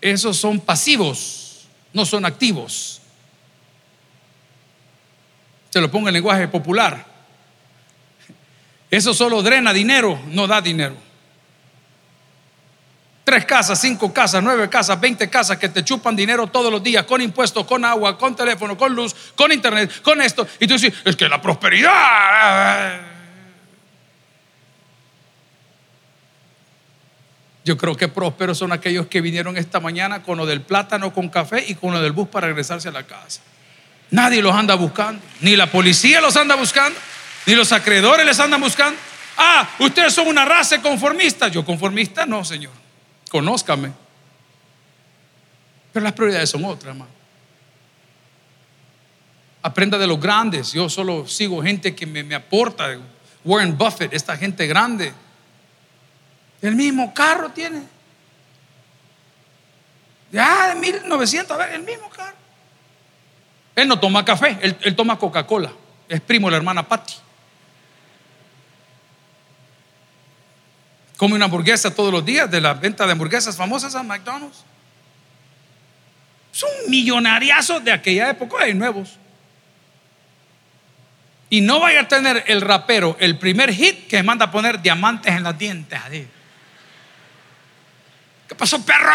esos 0.01 0.37
son 0.37 0.59
pasivos, 0.61 1.69
no 1.93 2.05
son 2.05 2.25
activos. 2.25 3.00
Se 5.71 5.81
lo 5.81 5.91
pongo 5.91 6.09
en 6.09 6.15
lenguaje 6.15 6.49
popular. 6.49 7.05
Eso 8.91 9.15
solo 9.15 9.41
drena 9.43 9.73
dinero, 9.73 10.21
no 10.27 10.47
da 10.47 10.61
dinero. 10.61 10.97
Tres 13.23 13.45
casas, 13.45 13.81
cinco 13.81 14.13
casas, 14.13 14.43
nueve 14.43 14.69
casas, 14.69 15.01
veinte 15.01 15.31
casas 15.31 15.57
que 15.57 15.69
te 15.69 15.85
chupan 15.85 16.17
dinero 16.17 16.49
todos 16.49 16.73
los 16.73 16.83
días, 16.83 17.05
con 17.05 17.21
impuestos, 17.21 17.65
con 17.65 17.85
agua, 17.85 18.19
con 18.19 18.35
teléfono, 18.35 18.77
con 18.77 18.93
luz, 18.93 19.15
con 19.37 19.53
internet, 19.53 20.03
con 20.03 20.21
esto. 20.21 20.45
Y 20.59 20.67
tú 20.67 20.75
dices, 20.75 20.93
es 21.05 21.15
que 21.15 21.29
la 21.29 21.41
prosperidad. 21.41 23.01
Yo 27.65 27.77
creo 27.77 27.97
que 27.97 28.09
prósperos 28.09 28.59
son 28.59 28.73
aquellos 28.73 29.07
que 29.07 29.21
vinieron 29.21 29.57
esta 29.57 29.79
mañana 29.79 30.25
con 30.25 30.37
lo 30.37 30.47
del 30.47 30.63
plátano 30.63 31.13
con 31.13 31.29
café 31.29 31.65
y 31.69 31.77
con 31.77 31.93
lo 31.93 32.01
del 32.01 32.11
bus 32.11 32.27
para 32.27 32.49
regresarse 32.49 32.89
a 32.89 32.93
la 32.93 33.05
casa. 33.05 33.43
Nadie 34.11 34.43
los 34.43 34.55
anda 34.55 34.75
buscando, 34.75 35.23
ni 35.41 35.57
la 35.57 35.71
policía 35.71 36.21
los 36.21 36.37
anda 36.37 36.57
buscando, 36.57 36.99
ni 37.47 37.55
los 37.55 37.73
acreedores 37.73 38.27
les 38.27 38.41
andan 38.41 38.61
buscando. 38.61 38.99
Ah, 39.37 39.69
ustedes 39.79 40.13
son 40.13 40.27
una 40.29 40.45
raza 40.45 40.83
conformista. 40.83 41.49
Yo 41.49 41.65
conformista 41.65 42.27
no, 42.27 42.45
Señor 42.45 42.73
conózcame. 43.31 43.93
Pero 45.93 46.05
las 46.05 46.13
prioridades 46.13 46.51
son 46.51 46.65
otras, 46.65 46.91
hermano. 46.93 47.11
Aprenda 49.63 49.97
de 49.99 50.07
los 50.07 50.21
grandes. 50.21 50.73
Yo 50.73 50.89
solo 50.89 51.27
sigo 51.27 51.63
gente 51.63 51.95
que 51.95 52.07
me, 52.07 52.35
aporta. 52.35 52.99
Warren 53.45 53.77
Buffett, 53.79 54.13
esta 54.13 54.37
gente 54.37 54.67
grande. 54.67 55.15
El 56.61 56.75
mismo 56.77 57.15
carro 57.15 57.51
tiene. 57.51 57.83
Ya 60.31 60.69
de 60.69 60.75
1900, 60.77 61.51
a 61.51 61.57
ver, 61.57 61.75
el 61.75 61.83
mismo 61.83 62.09
carro. 62.11 62.37
Él 63.77 63.89
no 63.89 63.99
toma 63.99 64.25
café, 64.25 64.59
él, 64.61 64.97
toma 64.97 65.19
Coca-Cola. 65.19 65.73
Es 66.09 66.21
primo 66.21 66.49
de 66.49 66.53
la 66.53 66.57
hermana 66.59 66.87
Patty. 66.87 67.15
come 71.21 71.35
una 71.35 71.45
hamburguesa 71.45 71.95
todos 71.95 72.11
los 72.11 72.25
días 72.25 72.51
de 72.51 72.63
la 72.63 72.73
venta 72.73 73.05
de 73.05 73.13
hamburguesas 73.13 73.55
famosas 73.55 73.95
a 73.95 74.03
McDonald's. 74.03 74.65
Son 76.51 76.71
millonariazos 76.89 77.85
de 77.85 77.93
aquella 77.93 78.31
época, 78.31 78.65
hay 78.65 78.73
nuevos. 78.73 79.19
Y 81.51 81.61
no 81.61 81.79
vaya 81.79 82.01
a 82.01 82.09
tener 82.09 82.45
el 82.47 82.63
rapero 82.63 83.19
el 83.21 83.37
primer 83.37 83.71
hit 83.71 84.07
que 84.07 84.23
manda 84.23 84.47
a 84.47 84.51
poner 84.51 84.81
diamantes 84.81 85.35
en 85.35 85.43
las 85.43 85.59
dientes. 85.59 86.01
¿Qué 88.49 88.55
pasó, 88.55 88.83
perro? 88.83 89.13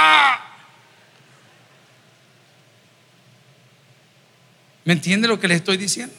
¿Me 4.85 4.93
entiende 4.93 5.27
lo 5.27 5.39
que 5.39 5.47
le 5.47 5.55
estoy 5.55 5.77
diciendo? 5.77 6.15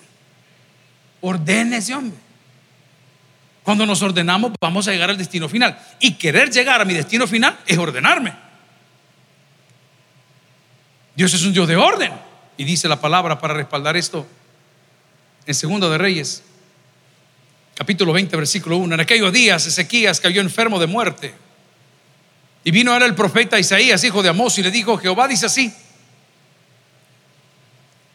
Ordene 1.23 1.79
ese 1.79 1.95
hombre. 1.95 2.19
Cuando 3.63 3.87
nos 3.87 4.03
ordenamos 4.03 4.53
vamos 4.61 4.87
a 4.87 4.93
llegar 4.93 5.09
al 5.09 5.17
destino 5.17 5.49
final. 5.49 5.79
Y 6.01 6.15
querer 6.15 6.51
llegar 6.51 6.81
a 6.81 6.85
mi 6.85 6.93
destino 6.93 7.27
final 7.27 7.59
es 7.67 7.79
ordenarme. 7.79 8.35
Dios 11.15 11.33
es 11.33 11.45
un 11.45 11.53
Dios 11.53 11.67
de 11.67 11.77
orden. 11.77 12.13
Y 12.57 12.65
dice 12.65 12.89
la 12.89 13.01
palabra 13.01 13.39
para 13.39 13.55
respaldar 13.55 13.97
esto 13.97 14.27
en 15.47 15.55
Segundo 15.55 15.89
de 15.89 15.99
Reyes, 15.99 16.43
capítulo 17.75 18.13
20, 18.13 18.37
versículo 18.37 18.79
1. 18.79 18.95
En 18.95 19.01
aquellos 19.01 19.33
días 19.33 19.65
Ezequías 19.67 20.21
cayó 20.21 20.41
enfermo 20.41 20.81
de 20.81 20.87
muerte. 20.87 21.35
Y 22.65 22.73
vino 22.73 22.93
ahora 22.93 23.07
el 23.07 23.15
profeta 23.15 23.61
Isaías, 23.61 24.03
hijo 24.03 24.25
de 24.25 24.29
Amós, 24.31 24.59
y 24.59 24.63
le 24.65 24.73
dijo, 24.73 24.99
Jehová 24.99 25.29
dice 25.29 25.47
así. 25.47 25.73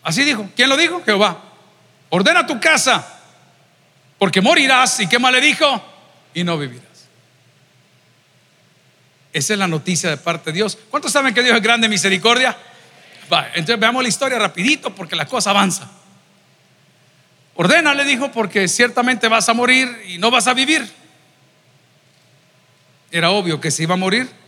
Así 0.03 0.23
dijo. 0.23 0.49
¿Quién 0.55 0.69
lo 0.69 0.77
dijo? 0.77 1.01
Jehová. 1.03 1.41
Ordena 2.09 2.45
tu 2.45 2.59
casa 2.59 3.19
porque 4.17 4.41
morirás. 4.41 4.99
¿Y 4.99 5.07
qué 5.07 5.19
más 5.19 5.31
le 5.31 5.41
dijo? 5.41 5.83
Y 6.33 6.43
no 6.43 6.57
vivirás. 6.57 6.85
Esa 9.33 9.53
es 9.53 9.59
la 9.59 9.67
noticia 9.67 10.09
de 10.09 10.17
parte 10.17 10.51
de 10.51 10.57
Dios. 10.57 10.77
¿Cuántos 10.89 11.11
saben 11.11 11.33
que 11.33 11.41
Dios 11.41 11.55
es 11.55 11.61
grande 11.61 11.87
misericordia? 11.87 12.57
Va, 13.31 13.47
entonces 13.47 13.79
veamos 13.79 14.03
la 14.03 14.09
historia 14.09 14.37
rapidito 14.37 14.93
porque 14.93 15.15
la 15.15 15.25
cosa 15.25 15.51
avanza. 15.51 15.89
Ordena, 17.55 17.93
le 17.93 18.03
dijo, 18.03 18.31
porque 18.31 18.67
ciertamente 18.67 19.27
vas 19.27 19.47
a 19.47 19.53
morir 19.53 20.03
y 20.07 20.17
no 20.17 20.31
vas 20.31 20.47
a 20.47 20.53
vivir. 20.53 20.89
Era 23.09 23.31
obvio 23.31 23.59
que 23.59 23.71
se 23.71 23.83
iba 23.83 23.93
a 23.93 23.97
morir. 23.97 24.29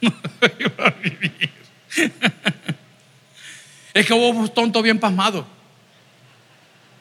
No 0.00 0.48
iba 0.58 0.86
a 0.86 0.90
vivir. 0.90 1.50
Es 3.92 4.06
que 4.06 4.12
un 4.12 4.48
tonto 4.50 4.82
bien 4.82 4.98
pasmado. 4.98 5.46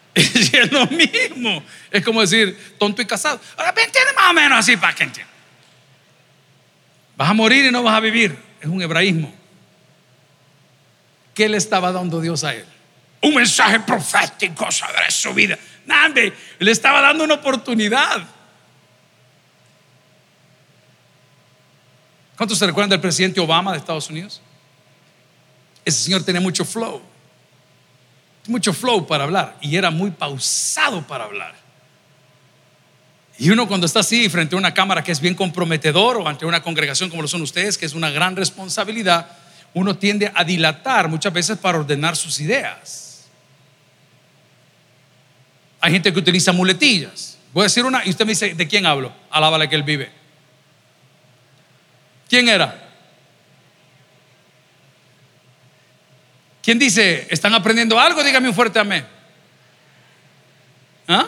Es 0.15 0.71
lo 0.71 0.87
mismo. 0.87 1.63
Es 1.91 2.03
como 2.03 2.21
decir 2.21 2.75
tonto 2.77 3.01
y 3.01 3.05
casado. 3.05 3.39
Ahora 3.55 3.69
entiende 3.69 4.13
más 4.15 4.31
o 4.31 4.33
menos 4.33 4.59
así 4.59 4.75
para 4.75 4.93
que 4.93 5.03
entienda. 5.03 5.31
Vas 7.15 7.29
a 7.29 7.33
morir 7.33 7.65
y 7.65 7.71
no 7.71 7.83
vas 7.83 7.95
a 7.95 7.99
vivir. 7.99 8.37
Es 8.59 8.67
un 8.67 8.81
hebraísmo. 8.81 9.33
¿Qué 11.33 11.47
le 11.47 11.57
estaba 11.57 11.91
dando 11.91 12.19
Dios 12.19 12.43
a 12.43 12.53
él? 12.53 12.65
Un 13.21 13.35
mensaje 13.35 13.79
profético 13.81 14.71
sobre 14.71 15.11
su 15.11 15.33
vida. 15.33 15.57
Nadie 15.85 16.33
le 16.59 16.71
estaba 16.71 17.01
dando 17.01 17.23
una 17.23 17.35
oportunidad. 17.35 18.23
¿Cuántos 22.37 22.57
se 22.57 22.65
recuerdan 22.65 22.89
del 22.89 23.01
presidente 23.01 23.39
Obama 23.39 23.73
de 23.73 23.79
Estados 23.79 24.09
Unidos? 24.09 24.41
Ese 25.86 26.03
señor 26.03 26.23
tenía 26.23 26.41
mucho 26.41 26.65
flow, 26.65 27.01
mucho 28.47 28.73
flow 28.73 29.07
para 29.07 29.23
hablar 29.23 29.57
y 29.61 29.75
era 29.75 29.91
muy 29.91 30.11
pausado 30.11 31.01
para 31.05 31.25
hablar. 31.25 31.55
Y 33.38 33.49
uno 33.51 33.67
cuando 33.67 33.86
está 33.86 34.01
así 34.01 34.27
frente 34.27 34.55
a 34.55 34.57
una 34.57 34.73
cámara 34.73 35.01
que 35.01 35.13
es 35.13 35.21
bien 35.21 35.34
comprometedor 35.34 36.17
o 36.17 36.27
ante 36.27 36.45
una 36.45 36.61
congregación 36.61 37.09
como 37.09 37.21
lo 37.21 37.27
son 37.27 37.41
ustedes, 37.41 37.77
que 37.77 37.86
es 37.86 37.93
una 37.93 38.09
gran 38.09 38.36
responsabilidad, 38.36 39.27
uno 39.73 39.95
tiende 39.97 40.32
a 40.36 40.43
dilatar 40.43 41.07
muchas 41.07 41.32
veces 41.32 41.57
para 41.57 41.80
ordenar 41.80 42.17
sus 42.17 42.39
ideas. 42.41 43.30
Hay 45.80 45.93
gente 45.93 46.11
que 46.11 46.19
utiliza 46.19 46.51
muletillas. 46.51 47.38
Voy 47.53 47.61
a 47.61 47.63
decir 47.63 47.86
una 47.86 48.05
y 48.05 48.09
usted 48.09 48.25
me 48.25 48.34
dice, 48.34 48.53
¿de 48.53 48.67
quién 48.67 48.86
hablo? 48.86 49.13
Alábale 49.32 49.69
que 49.69 49.75
él 49.75 49.84
vive. 49.84 50.11
¿Quién 52.27 52.49
era? 52.49 52.88
¿Quién 56.70 56.78
dice, 56.78 57.26
están 57.32 57.55
aprendiendo 57.55 57.99
algo? 57.99 58.24
Dígame 58.24 58.47
un 58.47 58.53
fuerte 58.53 58.78
amén. 58.78 59.03
¿Ah? 61.07 61.28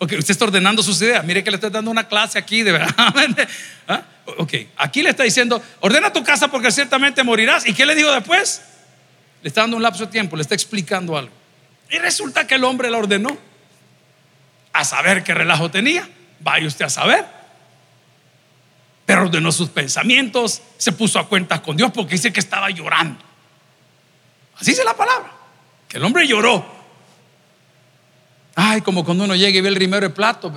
Usted 0.00 0.30
está 0.30 0.46
ordenando 0.46 0.82
sus 0.82 1.00
ideas. 1.00 1.24
Mire 1.24 1.44
que 1.44 1.50
le 1.52 1.58
estoy 1.58 1.70
dando 1.70 1.92
una 1.92 2.08
clase 2.08 2.40
aquí, 2.40 2.64
de 2.64 2.72
verdad. 2.72 2.92
¿Ah? 3.86 4.02
Ok, 4.36 4.52
aquí 4.76 5.04
le 5.04 5.10
está 5.10 5.22
diciendo, 5.22 5.62
ordena 5.78 6.12
tu 6.12 6.24
casa 6.24 6.48
porque 6.48 6.72
ciertamente 6.72 7.22
morirás. 7.22 7.68
¿Y 7.68 7.72
qué 7.72 7.86
le 7.86 7.94
digo 7.94 8.10
después? 8.10 8.62
Le 9.44 9.46
está 9.46 9.60
dando 9.60 9.76
un 9.76 9.82
lapso 9.84 10.06
de 10.06 10.10
tiempo, 10.10 10.34
le 10.34 10.42
está 10.42 10.56
explicando 10.56 11.16
algo. 11.16 11.32
Y 11.88 11.98
resulta 11.98 12.48
que 12.48 12.56
el 12.56 12.64
hombre 12.64 12.90
la 12.90 12.98
ordenó. 12.98 13.38
A 14.72 14.84
saber 14.84 15.22
qué 15.22 15.34
relajo 15.34 15.70
tenía. 15.70 16.08
Vaya 16.40 16.66
usted 16.66 16.86
a 16.86 16.90
saber. 16.90 17.24
Pero 19.06 19.22
ordenó 19.22 19.52
sus 19.52 19.68
pensamientos, 19.68 20.60
se 20.78 20.90
puso 20.90 21.20
a 21.20 21.28
cuentas 21.28 21.60
con 21.60 21.76
Dios 21.76 21.92
porque 21.94 22.16
dice 22.16 22.32
que 22.32 22.40
estaba 22.40 22.70
llorando. 22.70 23.29
Así 24.60 24.72
dice 24.72 24.84
la 24.84 24.94
palabra. 24.94 25.32
Que 25.88 25.96
el 25.96 26.04
hombre 26.04 26.26
lloró. 26.26 26.64
Ay, 28.54 28.80
como 28.82 29.04
cuando 29.04 29.24
uno 29.24 29.34
llega 29.34 29.58
y 29.58 29.60
ve 29.60 29.68
el 29.68 29.76
rimero 29.76 30.06
de 30.06 30.14
plato, 30.14 30.52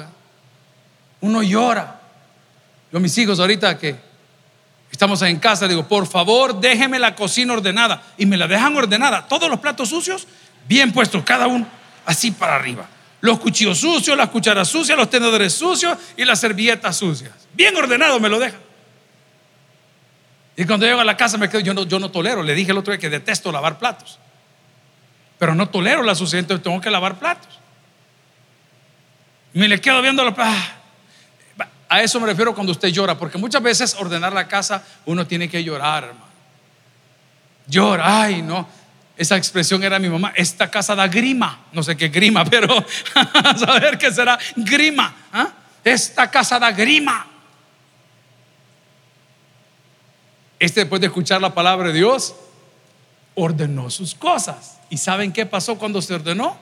uno 1.22 1.42
llora. 1.42 2.02
Yo, 2.92 3.00
mis 3.00 3.18
hijos, 3.18 3.40
ahorita 3.40 3.78
que 3.78 3.96
estamos 4.92 5.22
en 5.22 5.40
casa, 5.40 5.68
digo, 5.68 5.88
por 5.88 6.06
favor, 6.06 6.60
déjeme 6.60 7.00
la 7.00 7.16
cocina 7.16 7.54
ordenada. 7.54 8.04
Y 8.18 8.26
me 8.26 8.38
la 8.38 8.48
dejan 8.48 8.76
ordenada. 8.76 9.28
Todos 9.28 9.50
los 9.50 9.60
platos 9.60 9.90
sucios, 9.90 10.28
bien 10.68 10.92
puestos, 10.92 11.24
cada 11.24 11.48
uno 11.48 11.66
así 12.06 12.32
para 12.32 12.56
arriba. 12.56 12.88
Los 13.22 13.40
cuchillos 13.40 13.80
sucios, 13.80 14.18
las 14.18 14.30
cucharas 14.30 14.68
sucias, 14.68 14.98
los 14.98 15.10
tenedores 15.10 15.54
sucios 15.54 15.98
y 16.18 16.26
las 16.26 16.40
servilletas 16.40 16.98
sucias. 16.98 17.32
Bien 17.54 17.76
ordenado 17.76 18.20
me 18.20 18.28
lo 18.28 18.38
dejan. 18.38 18.60
Y 20.56 20.66
cuando 20.66 20.86
llego 20.86 21.00
a 21.00 21.06
la 21.06 21.18
casa 21.18 21.38
me 21.38 21.50
quedo, 21.50 21.62
yo 21.62 21.74
no, 21.74 21.84
yo 21.84 22.00
no 22.00 22.12
tolero. 22.12 22.44
Le 22.44 22.54
dije 22.54 22.72
el 22.72 22.78
otro 22.78 22.94
día 22.94 23.00
que 23.00 23.10
detesto 23.10 23.52
lavar 23.52 23.80
platos. 23.80 24.20
Pero 25.40 25.56
no 25.56 25.68
tolero 25.70 26.04
la 26.04 26.16
suciedad, 26.16 26.42
entonces 26.42 26.64
tengo 26.64 26.80
que 26.80 26.92
lavar 26.92 27.18
platos. 27.18 27.60
Me 29.54 29.68
le 29.68 29.82
quedo 29.82 30.02
viendo 30.02 30.24
los 30.24 30.34
platos. 30.34 30.62
A 31.90 32.02
eso 32.02 32.20
me 32.20 32.28
refiero 32.28 32.56
cuando 32.56 32.72
usted 32.72 32.90
llora, 32.90 33.18
porque 33.18 33.38
muchas 33.38 33.62
veces 33.62 33.96
ordenar 34.00 34.34
la 34.34 34.48
casa 34.48 34.84
uno 35.06 35.28
tiene 35.28 35.48
que 35.48 35.64
llorar, 35.64 36.06
hermano. 36.06 36.26
Llora, 37.68 38.22
ay, 38.24 38.42
no. 38.42 38.68
Esa 39.16 39.38
expresión 39.38 39.84
era 39.84 40.00
mi 40.00 40.10
mamá. 40.10 40.34
Esta 40.36 40.72
casa 40.72 40.96
da 40.96 41.08
grima. 41.08 41.66
No 41.72 41.84
sé 41.84 41.96
qué 41.96 42.10
grima, 42.10 42.46
pero 42.50 42.68
a 43.16 43.58
saber 43.58 43.98
qué 43.98 44.12
será 44.12 44.38
grima. 44.56 45.14
¿ah? 45.32 45.50
Esta 45.84 46.30
casa 46.32 46.60
da 46.60 46.72
grima. 46.72 47.28
Este 50.64 50.80
después 50.80 51.02
de 51.02 51.08
escuchar 51.08 51.42
la 51.42 51.54
palabra 51.54 51.90
de 51.90 51.94
Dios, 51.96 52.36
ordenó 53.36 53.90
sus 53.90 54.16
cosas. 54.16 54.78
¿Y 54.90 54.96
saben 54.96 55.34
qué 55.34 55.46
pasó 55.46 55.78
cuando 55.78 56.02
se 56.02 56.14
ordenó? 56.14 56.58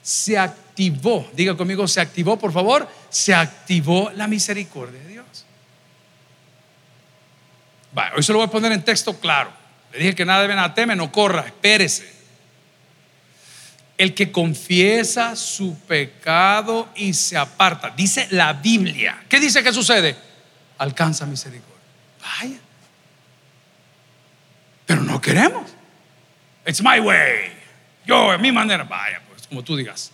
Se 0.00 0.38
activó, 0.38 1.28
diga 1.32 1.56
conmigo, 1.56 1.88
se 1.88 2.00
activó, 2.00 2.38
por 2.38 2.52
favor, 2.52 2.88
se 3.10 3.34
activó 3.34 4.12
la 4.14 4.28
misericordia 4.28 5.00
de 5.00 5.08
Dios. 5.08 5.26
hoy 8.16 8.22
se 8.22 8.32
lo 8.32 8.38
voy 8.38 8.46
a 8.46 8.50
poner 8.50 8.70
en 8.70 8.84
texto 8.84 9.18
claro. 9.18 9.50
Le 9.92 9.98
dije 9.98 10.14
que 10.14 10.24
nada 10.24 10.46
de 10.46 10.68
teme, 10.76 10.94
no 10.94 11.10
corra, 11.10 11.40
espérese. 11.40 12.14
El 13.98 14.14
que 14.14 14.30
confiesa 14.30 15.34
su 15.34 15.76
pecado 15.80 16.90
y 16.94 17.12
se 17.12 17.36
aparta, 17.36 17.90
dice 17.90 18.28
la 18.30 18.52
Biblia. 18.52 19.24
¿Qué 19.28 19.40
dice 19.40 19.64
que 19.64 19.72
sucede? 19.72 20.14
Alcanza 20.78 21.26
misericordia. 21.26 21.82
Vaya. 22.20 22.60
Pero 24.86 25.02
no 25.02 25.20
queremos. 25.20 25.70
It's 26.66 26.82
my 26.82 27.00
way. 27.00 27.52
Yo, 28.04 28.30
a 28.30 28.38
mi 28.38 28.52
manera. 28.52 28.84
Vaya, 28.84 29.20
pues, 29.28 29.46
como 29.46 29.62
tú 29.62 29.76
digas. 29.76 30.10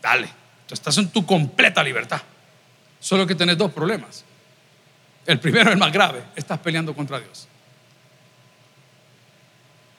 Dale. 0.00 0.28
Tú 0.66 0.74
estás 0.74 0.96
en 0.98 1.10
tu 1.10 1.26
completa 1.26 1.82
libertad. 1.82 2.22
Solo 3.00 3.26
que 3.26 3.34
tenés 3.34 3.58
dos 3.58 3.72
problemas. 3.72 4.24
El 5.26 5.40
primero, 5.40 5.72
el 5.72 5.78
más 5.78 5.92
grave, 5.92 6.22
estás 6.36 6.58
peleando 6.60 6.94
contra 6.94 7.18
Dios. 7.18 7.48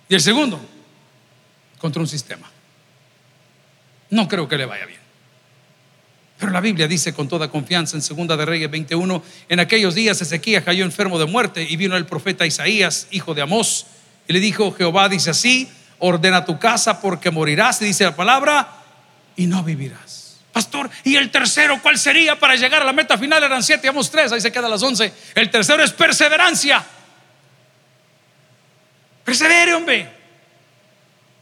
Y 0.08 0.16
el 0.16 0.22
segundo, 0.22 0.60
contra 1.78 2.02
un 2.02 2.08
sistema. 2.08 2.50
No 4.10 4.28
creo 4.28 4.48
que 4.48 4.58
le 4.58 4.66
vaya 4.66 4.86
bien. 4.86 5.01
Pero 6.42 6.54
la 6.54 6.60
Biblia 6.60 6.88
dice 6.88 7.14
con 7.14 7.28
toda 7.28 7.52
confianza 7.52 7.96
en 7.96 8.02
Segunda 8.02 8.36
de 8.36 8.46
Reyes 8.46 8.72
21, 8.72 9.24
en 9.48 9.60
aquellos 9.60 9.94
días 9.94 10.20
Ezequías 10.24 10.64
cayó 10.64 10.84
enfermo 10.84 11.20
de 11.20 11.28
muerte 11.28 11.62
y 11.70 11.76
vino 11.76 11.96
el 11.96 12.08
profeta 12.08 12.48
Isaías, 12.48 13.06
hijo 13.12 13.36
de 13.36 13.44
Amós, 13.44 13.86
y 14.28 14.34
le 14.34 14.40
dijo, 14.40 14.72
Jehová 14.72 15.08
dice 15.08 15.30
así, 15.30 15.70
ordena 16.00 16.44
tu 16.44 16.58
casa 16.58 17.00
porque 17.00 17.30
morirás, 17.30 17.80
y 17.84 17.86
dice 17.86 18.06
la 18.06 18.16
palabra, 18.16 18.68
y 19.36 19.46
no 19.46 19.62
vivirás. 19.62 20.40
Pastor, 20.52 20.90
¿y 21.04 21.16
el 21.16 21.30
tercero 21.30 21.80
cuál 21.80 22.00
sería 22.00 22.40
para 22.40 22.56
llegar 22.56 22.82
a 22.82 22.86
la 22.86 22.94
meta 22.94 23.20
final? 23.20 23.44
Eran 23.44 23.62
siete, 23.62 23.86
vamos 23.86 24.10
tres, 24.10 24.32
ahí 24.32 24.42
se 24.42 24.52
queda 24.52 24.68
las 24.68 24.82
once. 24.82 25.14
El 25.36 25.52
tercero 25.52 25.84
es 25.84 25.94
perseverancia. 25.94 26.84
Persevere, 29.24 29.76
hombre. 29.76 30.21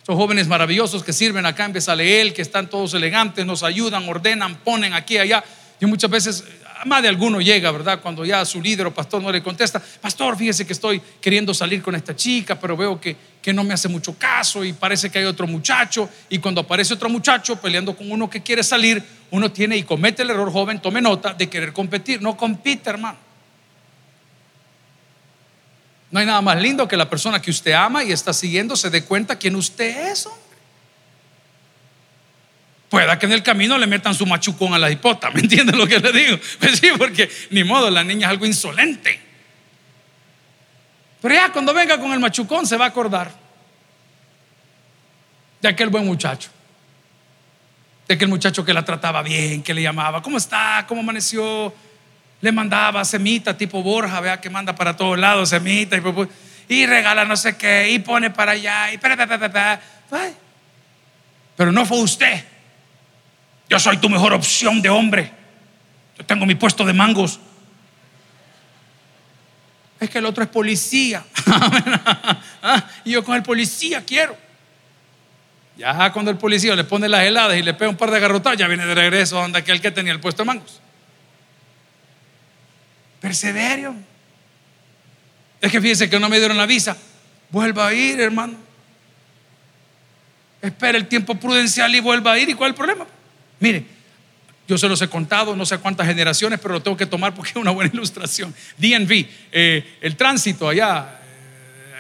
Son 0.10 0.18
jóvenes 0.18 0.48
maravillosos 0.48 1.04
que 1.04 1.14
sirven 1.14 1.46
acá 1.46 1.66
en 1.66 1.74
Besaleel, 1.74 2.34
que 2.34 2.42
están 2.42 2.68
todos 2.68 2.96
elegantes, 2.96 3.46
nos 3.46 3.62
ayudan, 3.62 4.10
ordenan, 4.10 4.56
ponen 4.56 4.96
aquí, 4.96 5.20
allá. 5.20 5.44
Y 5.80 5.86
muchas 5.86 6.10
veces, 6.10 6.44
más 6.86 7.04
de 7.04 7.10
alguno 7.10 7.40
llega, 7.40 7.70
¿verdad? 7.70 8.00
Cuando 8.02 8.26
ya 8.26 8.44
su 8.44 8.60
líder 8.60 8.88
o 8.88 8.92
pastor 8.92 9.22
no 9.22 9.32
le 9.32 9.44
contesta, 9.44 9.80
pastor, 10.02 10.36
fíjese 10.36 10.66
que 10.66 10.74
estoy 10.74 11.00
queriendo 11.22 11.54
salir 11.54 11.84
con 11.84 11.94
esta 11.94 12.16
chica, 12.16 12.60
pero 12.60 12.76
veo 12.76 13.00
que, 13.00 13.16
que 13.40 13.54
no 13.54 13.64
me 13.64 13.76
hace 13.76 13.88
mucho 13.88 14.18
caso 14.18 14.64
y 14.66 14.74
parece 14.74 15.12
que 15.12 15.20
hay 15.20 15.26
otro 15.26 15.46
muchacho. 15.46 16.10
Y 16.28 16.40
cuando 16.40 16.62
aparece 16.62 16.96
otro 16.96 17.08
muchacho 17.08 17.58
peleando 17.58 17.96
con 17.96 18.12
uno 18.12 18.28
que 18.28 18.42
quiere 18.42 18.64
salir, 18.64 19.04
uno 19.30 19.52
tiene 19.52 19.78
y 19.78 19.84
comete 19.84 20.24
el 20.24 20.32
error 20.32 20.52
joven, 20.52 20.82
tome 20.82 21.04
nota 21.04 21.36
de 21.36 21.48
querer 21.48 21.72
competir. 21.72 22.20
No 22.20 22.36
compite, 22.36 22.90
hermano. 22.90 23.29
No 26.12 26.20
hay 26.20 26.26
nada 26.26 26.42
más 26.42 26.60
lindo 26.60 26.88
que 26.88 26.98
la 26.98 27.10
persona 27.10 27.42
que 27.42 27.52
usted 27.52 27.74
ama 27.74 28.04
y 28.04 28.12
está 28.12 28.34
siguiendo 28.34 28.76
se 28.76 28.90
dé 28.90 29.04
cuenta 29.04 29.38
quién 29.38 29.56
usted 29.56 30.12
es. 30.12 30.28
Pueda 32.90 33.20
que 33.20 33.28
en 33.28 33.34
el 33.34 33.44
camino 33.44 33.78
le 33.78 33.86
metan 33.86 34.16
su 34.16 34.26
machucón 34.26 34.74
a 34.74 34.80
la 34.80 34.90
hipota, 34.90 35.30
¿me 35.30 35.42
entiende 35.42 35.74
lo 35.74 35.86
que 35.86 36.00
le 36.00 36.12
digo? 36.12 36.40
Pues 36.60 36.80
sí, 36.80 36.90
porque 36.98 37.30
ni 37.52 37.64
modo, 37.64 37.92
la 37.92 38.04
niña 38.04 38.28
es 38.28 38.32
algo 38.32 38.48
insolente. 38.48 39.20
Pero 41.22 41.36
ya 41.36 41.52
cuando 41.52 41.74
venga 41.74 42.00
con 42.00 42.12
el 42.12 42.20
machucón 42.20 42.66
se 42.66 42.78
va 42.78 42.86
a 42.86 42.88
acordar 42.88 43.32
de 45.62 45.68
aquel 45.68 45.90
buen 45.90 46.06
muchacho, 46.06 46.50
de 48.08 48.16
aquel 48.16 48.30
muchacho 48.30 48.66
que 48.66 48.74
la 48.74 48.84
trataba 48.84 49.22
bien, 49.22 49.62
que 49.62 49.74
le 49.76 49.84
llamaba, 49.84 50.24
¿cómo 50.24 50.38
está? 50.38 50.86
¿Cómo 50.88 51.02
amaneció? 51.02 51.72
Le 52.42 52.52
mandaba 52.52 53.04
semita 53.04 53.58
tipo 53.58 53.84
Borja, 53.84 54.20
vea 54.22 54.40
que 54.40 54.50
manda 54.50 54.76
para 54.76 54.96
todos 54.96 55.18
lados 55.18 55.50
semita 55.50 55.98
y, 56.68 56.86
regala 56.86 57.26
no 57.26 57.36
sé 57.36 57.58
qué 57.58 57.90
y 57.90 58.00
pone 58.00 58.30
para 58.30 58.54
allá 58.54 58.94
y 58.94 58.98
pero 61.60 61.74
no 61.74 61.86
fue 61.86 62.00
usted. 62.00 62.42
Yo 63.70 63.78
soy 63.80 63.98
tu 63.98 64.10
mejor 64.10 64.32
opción 64.32 64.82
de 64.82 64.90
hombre. 64.90 65.30
Yo 66.18 66.26
tengo 66.26 66.46
mi 66.46 66.56
puesto 66.56 66.86
de 66.86 66.94
mangos. 66.94 67.40
Es 70.00 70.10
que 70.10 70.20
el 70.20 70.26
otro 70.26 70.42
es 70.44 70.50
policía. 70.50 71.24
Ah, 72.62 72.86
y 73.06 73.12
yo 73.12 73.24
con 73.24 73.36
el 73.36 73.44
policía 73.44 74.04
quiero. 74.06 74.38
Ya 75.78 76.12
cuando 76.12 76.30
el 76.30 76.38
policía 76.38 76.76
le 76.76 76.84
pone 76.84 77.08
las 77.08 77.24
heladas 77.24 77.58
y 77.58 77.64
le 77.64 77.74
pega 77.74 77.90
un 77.90 77.96
par 77.96 78.12
de 78.12 78.20
garrotadas, 78.20 78.60
ya 78.60 78.68
viene 78.68 78.86
de 78.86 78.94
regreso 78.94 79.38
donde 79.38 79.60
aquel 79.60 79.80
que 79.80 79.92
tenía 79.92 80.12
el 80.12 80.20
puesto 80.20 80.44
de 80.44 80.48
mangos. 80.48 80.82
Perseverio. 83.20 83.96
Es 85.62 85.72
que 85.72 85.82
fíjense 85.82 86.10
que 86.10 86.20
no 86.20 86.30
me 86.30 86.40
dieron 86.40 86.58
la 86.58 86.66
visa. 86.66 86.96
Vuelva 87.50 87.88
a 87.88 87.94
ir, 87.94 88.20
hermano. 88.20 88.58
Espera 90.62 90.98
el 90.98 91.08
tiempo 91.08 91.36
prudencial 91.36 91.94
y 91.96 92.00
vuelva 92.00 92.34
a 92.34 92.40
ir. 92.40 92.50
¿Y 92.50 92.54
cuál 92.54 92.70
es 92.70 92.74
el 92.74 92.78
problema? 92.78 93.08
Mire, 93.60 93.86
yo 94.68 94.78
se 94.78 94.88
los 94.88 95.02
he 95.02 95.10
contado, 95.10 95.56
no 95.56 95.66
sé 95.66 95.80
cuántas 95.80 96.08
generaciones, 96.08 96.60
pero 96.60 96.76
lo 96.76 96.82
tengo 96.82 96.96
que 96.96 97.06
tomar 97.06 97.34
porque 97.34 97.52
es 97.52 97.56
una 97.56 97.72
buena 97.72 97.92
ilustración. 97.94 98.54
DNV, 98.78 99.26
eh, 99.52 99.98
el 100.02 100.16
tránsito 100.16 100.70
allá 100.70 101.20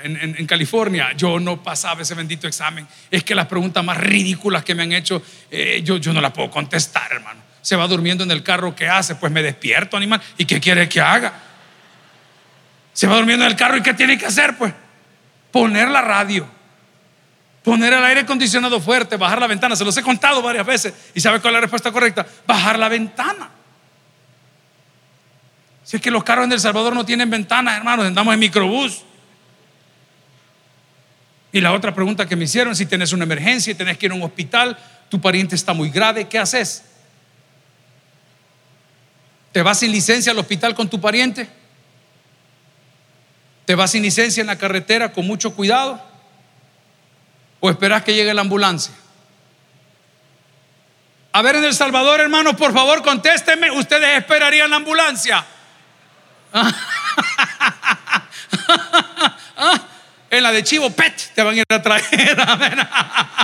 en, 0.03 0.45
California, 0.45 1.13
yo 1.13 1.39
no 1.39 1.61
pasaba 1.61 2.01
ese 2.01 2.15
bendito 2.15 2.47
examen. 2.47 2.87
Es 3.09 3.23
que 3.23 3.35
las 3.35 3.47
preguntas 3.47 3.83
más 3.83 3.97
ridículas 3.97 4.63
que 4.63 4.75
me 4.75 4.83
han 4.83 4.93
hecho, 4.93 5.21
eh, 5.51 5.81
yo, 5.83 5.97
yo 5.97 6.13
no 6.13 6.21
las 6.21 6.31
puedo 6.31 6.49
contestar, 6.49 7.11
hermano. 7.11 7.41
Se 7.69 7.75
va 7.75 7.85
durmiendo 7.85 8.23
en 8.23 8.31
el 8.31 8.41
carro, 8.41 8.75
¿qué 8.75 8.89
hace? 8.89 9.13
Pues 9.13 9.31
me 9.31 9.43
despierto, 9.43 9.95
animal. 9.95 10.19
¿Y 10.39 10.45
qué 10.45 10.59
quiere 10.59 10.89
que 10.89 10.99
haga? 10.99 11.33
Se 12.93 13.05
va 13.05 13.15
durmiendo 13.15 13.45
en 13.45 13.51
el 13.51 13.55
carro 13.55 13.77
y 13.77 13.83
¿qué 13.83 13.93
tiene 13.93 14.17
que 14.17 14.25
hacer? 14.25 14.57
Pues 14.57 14.73
poner 15.51 15.87
la 15.89 16.01
radio, 16.01 16.47
poner 17.63 17.93
el 17.93 18.03
aire 18.03 18.21
acondicionado 18.21 18.81
fuerte, 18.81 19.17
bajar 19.17 19.39
la 19.39 19.45
ventana. 19.45 19.75
Se 19.75 19.85
los 19.85 19.95
he 19.97 20.01
contado 20.01 20.41
varias 20.41 20.65
veces. 20.65 20.95
¿Y 21.13 21.21
sabe 21.21 21.39
cuál 21.41 21.53
es 21.53 21.57
la 21.57 21.61
respuesta 21.61 21.91
correcta? 21.91 22.25
Bajar 22.47 22.79
la 22.79 22.89
ventana. 22.89 23.51
Si 25.83 25.97
es 25.97 26.01
que 26.01 26.09
los 26.09 26.23
carros 26.23 26.45
en 26.45 26.53
El 26.53 26.59
Salvador 26.59 26.95
no 26.95 27.05
tienen 27.05 27.29
ventanas, 27.29 27.77
hermanos, 27.77 28.07
andamos 28.07 28.33
en 28.33 28.39
microbús. 28.39 29.03
Y 31.51 31.61
la 31.61 31.71
otra 31.71 31.93
pregunta 31.93 32.27
que 32.27 32.35
me 32.35 32.45
hicieron, 32.45 32.75
si 32.75 32.87
tienes 32.87 33.13
una 33.13 33.25
emergencia 33.25 33.69
y 33.69 33.75
tenés 33.75 33.99
que 33.99 34.07
ir 34.07 34.11
a 34.11 34.15
un 34.15 34.23
hospital, 34.23 34.75
tu 35.07 35.21
pariente 35.21 35.53
está 35.53 35.73
muy 35.73 35.91
grave, 35.91 36.27
¿qué 36.27 36.39
haces? 36.39 36.88
¿Te 39.51 39.61
vas 39.61 39.79
sin 39.79 39.91
licencia 39.91 40.31
al 40.31 40.39
hospital 40.39 40.75
con 40.75 40.89
tu 40.89 41.01
pariente? 41.01 41.49
¿Te 43.65 43.75
vas 43.75 43.91
sin 43.91 44.03
licencia 44.03 44.41
en 44.41 44.47
la 44.47 44.57
carretera 44.57 45.11
con 45.11 45.25
mucho 45.25 45.55
cuidado? 45.55 46.01
¿O 47.59 47.69
esperas 47.69 48.03
que 48.03 48.13
llegue 48.13 48.33
la 48.33 48.41
ambulancia? 48.41 48.93
A 51.31 51.41
ver 51.41 51.55
en 51.57 51.63
El 51.63 51.73
Salvador, 51.73 52.19
hermanos, 52.19 52.55
por 52.55 52.73
favor, 52.73 53.03
contésteme. 53.03 53.69
¿Ustedes 53.71 54.17
esperarían 54.17 54.69
la 54.69 54.77
ambulancia? 54.77 55.45
En 60.31 60.43
la 60.43 60.51
de 60.51 60.63
Chivo 60.63 60.91
Pet 60.91 61.31
te 61.33 61.41
van 61.41 61.55
a 61.55 61.57
ir 61.57 61.63
a 61.67 61.81
traer. 61.81 62.37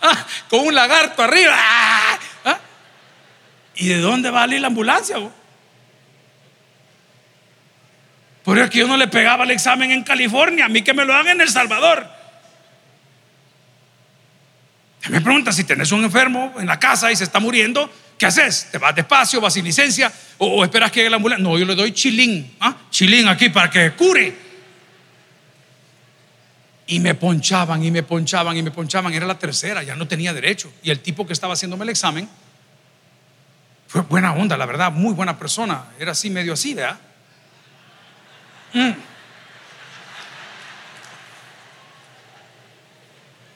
Con 0.50 0.66
un 0.66 0.74
lagarto 0.74 1.22
arriba. 1.22 1.56
¿Y 3.78 3.86
de 3.86 3.98
dónde 3.98 4.30
va 4.30 4.40
a 4.40 4.42
salir 4.42 4.60
la 4.60 4.66
ambulancia? 4.66 5.16
Por 8.42 8.58
eso 8.58 8.68
que 8.68 8.78
yo 8.78 8.88
no 8.88 8.96
le 8.96 9.06
pegaba 9.06 9.44
el 9.44 9.52
examen 9.52 9.92
en 9.92 10.02
California, 10.02 10.64
a 10.64 10.68
mí 10.68 10.82
que 10.82 10.92
me 10.92 11.04
lo 11.04 11.14
hagan 11.14 11.36
en 11.36 11.42
El 11.42 11.48
Salvador. 11.48 12.08
Me 15.08 15.20
pregunta 15.20 15.52
si 15.52 15.62
tenés 15.62 15.92
un 15.92 16.02
enfermo 16.02 16.54
en 16.58 16.66
la 16.66 16.78
casa 16.78 17.12
y 17.12 17.16
se 17.16 17.22
está 17.24 17.38
muriendo, 17.38 17.90
¿qué 18.18 18.26
haces? 18.26 18.68
¿Te 18.72 18.78
vas 18.78 18.94
despacio, 18.96 19.40
vas 19.40 19.54
sin 19.54 19.64
licencia 19.64 20.12
o, 20.38 20.64
esperas 20.64 20.90
que 20.90 21.00
llegue 21.00 21.10
la 21.10 21.16
ambulancia? 21.16 21.42
No, 21.42 21.56
yo 21.56 21.64
le 21.64 21.76
doy 21.76 21.92
chilín, 21.92 22.56
¿ah? 22.58 22.76
chilín 22.90 23.28
aquí 23.28 23.48
para 23.48 23.70
que 23.70 23.92
cure. 23.92 24.48
Y 26.88 26.98
me 26.98 27.14
ponchaban 27.14 27.84
y 27.84 27.92
me 27.92 28.02
ponchaban 28.02 28.56
y 28.56 28.62
me 28.62 28.70
ponchaban. 28.72 29.12
Era 29.12 29.26
la 29.26 29.38
tercera, 29.38 29.84
ya 29.84 29.94
no 29.94 30.08
tenía 30.08 30.32
derecho. 30.32 30.72
Y 30.82 30.90
el 30.90 30.98
tipo 31.00 31.26
que 31.26 31.32
estaba 31.32 31.52
haciéndome 31.52 31.84
el 31.84 31.90
examen 31.90 32.28
fue 33.88 34.02
buena 34.02 34.34
onda, 34.34 34.56
la 34.58 34.66
verdad, 34.66 34.92
muy 34.92 35.14
buena 35.14 35.38
persona. 35.38 35.86
Era 35.98 36.12
así, 36.12 36.28
medio 36.28 36.52
así, 36.52 36.74
¿verdad? 36.74 36.98
Mm. 38.74 38.90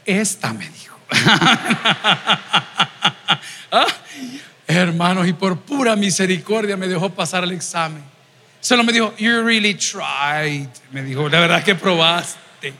Esta 0.07 0.53
me 0.53 0.68
dijo. 0.68 0.99
Ah, 3.74 3.87
hermanos, 4.66 5.26
y 5.26 5.33
por 5.33 5.59
pura 5.61 5.97
misericordia 5.97 6.76
me 6.76 6.87
dejó 6.87 7.09
pasar 7.09 7.43
el 7.43 7.53
examen. 7.53 8.05
Solo 8.61 8.85
me 8.85 8.93
dijo, 8.93 9.14
You 9.16 9.43
really 9.43 9.72
tried. 9.72 10.68
Me 10.91 11.03
dijo, 11.03 11.26
la 11.30 11.41
verdad 11.41 11.64
que 11.64 11.74
probaste. 11.74 12.74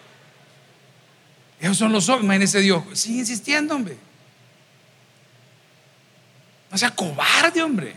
Esos 1.59 1.78
son 1.78 1.90
los 1.90 2.11
ojos. 2.11 2.22
Imagínese 2.22 2.61
Dios. 2.61 2.84
Sigue 2.92 3.20
insistiendo, 3.20 3.74
hombre. 3.74 3.96
No 6.72 6.78
sea 6.78 6.90
cobarde, 6.90 7.62
hombre. 7.62 7.94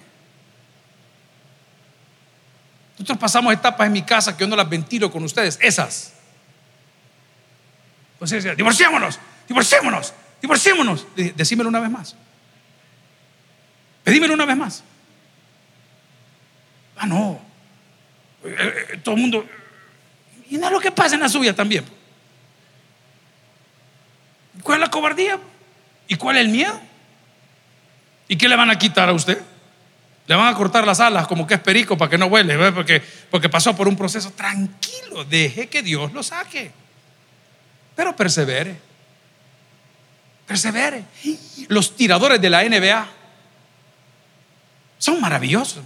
Nosotros 2.93 3.17
pasamos 3.17 3.53
etapas 3.53 3.87
en 3.87 3.93
mi 3.93 4.01
casa 4.01 4.35
que 4.35 4.41
yo 4.41 4.47
no 4.47 4.55
las 4.57 4.69
ventilo 4.69 5.09
con 5.09 5.23
ustedes. 5.23 5.57
Esas. 5.61 6.13
Entonces 8.13 8.55
divorciémonos, 8.57 9.19
divorciémonos, 9.47 10.13
divorciémonos. 10.41 11.07
Decímelo 11.15 11.69
una 11.69 11.79
vez 11.79 11.89
más. 11.89 12.15
Pedímelo 14.03 14.33
una 14.33 14.45
vez 14.45 14.57
más. 14.57 14.83
Ah, 16.97 17.05
no. 17.05 17.39
Eh, 18.43 18.87
eh, 18.93 18.97
todo 19.03 19.15
el 19.15 19.21
mundo. 19.21 19.45
Y 20.49 20.55
es 20.55 20.71
lo 20.71 20.79
que 20.81 20.91
pasa 20.91 21.15
en 21.15 21.21
la 21.21 21.29
suya 21.29 21.55
también. 21.55 21.85
¿Cuál 24.61 24.79
es 24.79 24.87
la 24.87 24.91
cobardía? 24.91 25.39
¿Y 26.07 26.15
cuál 26.15 26.37
es 26.37 26.45
el 26.45 26.49
miedo? 26.49 26.79
¿Y 28.27 28.37
qué 28.37 28.49
le 28.49 28.55
van 28.55 28.69
a 28.69 28.77
quitar 28.77 29.09
a 29.09 29.13
usted? 29.13 29.41
Le 30.27 30.35
van 30.35 30.51
a 30.51 30.57
cortar 30.57 30.85
las 30.85 30.99
alas 30.99 31.27
como 31.27 31.45
que 31.45 31.53
es 31.53 31.59
perico 31.59 31.97
para 31.97 32.09
que 32.09 32.17
no 32.17 32.25
huele, 32.25 32.71
porque, 32.71 33.01
porque 33.29 33.49
pasó 33.49 33.75
por 33.75 33.87
un 33.87 33.95
proceso. 33.95 34.31
Tranquilo, 34.31 35.23
deje 35.23 35.67
que 35.67 35.83
Dios 35.83 36.11
lo 36.13 36.23
saque. 36.23 36.71
Pero 37.95 38.15
persevere. 38.15 38.79
Persevere. 40.47 41.03
Los 41.67 41.95
tiradores 41.95 42.41
de 42.41 42.49
la 42.49 42.63
NBA 42.63 43.07
son 44.97 45.21
maravillosos. 45.21 45.83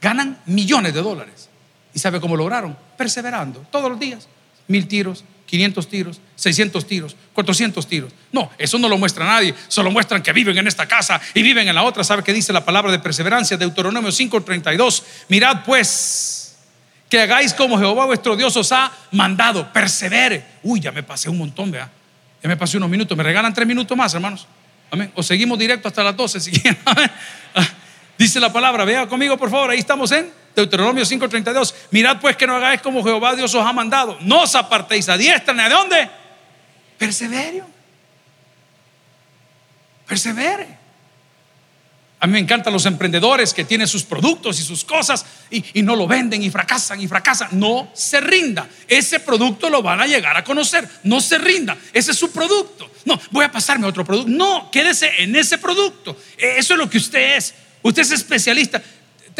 Ganan 0.00 0.40
millones 0.46 0.94
de 0.94 1.02
dólares. 1.02 1.48
¿Y 1.94 1.98
sabe 1.98 2.20
cómo 2.20 2.36
lograron? 2.36 2.76
Perseverando 2.96 3.64
todos 3.70 3.90
los 3.90 4.00
días. 4.00 4.28
Mil 4.66 4.86
tiros, 4.88 5.24
500 5.50 5.88
tiros, 5.88 6.20
600 6.36 6.86
tiros, 6.86 7.16
400 7.34 7.84
tiros. 7.88 8.12
No, 8.30 8.52
eso 8.56 8.78
no 8.78 8.88
lo 8.88 8.96
muestra 8.96 9.26
nadie. 9.26 9.52
Solo 9.66 9.90
muestran 9.90 10.22
que 10.22 10.32
viven 10.32 10.56
en 10.56 10.68
esta 10.68 10.86
casa 10.86 11.20
y 11.34 11.42
viven 11.42 11.66
en 11.66 11.74
la 11.74 11.82
otra. 11.82 12.04
¿Sabe 12.04 12.22
qué 12.22 12.32
dice 12.32 12.52
la 12.52 12.64
palabra 12.64 12.92
de 12.92 13.00
perseverancia? 13.00 13.56
Deuteronomio 13.56 14.12
5:32. 14.12 15.02
Mirad 15.28 15.64
pues 15.64 16.56
que 17.08 17.20
hagáis 17.20 17.52
como 17.52 17.76
Jehová 17.80 18.06
vuestro 18.06 18.36
Dios 18.36 18.56
os 18.56 18.70
ha 18.70 18.92
mandado. 19.10 19.72
Persevere. 19.72 20.44
Uy, 20.62 20.78
ya 20.78 20.92
me 20.92 21.02
pasé 21.02 21.28
un 21.28 21.38
montón, 21.38 21.72
vea. 21.72 21.90
Ya 22.40 22.48
me 22.48 22.56
pasé 22.56 22.76
unos 22.76 22.88
minutos. 22.88 23.18
¿Me 23.18 23.24
regalan 23.24 23.52
tres 23.52 23.66
minutos 23.66 23.98
más, 23.98 24.14
hermanos? 24.14 24.46
Amén. 24.92 25.10
O 25.16 25.22
seguimos 25.24 25.58
directo 25.58 25.88
hasta 25.88 26.04
las 26.04 26.16
12 26.16 26.38
si 26.38 26.52
quieren. 26.52 26.78
Dice 28.16 28.38
la 28.38 28.52
palabra, 28.52 28.84
vea 28.84 29.08
conmigo 29.08 29.36
por 29.36 29.50
favor, 29.50 29.70
ahí 29.70 29.80
estamos 29.80 30.12
en 30.12 30.30
Deuteronomio 30.54 31.04
5:32. 31.04 31.74
Mirad 31.90 32.20
pues 32.20 32.36
que 32.36 32.46
no 32.46 32.56
hagáis 32.56 32.80
como 32.80 33.02
Jehová 33.02 33.34
Dios 33.34 33.54
os 33.54 33.66
ha 33.66 33.72
mandado. 33.72 34.18
No 34.20 34.42
os 34.42 34.54
apartéis 34.54 35.08
a 35.08 35.16
diestra 35.16 35.54
ni 35.54 35.62
a 35.62 35.68
dónde. 35.68 36.10
Persevere. 36.98 37.62
Persevere. 40.06 40.80
A 42.22 42.26
mí 42.26 42.34
me 42.34 42.38
encantan 42.38 42.74
los 42.74 42.84
emprendedores 42.84 43.54
que 43.54 43.64
tienen 43.64 43.88
sus 43.88 44.02
productos 44.02 44.60
y 44.60 44.62
sus 44.62 44.84
cosas 44.84 45.24
y, 45.50 45.64
y, 45.78 45.82
no 45.82 45.96
lo 45.96 46.06
venden 46.06 46.42
y 46.42 46.50
fracasan 46.50 47.00
y 47.00 47.08
fracasan. 47.08 47.48
No 47.52 47.90
se 47.94 48.20
rinda. 48.20 48.68
Ese 48.86 49.20
producto 49.20 49.70
lo 49.70 49.80
van 49.82 50.02
a 50.02 50.06
llegar 50.06 50.36
a 50.36 50.44
conocer. 50.44 50.86
No 51.04 51.22
se 51.22 51.38
rinda. 51.38 51.78
Ese 51.94 52.10
es 52.10 52.18
su 52.18 52.30
producto. 52.30 52.90
No, 53.06 53.18
voy 53.30 53.46
a 53.46 53.50
pasarme 53.50 53.86
a 53.86 53.88
otro 53.88 54.04
producto. 54.04 54.30
No, 54.30 54.70
quédese 54.70 55.10
en 55.22 55.34
ese 55.34 55.56
producto. 55.56 56.14
Eso 56.36 56.74
es 56.74 56.78
lo 56.78 56.90
que 56.90 56.98
usted 56.98 57.36
es. 57.38 57.54
Usted 57.82 58.02
es 58.02 58.10
especialista. 58.10 58.82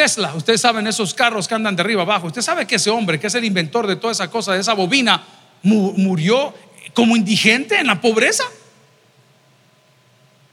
Tesla, 0.00 0.34
ustedes 0.34 0.62
saben 0.62 0.86
esos 0.86 1.12
carros 1.12 1.46
que 1.46 1.54
andan 1.54 1.76
de 1.76 1.82
arriba 1.82 2.00
abajo. 2.00 2.28
Usted 2.28 2.40
sabe 2.40 2.66
que 2.66 2.76
ese 2.76 2.88
hombre, 2.88 3.20
que 3.20 3.26
es 3.26 3.34
el 3.34 3.44
inventor 3.44 3.86
de 3.86 3.96
toda 3.96 4.14
esa 4.14 4.30
cosa, 4.30 4.54
de 4.54 4.60
esa 4.60 4.72
bobina, 4.72 5.22
murió 5.62 6.54
como 6.94 7.18
indigente 7.18 7.78
en 7.78 7.86
la 7.86 8.00
pobreza. 8.00 8.44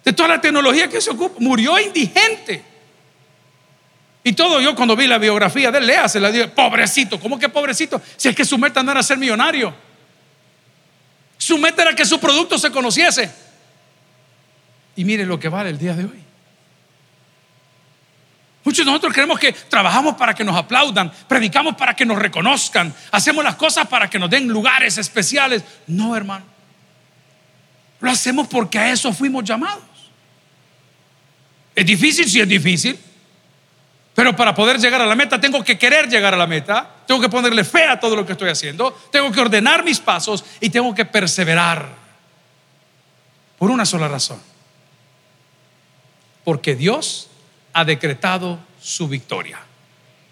De 0.04 0.12
toda 0.12 0.28
la 0.28 0.42
tecnología 0.42 0.90
que 0.90 1.00
se 1.00 1.12
ocupa, 1.12 1.38
murió 1.40 1.80
indigente. 1.80 2.62
Y 4.22 4.34
todo 4.34 4.60
yo 4.60 4.76
cuando 4.76 4.98
vi 4.98 5.08
la 5.08 5.18
biografía 5.18 5.72
de 5.72 5.78
él, 5.78 6.10
se 6.10 6.20
la 6.20 6.30
dije, 6.30 6.50
pobrecito, 6.50 7.18
¿cómo 7.18 7.40
que 7.40 7.48
pobrecito? 7.48 8.02
Si 8.18 8.28
es 8.28 8.36
que 8.36 8.44
su 8.44 8.58
meta 8.58 8.84
no 8.84 8.92
era 8.92 9.02
ser 9.02 9.18
millonario. 9.18 9.74
Su 11.38 11.58
meta 11.58 11.96
que 11.96 12.06
su 12.06 12.20
producto 12.20 12.58
se 12.58 12.70
conociese. 12.70 13.32
Y 14.98 15.06
mire 15.06 15.26
lo 15.26 15.40
que 15.40 15.48
vale 15.48 15.70
el 15.70 15.78
día 15.78 15.94
de 15.94 16.04
hoy. 16.04 16.27
Muchos 18.68 18.86
de 18.86 18.92
nosotros 18.92 19.14
creemos 19.14 19.40
que 19.40 19.54
trabajamos 19.54 20.16
para 20.16 20.34
que 20.34 20.44
nos 20.44 20.54
aplaudan, 20.54 21.10
predicamos 21.26 21.78
para 21.78 21.96
que 21.96 22.06
nos 22.06 22.20
reconozcan, 22.20 22.94
hacemos 23.12 23.42
las 23.42 23.56
cosas 23.56 23.88
para 23.88 24.10
que 24.10 24.20
nos 24.20 24.30
den 24.30 24.46
lugares 24.50 24.98
especiales. 24.98 25.64
No, 25.88 26.18
hermano. 26.18 26.44
Lo 28.02 28.12
hacemos 28.12 28.46
porque 28.50 28.78
a 28.78 28.92
eso 28.92 29.14
fuimos 29.14 29.46
llamados. 29.46 29.86
Es 31.74 31.86
difícil, 31.86 32.30
sí 32.30 32.42
es 32.42 32.50
difícil. 32.50 33.00
Pero 34.14 34.36
para 34.36 34.54
poder 34.54 34.78
llegar 34.80 35.02
a 35.02 35.06
la 35.06 35.16
meta 35.16 35.40
tengo 35.40 35.64
que 35.64 35.78
querer 35.78 36.10
llegar 36.10 36.34
a 36.34 36.38
la 36.38 36.46
meta, 36.46 36.90
tengo 37.08 37.22
que 37.22 37.30
ponerle 37.30 37.64
fe 37.64 37.86
a 37.86 37.98
todo 37.98 38.18
lo 38.18 38.26
que 38.26 38.34
estoy 38.34 38.50
haciendo, 38.50 38.92
tengo 39.14 39.32
que 39.32 39.40
ordenar 39.40 39.86
mis 39.86 40.02
pasos 40.02 40.44
y 40.60 40.70
tengo 40.70 40.94
que 40.94 41.06
perseverar. 41.06 41.88
Por 43.58 43.72
una 43.72 43.86
sola 43.86 44.10
razón. 44.10 44.42
Porque 46.44 46.76
Dios 46.76 47.27
ha 47.78 47.86
decretado 47.86 48.60
su 48.82 49.08
victoria. 49.08 49.60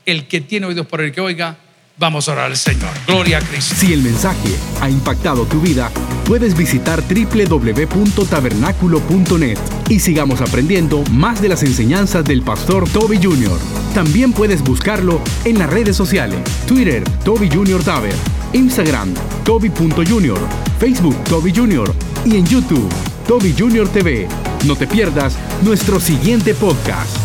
El 0.03 0.27
que 0.27 0.41
tiene 0.41 0.65
oídos 0.65 0.87
por 0.87 0.99
el 1.01 1.11
que 1.11 1.21
oiga, 1.21 1.55
vamos 1.95 2.27
a 2.27 2.31
orar 2.31 2.45
al 2.45 2.57
Señor. 2.57 2.89
Gloria 3.05 3.37
a 3.37 3.41
Cristo. 3.41 3.75
Si 3.75 3.93
el 3.93 4.01
mensaje 4.01 4.49
ha 4.81 4.89
impactado 4.89 5.45
tu 5.45 5.61
vida, 5.61 5.91
puedes 6.25 6.57
visitar 6.57 7.03
www.tabernaculo.net 7.03 9.59
y 9.89 9.99
sigamos 9.99 10.41
aprendiendo 10.41 11.03
más 11.11 11.39
de 11.39 11.49
las 11.49 11.61
enseñanzas 11.61 12.25
del 12.25 12.41
pastor 12.41 12.89
Toby 12.89 13.19
Jr. 13.21 13.59
También 13.93 14.33
puedes 14.33 14.63
buscarlo 14.63 15.21
en 15.43 15.59
las 15.59 15.69
redes 15.69 15.95
sociales, 15.95 16.39
Twitter, 16.65 17.03
Toby 17.23 17.47
Jr. 17.47 17.83
Taber, 17.83 18.15
Instagram, 18.53 19.13
Toby.Jr., 19.43 20.39
Facebook, 20.79 21.23
Toby 21.25 21.53
Jr. 21.55 21.93
y 22.25 22.37
en 22.37 22.47
YouTube, 22.47 22.89
Toby 23.27 23.53
Jr. 23.55 23.87
TV. 23.89 24.27
No 24.65 24.75
te 24.75 24.87
pierdas 24.87 25.37
nuestro 25.61 25.99
siguiente 25.99 26.55
podcast. 26.55 27.24